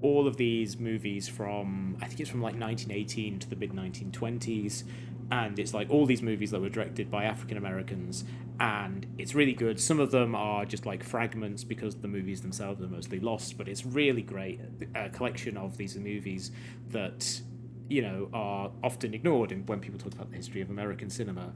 all 0.00 0.26
of 0.26 0.36
these 0.36 0.78
movies 0.78 1.28
from 1.28 1.96
I 2.00 2.06
think 2.06 2.20
it's 2.20 2.30
from 2.30 2.40
like 2.40 2.54
1918 2.54 3.40
to 3.40 3.50
the 3.50 3.56
mid 3.56 3.72
1920s, 3.72 4.84
and 5.30 5.58
it's 5.58 5.74
like 5.74 5.90
all 5.90 6.06
these 6.06 6.22
movies 6.22 6.50
that 6.52 6.60
were 6.60 6.68
directed 6.68 7.10
by 7.10 7.24
African 7.24 7.56
Americans, 7.56 8.24
and 8.60 9.06
it's 9.18 9.34
really 9.34 9.52
good. 9.52 9.78
Some 9.78 10.00
of 10.00 10.10
them 10.10 10.34
are 10.34 10.64
just 10.64 10.86
like 10.86 11.04
fragments 11.04 11.64
because 11.64 11.96
the 11.96 12.08
movies 12.08 12.40
themselves 12.40 12.80
are 12.80 12.88
mostly 12.88 13.20
lost, 13.20 13.58
but 13.58 13.68
it's 13.68 13.84
really 13.84 14.22
great 14.22 14.60
a 14.94 15.10
collection 15.10 15.56
of 15.56 15.76
these 15.76 15.96
movies 15.96 16.50
that 16.90 17.40
you 17.88 18.02
know 18.02 18.28
are 18.32 18.70
often 18.82 19.14
ignored 19.14 19.68
when 19.68 19.80
people 19.80 19.98
talk 19.98 20.14
about 20.14 20.30
the 20.30 20.36
history 20.36 20.60
of 20.60 20.70
American 20.70 21.10
cinema, 21.10 21.52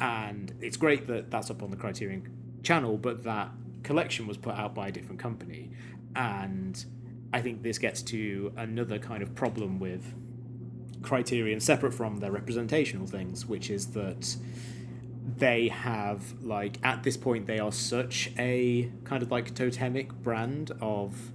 and 0.00 0.54
it's 0.60 0.76
great 0.76 1.06
that 1.08 1.30
that's 1.30 1.50
up 1.50 1.62
on 1.62 1.70
the 1.70 1.76
Criterion 1.76 2.30
channel, 2.62 2.96
but 2.96 3.24
that 3.24 3.50
collection 3.82 4.26
was 4.26 4.36
put 4.36 4.54
out 4.54 4.74
by 4.74 4.88
a 4.88 4.92
different 4.92 5.20
company, 5.20 5.70
and 6.14 6.84
I 7.32 7.40
think 7.40 7.62
this 7.62 7.78
gets 7.78 8.02
to 8.02 8.52
another 8.56 9.00
kind 9.00 9.22
of 9.22 9.34
problem 9.34 9.80
with 9.80 10.14
Criterion, 11.06 11.60
separate 11.60 11.94
from 11.94 12.18
their 12.18 12.32
representational 12.32 13.06
things, 13.06 13.46
which 13.46 13.70
is 13.70 13.88
that 13.92 14.36
they 15.38 15.68
have 15.68 16.40
like 16.42 16.78
at 16.82 17.02
this 17.02 17.16
point 17.16 17.46
they 17.46 17.58
are 17.58 17.72
such 17.72 18.30
a 18.38 18.90
kind 19.04 19.22
of 19.22 19.30
like 19.30 19.54
totemic 19.54 20.12
brand 20.22 20.70
of 20.80 21.32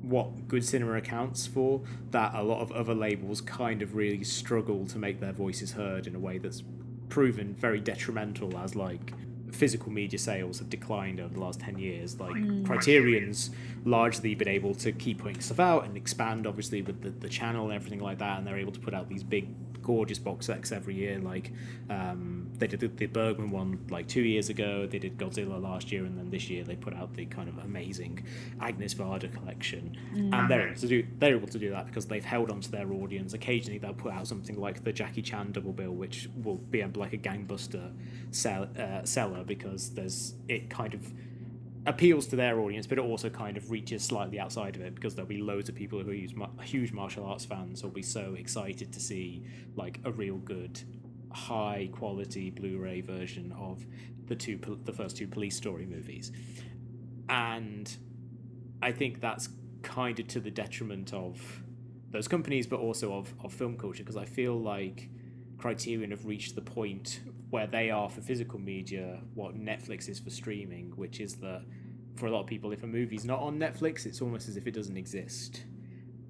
what 0.00 0.46
good 0.46 0.64
cinema 0.64 0.94
accounts 0.94 1.46
for 1.46 1.82
that 2.12 2.32
a 2.34 2.42
lot 2.42 2.60
of 2.60 2.70
other 2.70 2.94
labels 2.94 3.40
kind 3.40 3.82
of 3.82 3.96
really 3.96 4.22
struggle 4.22 4.86
to 4.86 4.98
make 4.98 5.20
their 5.20 5.32
voices 5.32 5.72
heard 5.72 6.06
in 6.06 6.14
a 6.14 6.18
way 6.18 6.38
that's 6.38 6.62
proven 7.08 7.52
very 7.54 7.80
detrimental 7.80 8.56
as 8.58 8.76
like 8.76 9.12
physical 9.52 9.90
media 9.90 10.18
sales 10.18 10.58
have 10.58 10.70
declined 10.70 11.20
over 11.20 11.32
the 11.34 11.40
last 11.40 11.60
10 11.60 11.78
years 11.78 12.18
like 12.20 12.34
mm. 12.34 12.64
criterion's 12.66 13.50
largely 13.84 14.34
been 14.34 14.48
able 14.48 14.74
to 14.74 14.92
keep 14.92 15.18
putting 15.18 15.40
stuff 15.40 15.60
out 15.60 15.84
and 15.84 15.96
expand 15.96 16.46
obviously 16.46 16.82
with 16.82 17.02
the, 17.02 17.10
the 17.10 17.28
channel 17.28 17.64
and 17.64 17.74
everything 17.74 18.00
like 18.00 18.18
that 18.18 18.38
and 18.38 18.46
they're 18.46 18.58
able 18.58 18.72
to 18.72 18.80
put 18.80 18.94
out 18.94 19.08
these 19.08 19.22
big 19.22 19.48
gorgeous 19.86 20.18
box 20.18 20.46
sets 20.46 20.72
every 20.72 20.96
year. 20.96 21.20
Like 21.20 21.52
um, 21.88 22.50
they 22.58 22.66
did 22.66 22.80
the, 22.80 22.88
the 22.88 23.06
Bergman 23.06 23.50
one 23.50 23.86
like 23.88 24.08
two 24.08 24.22
years 24.22 24.48
ago. 24.48 24.84
They 24.84 24.98
did 24.98 25.16
Godzilla 25.16 25.62
last 25.62 25.92
year, 25.92 26.04
and 26.04 26.18
then 26.18 26.28
this 26.28 26.50
year 26.50 26.64
they 26.64 26.74
put 26.74 26.92
out 26.92 27.14
the 27.14 27.24
kind 27.26 27.48
of 27.48 27.56
amazing 27.58 28.26
Agnes 28.60 28.94
Varda 28.94 29.32
collection. 29.32 29.96
Mm. 30.12 30.34
And 30.34 30.50
they're 30.50 30.68
able 30.68 30.80
to 30.80 30.88
do 30.88 31.06
they're 31.20 31.36
able 31.36 31.46
to 31.46 31.58
do 31.58 31.70
that 31.70 31.86
because 31.86 32.06
they've 32.06 32.24
held 32.24 32.50
on 32.50 32.60
to 32.62 32.70
their 32.70 32.92
audience. 32.92 33.32
Occasionally 33.32 33.78
they'll 33.78 33.94
put 33.94 34.12
out 34.12 34.26
something 34.26 34.58
like 34.60 34.82
the 34.82 34.92
Jackie 34.92 35.22
Chan 35.22 35.52
double 35.52 35.72
bill, 35.72 35.92
which 35.92 36.28
will 36.42 36.56
be 36.56 36.82
like 36.82 37.12
a 37.12 37.18
gangbuster 37.18 37.92
sell, 38.32 38.66
uh, 38.76 39.04
seller 39.04 39.44
because 39.44 39.90
there's 39.90 40.34
it 40.48 40.68
kind 40.68 40.94
of 40.94 41.12
appeals 41.86 42.26
to 42.26 42.36
their 42.36 42.58
audience, 42.58 42.86
but 42.86 42.98
it 42.98 43.02
also 43.02 43.30
kind 43.30 43.56
of 43.56 43.70
reaches 43.70 44.02
slightly 44.02 44.38
outside 44.40 44.76
of 44.76 44.82
it 44.82 44.94
because 44.94 45.14
there'll 45.14 45.28
be 45.28 45.40
loads 45.40 45.68
of 45.68 45.74
people 45.74 46.02
who 46.02 46.10
are 46.10 46.62
huge 46.62 46.92
martial 46.92 47.24
arts 47.24 47.44
fans 47.44 47.80
who'll 47.80 47.90
be 47.90 48.02
so 48.02 48.34
excited 48.34 48.92
to 48.92 49.00
see 49.00 49.44
like 49.76 50.00
a 50.04 50.10
real 50.10 50.36
good, 50.36 50.80
high 51.32 51.88
quality 51.92 52.50
Blu-ray 52.50 53.00
version 53.00 53.52
of 53.52 53.86
the 54.26 54.34
two 54.34 54.58
the 54.84 54.92
first 54.92 55.16
two 55.16 55.28
police 55.28 55.56
story 55.56 55.86
movies, 55.86 56.32
and 57.28 57.96
I 58.82 58.92
think 58.92 59.20
that's 59.20 59.48
kind 59.82 60.18
of 60.18 60.26
to 60.28 60.40
the 60.40 60.50
detriment 60.50 61.12
of 61.12 61.62
those 62.10 62.26
companies, 62.26 62.66
but 62.66 62.80
also 62.80 63.12
of, 63.14 63.32
of 63.44 63.52
film 63.52 63.76
culture 63.76 64.02
because 64.02 64.16
I 64.16 64.24
feel 64.24 64.58
like 64.58 65.08
Criterion 65.58 66.10
have 66.10 66.26
reached 66.26 66.54
the 66.54 66.60
point 66.60 67.20
where 67.50 67.66
they 67.66 67.90
are 67.90 68.10
for 68.10 68.20
physical 68.20 68.58
media 68.58 69.20
what 69.34 69.54
Netflix 69.54 70.08
is 70.08 70.18
for 70.18 70.30
streaming, 70.30 70.92
which 70.96 71.20
is 71.20 71.36
that 71.36 71.62
for 72.16 72.26
a 72.26 72.30
lot 72.30 72.40
of 72.40 72.46
people, 72.46 72.72
if 72.72 72.82
a 72.82 72.86
movie's 72.86 73.24
not 73.24 73.40
on 73.40 73.58
Netflix, 73.58 74.06
it's 74.06 74.20
almost 74.20 74.48
as 74.48 74.56
if 74.56 74.66
it 74.66 74.72
doesn't 74.72 74.96
exist. 74.96 75.64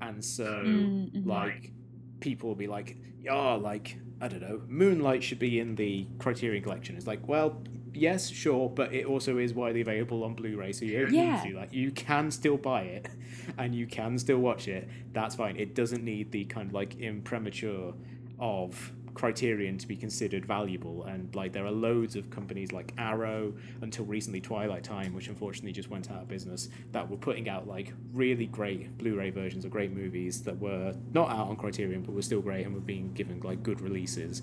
And 0.01 0.25
so, 0.25 0.45
mm-hmm. 0.45 1.29
like, 1.29 1.73
people 2.21 2.49
will 2.49 2.57
be 2.57 2.67
like, 2.67 2.99
oh, 3.31 3.57
like, 3.57 3.99
I 4.21 4.29
don't 4.29 4.43
know, 4.43 4.63
Moonlight 4.67 5.23
should 5.23 5.39
be 5.39 5.59
in 5.61 5.75
the 5.75 6.07
Criterion 6.19 6.63
collection. 6.63 6.97
It's 6.97 7.07
like, 7.07 7.27
well, 7.27 7.63
yes, 7.95 8.29
sure, 8.29 8.69
but 8.69 8.93
it 8.93 9.07
also 9.07 9.39
is 9.39 9.55
widely 9.55 9.81
available 9.81 10.25
on 10.25 10.35
Blu-ray, 10.35 10.73
so 10.73 10.85
you 10.85 11.01
don't 11.01 11.15
yeah. 11.15 11.43
need 11.43 11.53
to. 11.53 11.57
Like, 11.57 11.73
you 11.73 11.91
can 11.93 12.31
still 12.31 12.57
buy 12.57 12.83
it, 12.83 13.09
and 13.59 13.75
you 13.75 13.87
can 13.87 14.19
still 14.19 14.39
watch 14.39 14.69
it. 14.69 14.89
That's 15.13 15.35
fine. 15.35 15.57
It 15.57 15.75
doesn't 15.75 16.05
need 16.05 16.33
the 16.33 16.45
kind 16.45 16.69
of 16.69 16.75
like 16.75 16.97
imprimatur 16.97 17.93
of 18.39 18.93
criterion 19.17 19.79
to 19.79 19.89
be 19.89 19.97
considered 19.97 20.45
valuable 20.45 21.05
and 21.05 21.35
like 21.35 21.51
there 21.51 21.65
are 21.65 21.71
loads 21.71 22.17
of 22.17 22.29
companies 22.29 22.71
like 22.71 22.93
arrow 22.99 23.51
until 23.81 24.05
recently 24.05 24.43
twilight 24.43 24.85
time 24.85 25.15
which 25.15 25.29
unfortunately 25.29 25.73
just 25.73 25.89
went 25.89 26.11
out 26.11 26.21
of 26.21 26.29
business 26.29 26.69
that 26.93 27.09
were 27.09 27.17
putting 27.17 27.49
out 27.49 27.67
like 27.67 27.95
really 28.13 28.45
great 28.45 28.99
blu-ray 28.99 29.31
versions 29.31 29.65
of 29.65 29.71
great 29.71 29.91
movies 29.91 30.43
that 30.43 30.59
were 30.59 30.95
not 31.15 31.31
out 31.31 31.49
on 31.49 31.57
criterion 31.57 32.03
but 32.03 32.15
were 32.15 32.21
still 32.21 32.43
great 32.43 32.67
and 32.67 32.75
were 32.75 32.81
being 32.81 33.11
given 33.15 33.41
like 33.41 33.63
good 33.63 33.81
releases. 33.81 34.43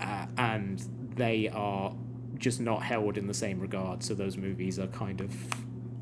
Uh, 0.00 0.26
and 0.36 0.82
they 1.14 1.48
are 1.48 1.94
just 2.36 2.60
not 2.60 2.82
held 2.82 3.16
in 3.16 3.28
the 3.28 3.34
same 3.34 3.60
regard 3.60 4.02
so 4.02 4.12
those 4.12 4.36
movies 4.36 4.76
are 4.80 4.88
kind 4.88 5.20
of 5.20 5.32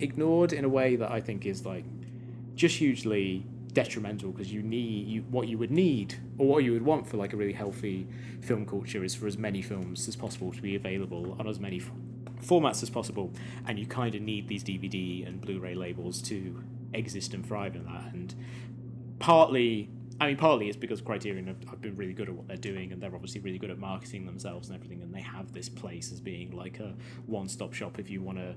ignored 0.01 0.55
in 0.55 0.65
a 0.65 0.69
way 0.69 0.97
that 0.97 1.11
i 1.11 1.21
think 1.21 1.45
is 1.45 1.67
like 1.67 1.85
just 2.55 2.77
hugely 2.77 3.45
detrimental 3.79 4.33
because 4.33 4.53
you 4.53 4.61
need 4.61 5.07
you, 5.07 5.23
what 5.31 5.47
you 5.47 5.57
would 5.57 5.71
need 5.71 6.17
or 6.37 6.49
what 6.49 6.65
you 6.65 6.73
would 6.73 6.83
want 6.83 7.07
for 7.07 7.17
like 7.17 7.33
a 7.33 7.37
really 7.37 7.53
healthy 7.53 8.09
film 8.41 8.67
culture 8.67 9.05
is 9.05 9.15
for 9.15 9.29
as 9.29 9.39
many 9.39 9.63
films 9.63 10.09
as 10.09 10.17
possible 10.17 10.51
to 10.51 10.61
be 10.61 10.75
available 10.75 11.37
on 11.39 11.47
as 11.47 11.61
many 11.61 11.77
f- 11.77 11.93
formats 12.45 12.83
as 12.83 12.91
possible 12.91 13.33
and 13.69 13.79
you 13.79 13.87
kind 13.87 14.17
of 14.17 14.21
need 14.21 14.49
these 14.49 14.65
DVD 14.65 15.25
and 15.25 15.41
Blu-ray 15.41 15.77
labels 15.77 16.21
to 16.23 16.61
exist 16.93 17.35
and 17.35 17.47
thrive 17.47 17.77
in 17.77 17.85
that 17.85 18.13
and 18.13 18.35
partly 19.21 19.89
I 20.21 20.27
mean, 20.27 20.37
partly 20.37 20.67
it's 20.67 20.77
because 20.77 21.01
Criterion 21.01 21.47
have, 21.47 21.63
have, 21.71 21.81
been 21.81 21.95
really 21.95 22.13
good 22.13 22.29
at 22.29 22.35
what 22.35 22.49
they're 22.49 22.57
doing, 22.57 22.91
and 22.91 23.01
they're 23.01 23.15
obviously 23.15 23.41
really 23.41 23.59
good 23.59 23.71
at 23.71 23.79
marketing 23.79 24.27
themselves 24.27 24.67
and 24.67 24.75
everything. 24.75 25.01
And 25.01 25.15
they 25.15 25.21
have 25.21 25.53
this 25.53 25.69
place 25.69 26.11
as 26.11 26.21
being 26.21 26.51
like 26.51 26.81
a 26.81 26.97
one-stop 27.27 27.73
shop 27.73 28.01
if 28.01 28.11
you 28.11 28.21
want 28.21 28.39
to, 28.39 28.57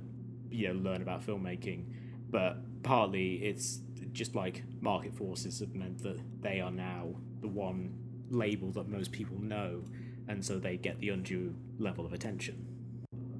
you 0.49 0.69
know, 0.69 0.80
learn 0.80 1.03
about 1.03 1.24
filmmaking. 1.24 1.84
But 2.32 2.82
partly 2.82 3.36
it's 3.43 3.82
just 4.14 4.36
like 4.36 4.64
market 4.82 5.14
forces 5.14 5.59
have 5.59 5.74
meant 5.74 6.01
that 6.03 6.20
they 6.41 6.59
are 6.59 6.72
now 6.72 7.09
the 7.41 7.47
one 7.47 7.93
label 8.30 8.72
that 8.72 8.88
most 8.88 9.12
people 9.12 9.39
know, 9.39 9.84
and 10.28 10.43
so 10.43 10.59
they 10.59 10.78
get 10.78 10.99
the 10.99 11.09
undue 11.09 11.55
level 11.78 12.05
of 12.05 12.14
attention. 12.14 12.72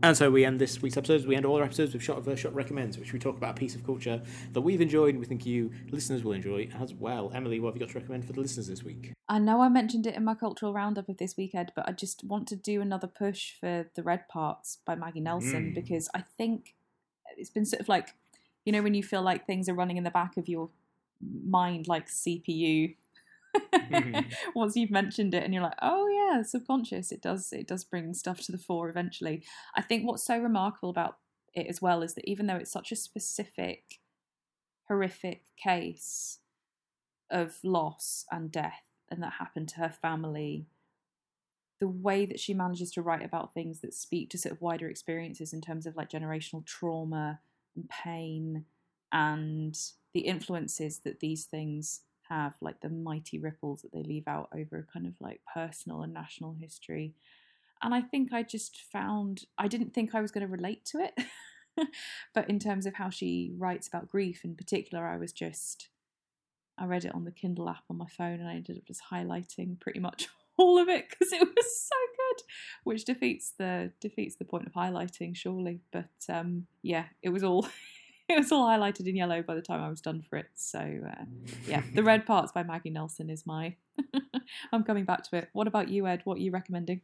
And 0.04 0.18
so 0.18 0.32
we 0.32 0.46
end 0.46 0.60
this 0.60 0.82
week's 0.82 0.98
episodes. 0.98 1.28
We 1.28 1.36
end 1.36 1.46
all 1.46 1.58
our 1.58 1.64
episodes 1.64 1.94
with 1.94 2.02
Shot 2.02 2.24
Versus 2.24 2.40
Shot 2.40 2.56
Recommends, 2.56 2.98
which 2.98 3.14
we 3.14 3.20
talk 3.20 3.38
about 3.38 3.52
a 3.52 3.60
piece 3.60 3.76
of 3.76 3.86
culture 3.86 4.20
that 4.52 4.62
we've 4.62 4.82
enjoyed 4.82 5.12
and 5.12 5.20
we 5.20 5.28
think 5.28 5.46
you 5.46 5.72
listeners 5.92 6.24
will 6.24 6.32
enjoy 6.32 6.68
as 6.80 6.92
well. 6.96 7.32
Emily, 7.36 7.60
what 7.60 7.70
have 7.70 7.76
you 7.76 7.86
got 7.86 7.94
to 7.94 8.00
recommend 8.00 8.26
for 8.26 8.34
the 8.34 8.42
listeners 8.42 8.68
this 8.68 8.84
week? 8.84 9.14
I 9.30 9.38
know 9.38 9.62
I 9.62 9.70
mentioned 9.70 10.08
it 10.08 10.16
in 10.16 10.24
my 10.24 10.34
cultural 10.34 10.74
roundup 10.74 11.08
of 11.08 11.18
this 11.18 11.38
weekend, 11.38 11.72
but 11.76 11.88
I 11.88 11.92
just 11.92 12.24
want 12.24 12.48
to 12.48 12.56
do 12.56 12.82
another 12.82 13.06
push 13.06 13.54
for 13.60 13.86
The 13.94 14.02
Red 14.02 14.28
Parts 14.28 14.80
by 14.86 14.96
Maggie 14.96 15.20
Nelson 15.20 15.72
mm. 15.72 15.76
because 15.76 16.10
I 16.16 16.24
think 16.36 16.74
it's 17.38 17.52
been 17.52 17.66
sort 17.66 17.82
of 17.82 17.88
like 17.88 18.16
you 18.66 18.72
know 18.72 18.82
when 18.82 18.94
you 18.94 19.04
feel 19.04 19.22
like 19.22 19.46
things 19.46 19.68
are 19.68 19.74
running 19.74 19.98
in 19.98 20.04
the 20.04 20.12
back 20.12 20.38
of 20.38 20.48
your 20.48 20.70
mind 21.22 21.88
like 21.88 22.08
CPU 22.08 22.96
mm-hmm. 23.56 24.20
once 24.56 24.76
you've 24.76 24.92
mentioned 24.92 25.34
it 25.34 25.44
and 25.44 25.54
you're 25.54 25.64
like 25.64 25.78
oh 25.82 26.08
yeah 26.08 26.42
subconscious 26.42 27.12
it 27.12 27.22
does 27.22 27.52
it 27.52 27.68
does 27.68 27.84
bring 27.84 28.14
stuff 28.14 28.40
to 28.42 28.52
the 28.52 28.58
fore 28.58 28.90
eventually 28.90 29.44
i 29.76 29.82
think 29.82 30.06
what's 30.06 30.24
so 30.24 30.38
remarkable 30.38 30.90
about 30.90 31.18
it 31.54 31.68
as 31.68 31.82
well 31.82 32.02
is 32.02 32.14
that 32.14 32.30
even 32.30 32.48
though 32.48 32.56
it's 32.56 32.72
such 32.72 32.92
a 32.92 32.96
specific 32.96 34.00
horrific 34.88 35.44
case 35.62 36.40
of 37.30 37.58
loss 37.64 38.26
and 38.32 38.52
death 38.52 38.84
and 39.10 39.22
that 39.22 39.34
happened 39.40 39.68
to 39.68 39.78
her 39.78 39.90
family 39.90 40.66
the 41.80 41.88
way 41.88 42.26
that 42.26 42.40
she 42.40 42.54
manages 42.54 42.92
to 42.92 43.02
write 43.02 43.26
about 43.26 43.54
things 43.54 43.80
that 43.80 43.94
speak 43.94 44.30
to 44.30 44.38
sort 44.38 44.54
of 44.54 44.62
wider 44.62 44.88
experiences 44.88 45.52
in 45.52 45.62
terms 45.62 45.86
of 45.86 45.96
like 45.96 46.10
generational 46.10 46.66
trauma 46.66 47.40
and 47.76 47.90
pain 47.90 48.66
and 49.12 49.78
the 50.14 50.22
influences 50.22 51.00
that 51.00 51.20
these 51.20 51.46
things 51.46 52.02
have, 52.30 52.54
like 52.62 52.82
the 52.82 52.90
mighty 52.90 53.38
ripples 53.38 53.82
that 53.82 53.92
they 53.92 54.04
leave 54.04 54.28
out 54.28 54.50
over 54.56 54.88
kind 54.92 55.06
of 55.06 55.14
like 55.20 55.42
personal 55.54 56.02
and 56.02 56.14
national 56.14 56.56
history. 56.60 57.14
And 57.84 57.94
I 57.94 58.02
think 58.02 58.32
I 58.32 58.44
just 58.44 58.82
found, 58.92 59.44
I 59.58 59.68
didn't 59.68 59.94
think 59.94 60.14
I 60.14 60.22
was 60.22 60.32
going 60.32 60.46
to 60.46 60.52
relate 60.52 60.86
to 60.86 61.00
it. 61.00 61.88
but 62.34 62.50
in 62.50 62.60
terms 62.60 62.86
of 62.86 62.96
how 62.96 63.10
she 63.10 63.54
writes 63.58 63.88
about 63.88 64.10
grief 64.10 64.42
in 64.44 64.56
particular, 64.56 65.06
I 65.06 65.18
was 65.18 65.32
just, 65.32 65.90
I 66.78 66.86
read 66.86 67.06
it 67.06 67.16
on 67.16 67.26
the 67.26 67.32
Kindle 67.32 67.70
app 67.70 67.84
on 67.90 67.98
my 67.98 68.08
phone 68.08 68.40
and 68.40 68.48
I 68.48 68.56
ended 68.56 68.78
up 68.78 68.86
just 68.86 69.02
highlighting 69.12 69.80
pretty 69.80 70.00
much 70.00 70.28
all 70.58 70.78
of 70.78 70.90
it 70.90 71.10
because 71.10 71.34
it 71.34 71.42
was 71.42 71.88
so 71.88 71.96
which 72.84 73.06
defeats 73.06 73.54
the 73.58 73.92
defeats 74.00 74.36
the 74.36 74.46
point 74.46 74.66
of 74.66 74.74
highlighting 74.74 75.36
surely 75.36 75.80
but 75.92 76.10
um 76.30 76.66
yeah 76.82 77.06
it 77.22 77.30
was 77.30 77.44
all 77.44 77.68
it 78.32 78.40
was 78.40 78.52
all 78.52 78.68
highlighted 78.68 79.08
in 79.08 79.16
yellow 79.16 79.42
by 79.42 79.56
the 79.56 79.62
time 79.62 79.82
I 79.82 79.90
was 79.90 80.02
done 80.02 80.22
for 80.22 80.38
it. 80.38 80.48
So 80.56 80.80
uh, 80.80 81.26
yeah, 81.68 81.84
the 81.94 82.04
red 82.04 82.26
parts 82.26 82.52
by 82.52 82.64
Maggie 82.64 82.90
Nelson 82.90 83.30
is 83.30 83.46
my. 83.46 83.76
I'm 84.72 84.84
coming 84.84 85.06
back 85.06 85.24
to 85.30 85.38
it. 85.38 85.50
What 85.54 85.68
about 85.68 85.90
you, 85.90 86.08
Ed? 86.08 86.22
What 86.24 86.38
are 86.38 86.42
you 86.42 86.52
recommending? 86.52 87.02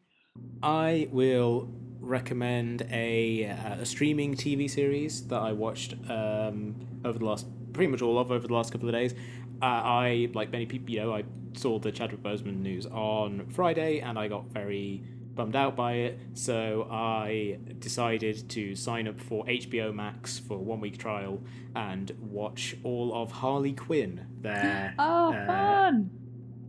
I 0.62 1.08
will 1.12 1.70
recommend 2.00 2.88
a, 2.92 3.50
uh, 3.50 3.82
a 3.82 3.86
streaming 3.86 4.36
TV 4.36 4.70
series 4.70 5.28
that 5.28 5.40
I 5.40 5.52
watched 5.52 5.94
um, 6.10 6.76
over 7.04 7.18
the 7.18 7.26
last 7.26 7.48
pretty 7.74 7.92
much 7.92 8.02
all 8.02 8.18
of 8.20 8.32
over 8.32 8.48
the 8.48 8.54
last 8.54 8.72
couple 8.72 8.88
of 8.88 8.94
days. 8.94 9.14
Uh, 9.62 9.66
I, 9.66 10.30
like 10.34 10.52
many 10.52 10.66
people, 10.66 10.92
you 10.92 11.00
know, 11.02 11.14
I 11.14 11.24
saw 11.54 11.80
the 11.80 11.92
Chadwick 11.92 12.22
Boseman 12.22 12.60
news 12.60 12.86
on 12.86 13.48
Friday, 13.50 14.00
and 14.00 14.18
I 14.18 14.28
got 14.28 14.46
very 14.52 15.04
bummed 15.38 15.56
out 15.56 15.76
by 15.76 15.94
it. 15.94 16.20
So 16.34 16.88
I 16.92 17.60
decided 17.80 18.50
to 18.50 18.76
sign 18.76 19.08
up 19.08 19.22
for 19.22 19.46
HBO 19.46 19.94
Max 19.94 20.40
for 20.40 20.58
one 20.58 20.82
week 20.82 20.98
trial 20.98 21.42
and 21.76 22.12
watch 22.20 22.76
all 22.84 23.14
of 23.14 23.32
Harley 23.32 23.74
Quinn, 23.74 24.28
their 24.42 24.96
oh, 25.00 25.34
uh, 25.34 25.46
fun! 25.46 26.10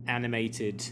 animated 0.07 0.89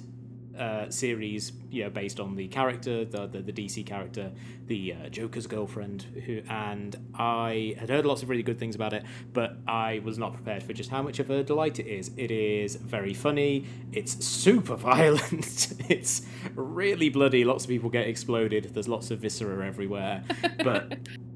uh, 0.57 0.89
series, 0.89 1.51
you 1.69 1.83
know, 1.83 1.89
based 1.89 2.19
on 2.19 2.35
the 2.35 2.47
character, 2.47 3.05
the 3.05 3.27
the, 3.27 3.41
the 3.41 3.53
DC 3.53 3.85
character, 3.85 4.31
the 4.67 4.93
uh, 4.93 5.09
Joker's 5.09 5.47
girlfriend, 5.47 6.03
who 6.25 6.41
and 6.49 6.95
I 7.15 7.75
had 7.79 7.89
heard 7.89 8.05
lots 8.05 8.23
of 8.23 8.29
really 8.29 8.43
good 8.43 8.59
things 8.59 8.75
about 8.75 8.93
it, 8.93 9.03
but 9.33 9.57
I 9.67 10.01
was 10.03 10.17
not 10.17 10.33
prepared 10.33 10.63
for 10.63 10.73
just 10.73 10.89
how 10.89 11.01
much 11.01 11.19
of 11.19 11.29
a 11.29 11.43
delight 11.43 11.79
it 11.79 11.87
is. 11.87 12.11
It 12.17 12.31
is 12.31 12.75
very 12.75 13.13
funny. 13.13 13.65
It's 13.91 14.25
super 14.25 14.75
violent. 14.91 15.73
it's 15.89 16.23
really 16.55 17.09
bloody. 17.09 17.43
Lots 17.43 17.63
of 17.65 17.69
people 17.69 17.89
get 17.89 18.07
exploded. 18.07 18.71
There's 18.73 18.87
lots 18.87 19.11
of 19.11 19.19
viscera 19.19 19.65
everywhere, 19.65 20.23
but 20.63 20.97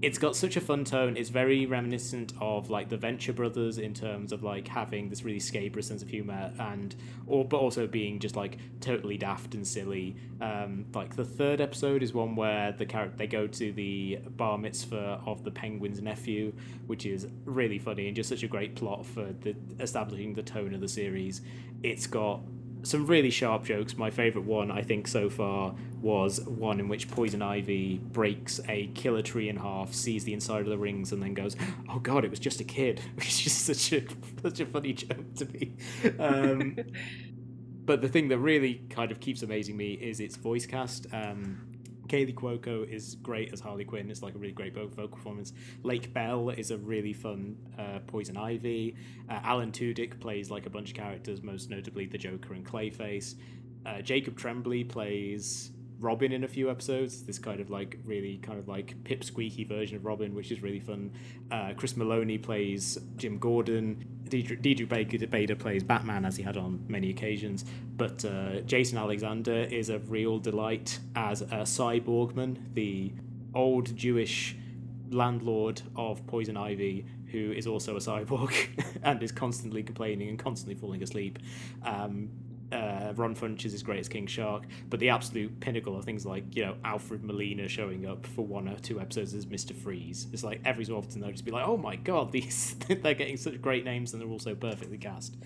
it's 0.00 0.18
got 0.18 0.36
such 0.36 0.56
a 0.56 0.60
fun 0.60 0.84
tone. 0.84 1.16
It's 1.16 1.28
very 1.28 1.66
reminiscent 1.66 2.32
of 2.40 2.70
like 2.70 2.88
the 2.88 2.96
Venture 2.96 3.32
Brothers 3.32 3.78
in 3.78 3.94
terms 3.94 4.32
of 4.32 4.42
like 4.44 4.68
having 4.68 5.08
this 5.08 5.24
really 5.24 5.40
scabrous 5.40 5.88
sense 5.88 6.02
of 6.02 6.08
humor 6.08 6.52
and 6.58 6.94
or 7.26 7.44
but 7.44 7.58
also 7.58 7.86
being 7.86 8.20
just 8.20 8.36
like 8.36 8.58
totally 8.80 9.16
daft 9.16 9.54
and 9.54 9.66
silly. 9.66 10.16
Um, 10.40 10.86
like 10.94 11.16
the 11.16 11.24
third 11.24 11.60
episode 11.60 12.02
is 12.02 12.14
one 12.14 12.36
where 12.36 12.70
the 12.72 12.86
character 12.86 13.16
they 13.16 13.26
go 13.26 13.48
to 13.48 13.72
the 13.72 14.20
bar 14.36 14.56
mitzvah 14.56 15.20
of 15.26 15.42
the 15.42 15.50
Penguin's 15.50 16.00
nephew, 16.00 16.52
which 16.86 17.04
is 17.04 17.26
really 17.44 17.80
funny 17.80 18.06
and 18.06 18.14
just 18.14 18.28
such 18.28 18.44
a 18.44 18.48
great 18.48 18.76
plot 18.76 19.04
for 19.04 19.32
the 19.40 19.56
establishing 19.80 20.34
the 20.34 20.42
tone 20.42 20.74
of 20.74 20.80
the 20.80 20.88
series. 20.88 21.40
It's 21.82 22.06
got 22.06 22.40
some 22.82 23.06
really 23.06 23.30
sharp 23.30 23.64
jokes. 23.64 23.96
My 23.96 24.10
favourite 24.10 24.46
one, 24.46 24.70
I 24.70 24.82
think, 24.82 25.08
so 25.08 25.28
far 25.28 25.74
was 26.00 26.40
one 26.40 26.80
in 26.80 26.88
which 26.88 27.10
Poison 27.10 27.42
Ivy 27.42 27.98
breaks 27.98 28.60
a 28.68 28.86
killer 28.88 29.22
tree 29.22 29.48
in 29.48 29.56
half, 29.56 29.92
sees 29.92 30.24
the 30.24 30.32
inside 30.32 30.60
of 30.60 30.68
the 30.68 30.78
rings, 30.78 31.12
and 31.12 31.22
then 31.22 31.34
goes, 31.34 31.56
"Oh 31.88 31.98
God, 31.98 32.24
it 32.24 32.30
was 32.30 32.38
just 32.38 32.60
a 32.60 32.64
kid," 32.64 33.00
which 33.16 33.28
is 33.28 33.40
just 33.40 33.66
such 33.66 33.92
a 33.92 34.04
such 34.42 34.60
a 34.60 34.66
funny 34.66 34.92
joke 34.92 35.34
to 35.36 35.44
me. 35.46 35.76
Um, 36.18 36.76
but 37.84 38.02
the 38.02 38.08
thing 38.08 38.28
that 38.28 38.38
really 38.38 38.82
kind 38.90 39.10
of 39.10 39.20
keeps 39.20 39.42
amazing 39.42 39.76
me 39.76 39.92
is 39.92 40.20
its 40.20 40.36
voice 40.36 40.66
cast. 40.66 41.06
Um, 41.12 41.67
Kaley 42.08 42.34
Cuoco 42.34 42.88
is 42.88 43.16
great 43.16 43.52
as 43.52 43.60
Harley 43.60 43.84
Quinn. 43.84 44.10
It's 44.10 44.22
like 44.22 44.34
a 44.34 44.38
really 44.38 44.52
great 44.52 44.74
vocal 44.74 45.08
performance. 45.08 45.52
Lake 45.82 46.12
Bell 46.12 46.50
is 46.50 46.70
a 46.70 46.78
really 46.78 47.12
fun 47.12 47.56
uh, 47.78 48.00
Poison 48.06 48.36
Ivy. 48.36 48.96
Uh, 49.28 49.40
Alan 49.42 49.70
Tudyk 49.70 50.18
plays 50.20 50.50
like 50.50 50.66
a 50.66 50.70
bunch 50.70 50.90
of 50.90 50.96
characters, 50.96 51.42
most 51.42 51.70
notably 51.70 52.06
the 52.06 52.18
Joker 52.18 52.54
and 52.54 52.66
Clayface. 52.66 53.34
Uh, 53.86 54.00
Jacob 54.00 54.36
Tremblay 54.36 54.84
plays 54.84 55.70
Robin 56.00 56.32
in 56.32 56.44
a 56.44 56.48
few 56.48 56.70
episodes. 56.70 57.22
This 57.22 57.38
kind 57.38 57.60
of 57.60 57.70
like 57.70 57.98
really 58.04 58.38
kind 58.38 58.58
of 58.58 58.68
like 58.68 58.94
pipsqueaky 59.04 59.68
version 59.68 59.96
of 59.96 60.04
Robin, 60.04 60.34
which 60.34 60.50
is 60.50 60.62
really 60.62 60.80
fun. 60.80 61.12
Uh, 61.50 61.72
Chris 61.76 61.94
Meloni 61.94 62.42
plays 62.42 62.98
Jim 63.16 63.38
Gordon. 63.38 64.04
Diedrich 64.28 64.88
Bader, 64.88 65.26
Bader 65.26 65.56
plays 65.56 65.82
Batman 65.82 66.26
as 66.26 66.36
he 66.36 66.42
had 66.42 66.58
on 66.58 66.84
many 66.86 67.08
occasions, 67.08 67.64
but 67.96 68.22
uh, 68.26 68.60
Jason 68.60 68.98
Alexander 68.98 69.62
is 69.62 69.88
a 69.88 70.00
real 70.00 70.38
delight 70.38 70.98
as 71.16 71.40
a 71.40 71.64
Sy 71.64 72.00
Borgman, 72.00 72.58
the 72.74 73.14
old 73.54 73.96
Jewish 73.96 74.54
landlord 75.10 75.80
of 75.96 76.26
Poison 76.26 76.56
Ivy, 76.56 77.06
who 77.30 77.52
is 77.52 77.66
also 77.66 77.96
a 77.96 78.00
cyborg 78.00 78.54
and 79.02 79.22
is 79.22 79.32
constantly 79.32 79.82
complaining 79.82 80.28
and 80.28 80.38
constantly 80.38 80.74
falling 80.74 81.02
asleep. 81.02 81.38
Um, 81.82 82.30
uh, 82.72 83.12
Ron 83.16 83.34
Funches 83.34 83.72
is 83.72 83.82
great 83.82 84.00
as 84.00 84.08
King 84.08 84.26
Shark, 84.26 84.64
but 84.88 85.00
the 85.00 85.08
absolute 85.08 85.58
pinnacle 85.60 85.96
of 85.96 86.04
things 86.04 86.26
like 86.26 86.54
you 86.54 86.64
know 86.64 86.76
Alfred 86.84 87.24
Molina 87.24 87.68
showing 87.68 88.06
up 88.06 88.26
for 88.26 88.44
one 88.44 88.68
or 88.68 88.78
two 88.78 89.00
episodes 89.00 89.34
as 89.34 89.46
Mister 89.46 89.74
Freeze. 89.74 90.26
It's 90.32 90.44
like 90.44 90.60
every 90.64 90.84
so 90.84 90.96
often 90.96 91.20
they'll 91.20 91.30
just 91.30 91.44
be 91.44 91.50
like, 91.50 91.66
oh 91.66 91.76
my 91.76 91.96
god, 91.96 92.32
these 92.32 92.76
they're 92.88 93.14
getting 93.14 93.36
such 93.36 93.60
great 93.60 93.84
names 93.84 94.12
and 94.12 94.20
they're 94.20 94.28
also 94.28 94.54
perfectly 94.54 94.98
cast, 94.98 95.36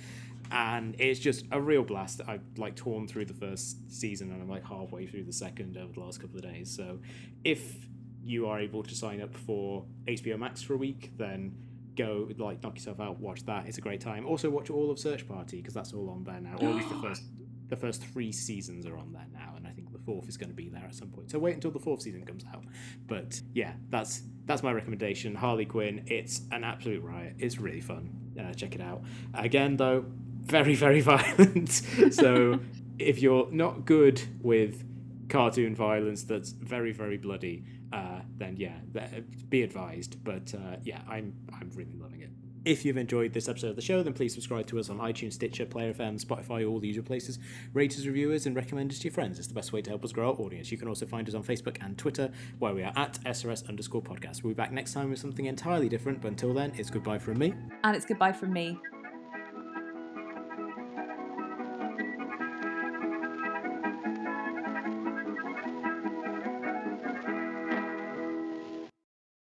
and 0.50 0.96
it's 0.98 1.20
just 1.20 1.44
a 1.52 1.60
real 1.60 1.82
blast. 1.82 2.20
I've 2.26 2.42
like 2.56 2.76
torn 2.76 3.06
through 3.06 3.26
the 3.26 3.34
first 3.34 3.92
season 3.92 4.32
and 4.32 4.42
I'm 4.42 4.48
like 4.48 4.64
halfway 4.64 5.06
through 5.06 5.24
the 5.24 5.32
second 5.32 5.76
over 5.76 5.92
the 5.92 6.00
last 6.00 6.20
couple 6.20 6.36
of 6.36 6.42
days. 6.42 6.74
So 6.74 6.98
if 7.44 7.88
you 8.24 8.46
are 8.46 8.60
able 8.60 8.82
to 8.84 8.94
sign 8.94 9.20
up 9.20 9.34
for 9.34 9.84
HBO 10.06 10.38
Max 10.38 10.62
for 10.62 10.74
a 10.74 10.76
week, 10.76 11.12
then 11.16 11.54
go 11.96 12.28
like 12.38 12.62
knock 12.62 12.74
yourself 12.76 13.00
out 13.00 13.20
watch 13.20 13.44
that 13.46 13.66
it's 13.66 13.78
a 13.78 13.80
great 13.80 14.00
time. 14.00 14.26
Also 14.26 14.50
watch 14.50 14.70
all 14.70 14.90
of 14.90 14.98
search 14.98 15.26
party 15.28 15.58
because 15.58 15.74
that's 15.74 15.92
all 15.92 16.10
on 16.10 16.24
there 16.24 16.40
now. 16.40 16.56
Or 16.60 16.68
at 16.70 16.74
least 16.76 16.88
the 16.88 16.94
first 17.02 17.22
the 17.68 17.76
first 17.76 18.04
three 18.04 18.32
seasons 18.32 18.84
are 18.86 18.98
on 18.98 19.10
there 19.14 19.24
now 19.32 19.54
and 19.56 19.66
i 19.66 19.70
think 19.70 19.90
the 19.92 19.98
fourth 19.98 20.28
is 20.28 20.36
going 20.36 20.50
to 20.50 20.54
be 20.54 20.68
there 20.68 20.84
at 20.84 20.94
some 20.94 21.08
point. 21.08 21.30
So 21.30 21.38
wait 21.38 21.54
until 21.54 21.70
the 21.70 21.78
fourth 21.78 22.02
season 22.02 22.24
comes 22.26 22.44
out. 22.52 22.64
But 23.06 23.40
yeah 23.54 23.72
that's 23.88 24.22
that's 24.44 24.62
my 24.62 24.72
recommendation. 24.72 25.34
Harley 25.34 25.64
quinn 25.64 26.04
it's 26.06 26.42
an 26.50 26.64
absolute 26.64 27.02
riot. 27.02 27.36
It's 27.38 27.58
really 27.58 27.80
fun. 27.80 28.10
Uh, 28.38 28.52
check 28.52 28.74
it 28.74 28.80
out. 28.80 29.02
Again 29.34 29.76
though 29.76 30.04
very 30.42 30.74
very 30.74 31.00
violent. 31.12 31.70
So 32.10 32.60
if 32.98 33.22
you're 33.22 33.50
not 33.50 33.86
good 33.86 34.20
with 34.40 34.84
cartoon 35.28 35.74
violence 35.74 36.24
that's 36.24 36.50
very 36.50 36.92
very 36.92 37.16
bloody 37.16 37.64
uh, 37.92 38.20
then 38.42 38.56
yeah, 38.56 38.76
be 39.48 39.62
advised. 39.62 40.22
But 40.24 40.52
uh, 40.54 40.76
yeah, 40.82 41.00
I'm 41.08 41.34
I'm 41.52 41.70
really 41.74 41.96
loving 41.96 42.20
it. 42.20 42.30
If 42.64 42.84
you've 42.84 42.96
enjoyed 42.96 43.32
this 43.32 43.48
episode 43.48 43.70
of 43.70 43.76
the 43.76 43.82
show, 43.82 44.04
then 44.04 44.12
please 44.12 44.34
subscribe 44.34 44.68
to 44.68 44.78
us 44.78 44.88
on 44.88 44.98
iTunes, 44.98 45.32
Stitcher, 45.32 45.66
Player 45.66 45.92
FM, 45.92 46.24
Spotify, 46.24 46.68
all 46.68 46.78
the 46.78 46.86
usual 46.86 47.04
places. 47.04 47.40
Rate 47.72 47.92
us, 47.98 48.06
reviewers, 48.06 48.46
and 48.46 48.54
recommend 48.54 48.92
us 48.92 49.00
to 49.00 49.04
your 49.04 49.12
friends. 49.12 49.40
It's 49.40 49.48
the 49.48 49.54
best 49.54 49.72
way 49.72 49.82
to 49.82 49.90
help 49.90 50.04
us 50.04 50.12
grow 50.12 50.28
our 50.28 50.36
audience. 50.36 50.70
You 50.70 50.78
can 50.78 50.86
also 50.86 51.04
find 51.04 51.28
us 51.28 51.34
on 51.34 51.42
Facebook 51.42 51.78
and 51.84 51.98
Twitter, 51.98 52.30
where 52.60 52.72
we 52.72 52.84
are 52.84 52.92
at 52.94 53.18
SRS 53.24 53.68
underscore 53.68 54.02
podcast. 54.02 54.44
We'll 54.44 54.52
be 54.52 54.56
back 54.56 54.70
next 54.70 54.92
time 54.92 55.10
with 55.10 55.18
something 55.18 55.46
entirely 55.46 55.88
different, 55.88 56.20
but 56.20 56.28
until 56.28 56.54
then, 56.54 56.72
it's 56.76 56.88
goodbye 56.88 57.18
from 57.18 57.38
me. 57.38 57.52
And 57.82 57.96
it's 57.96 58.06
goodbye 58.06 58.32
from 58.32 58.52
me. 58.52 58.78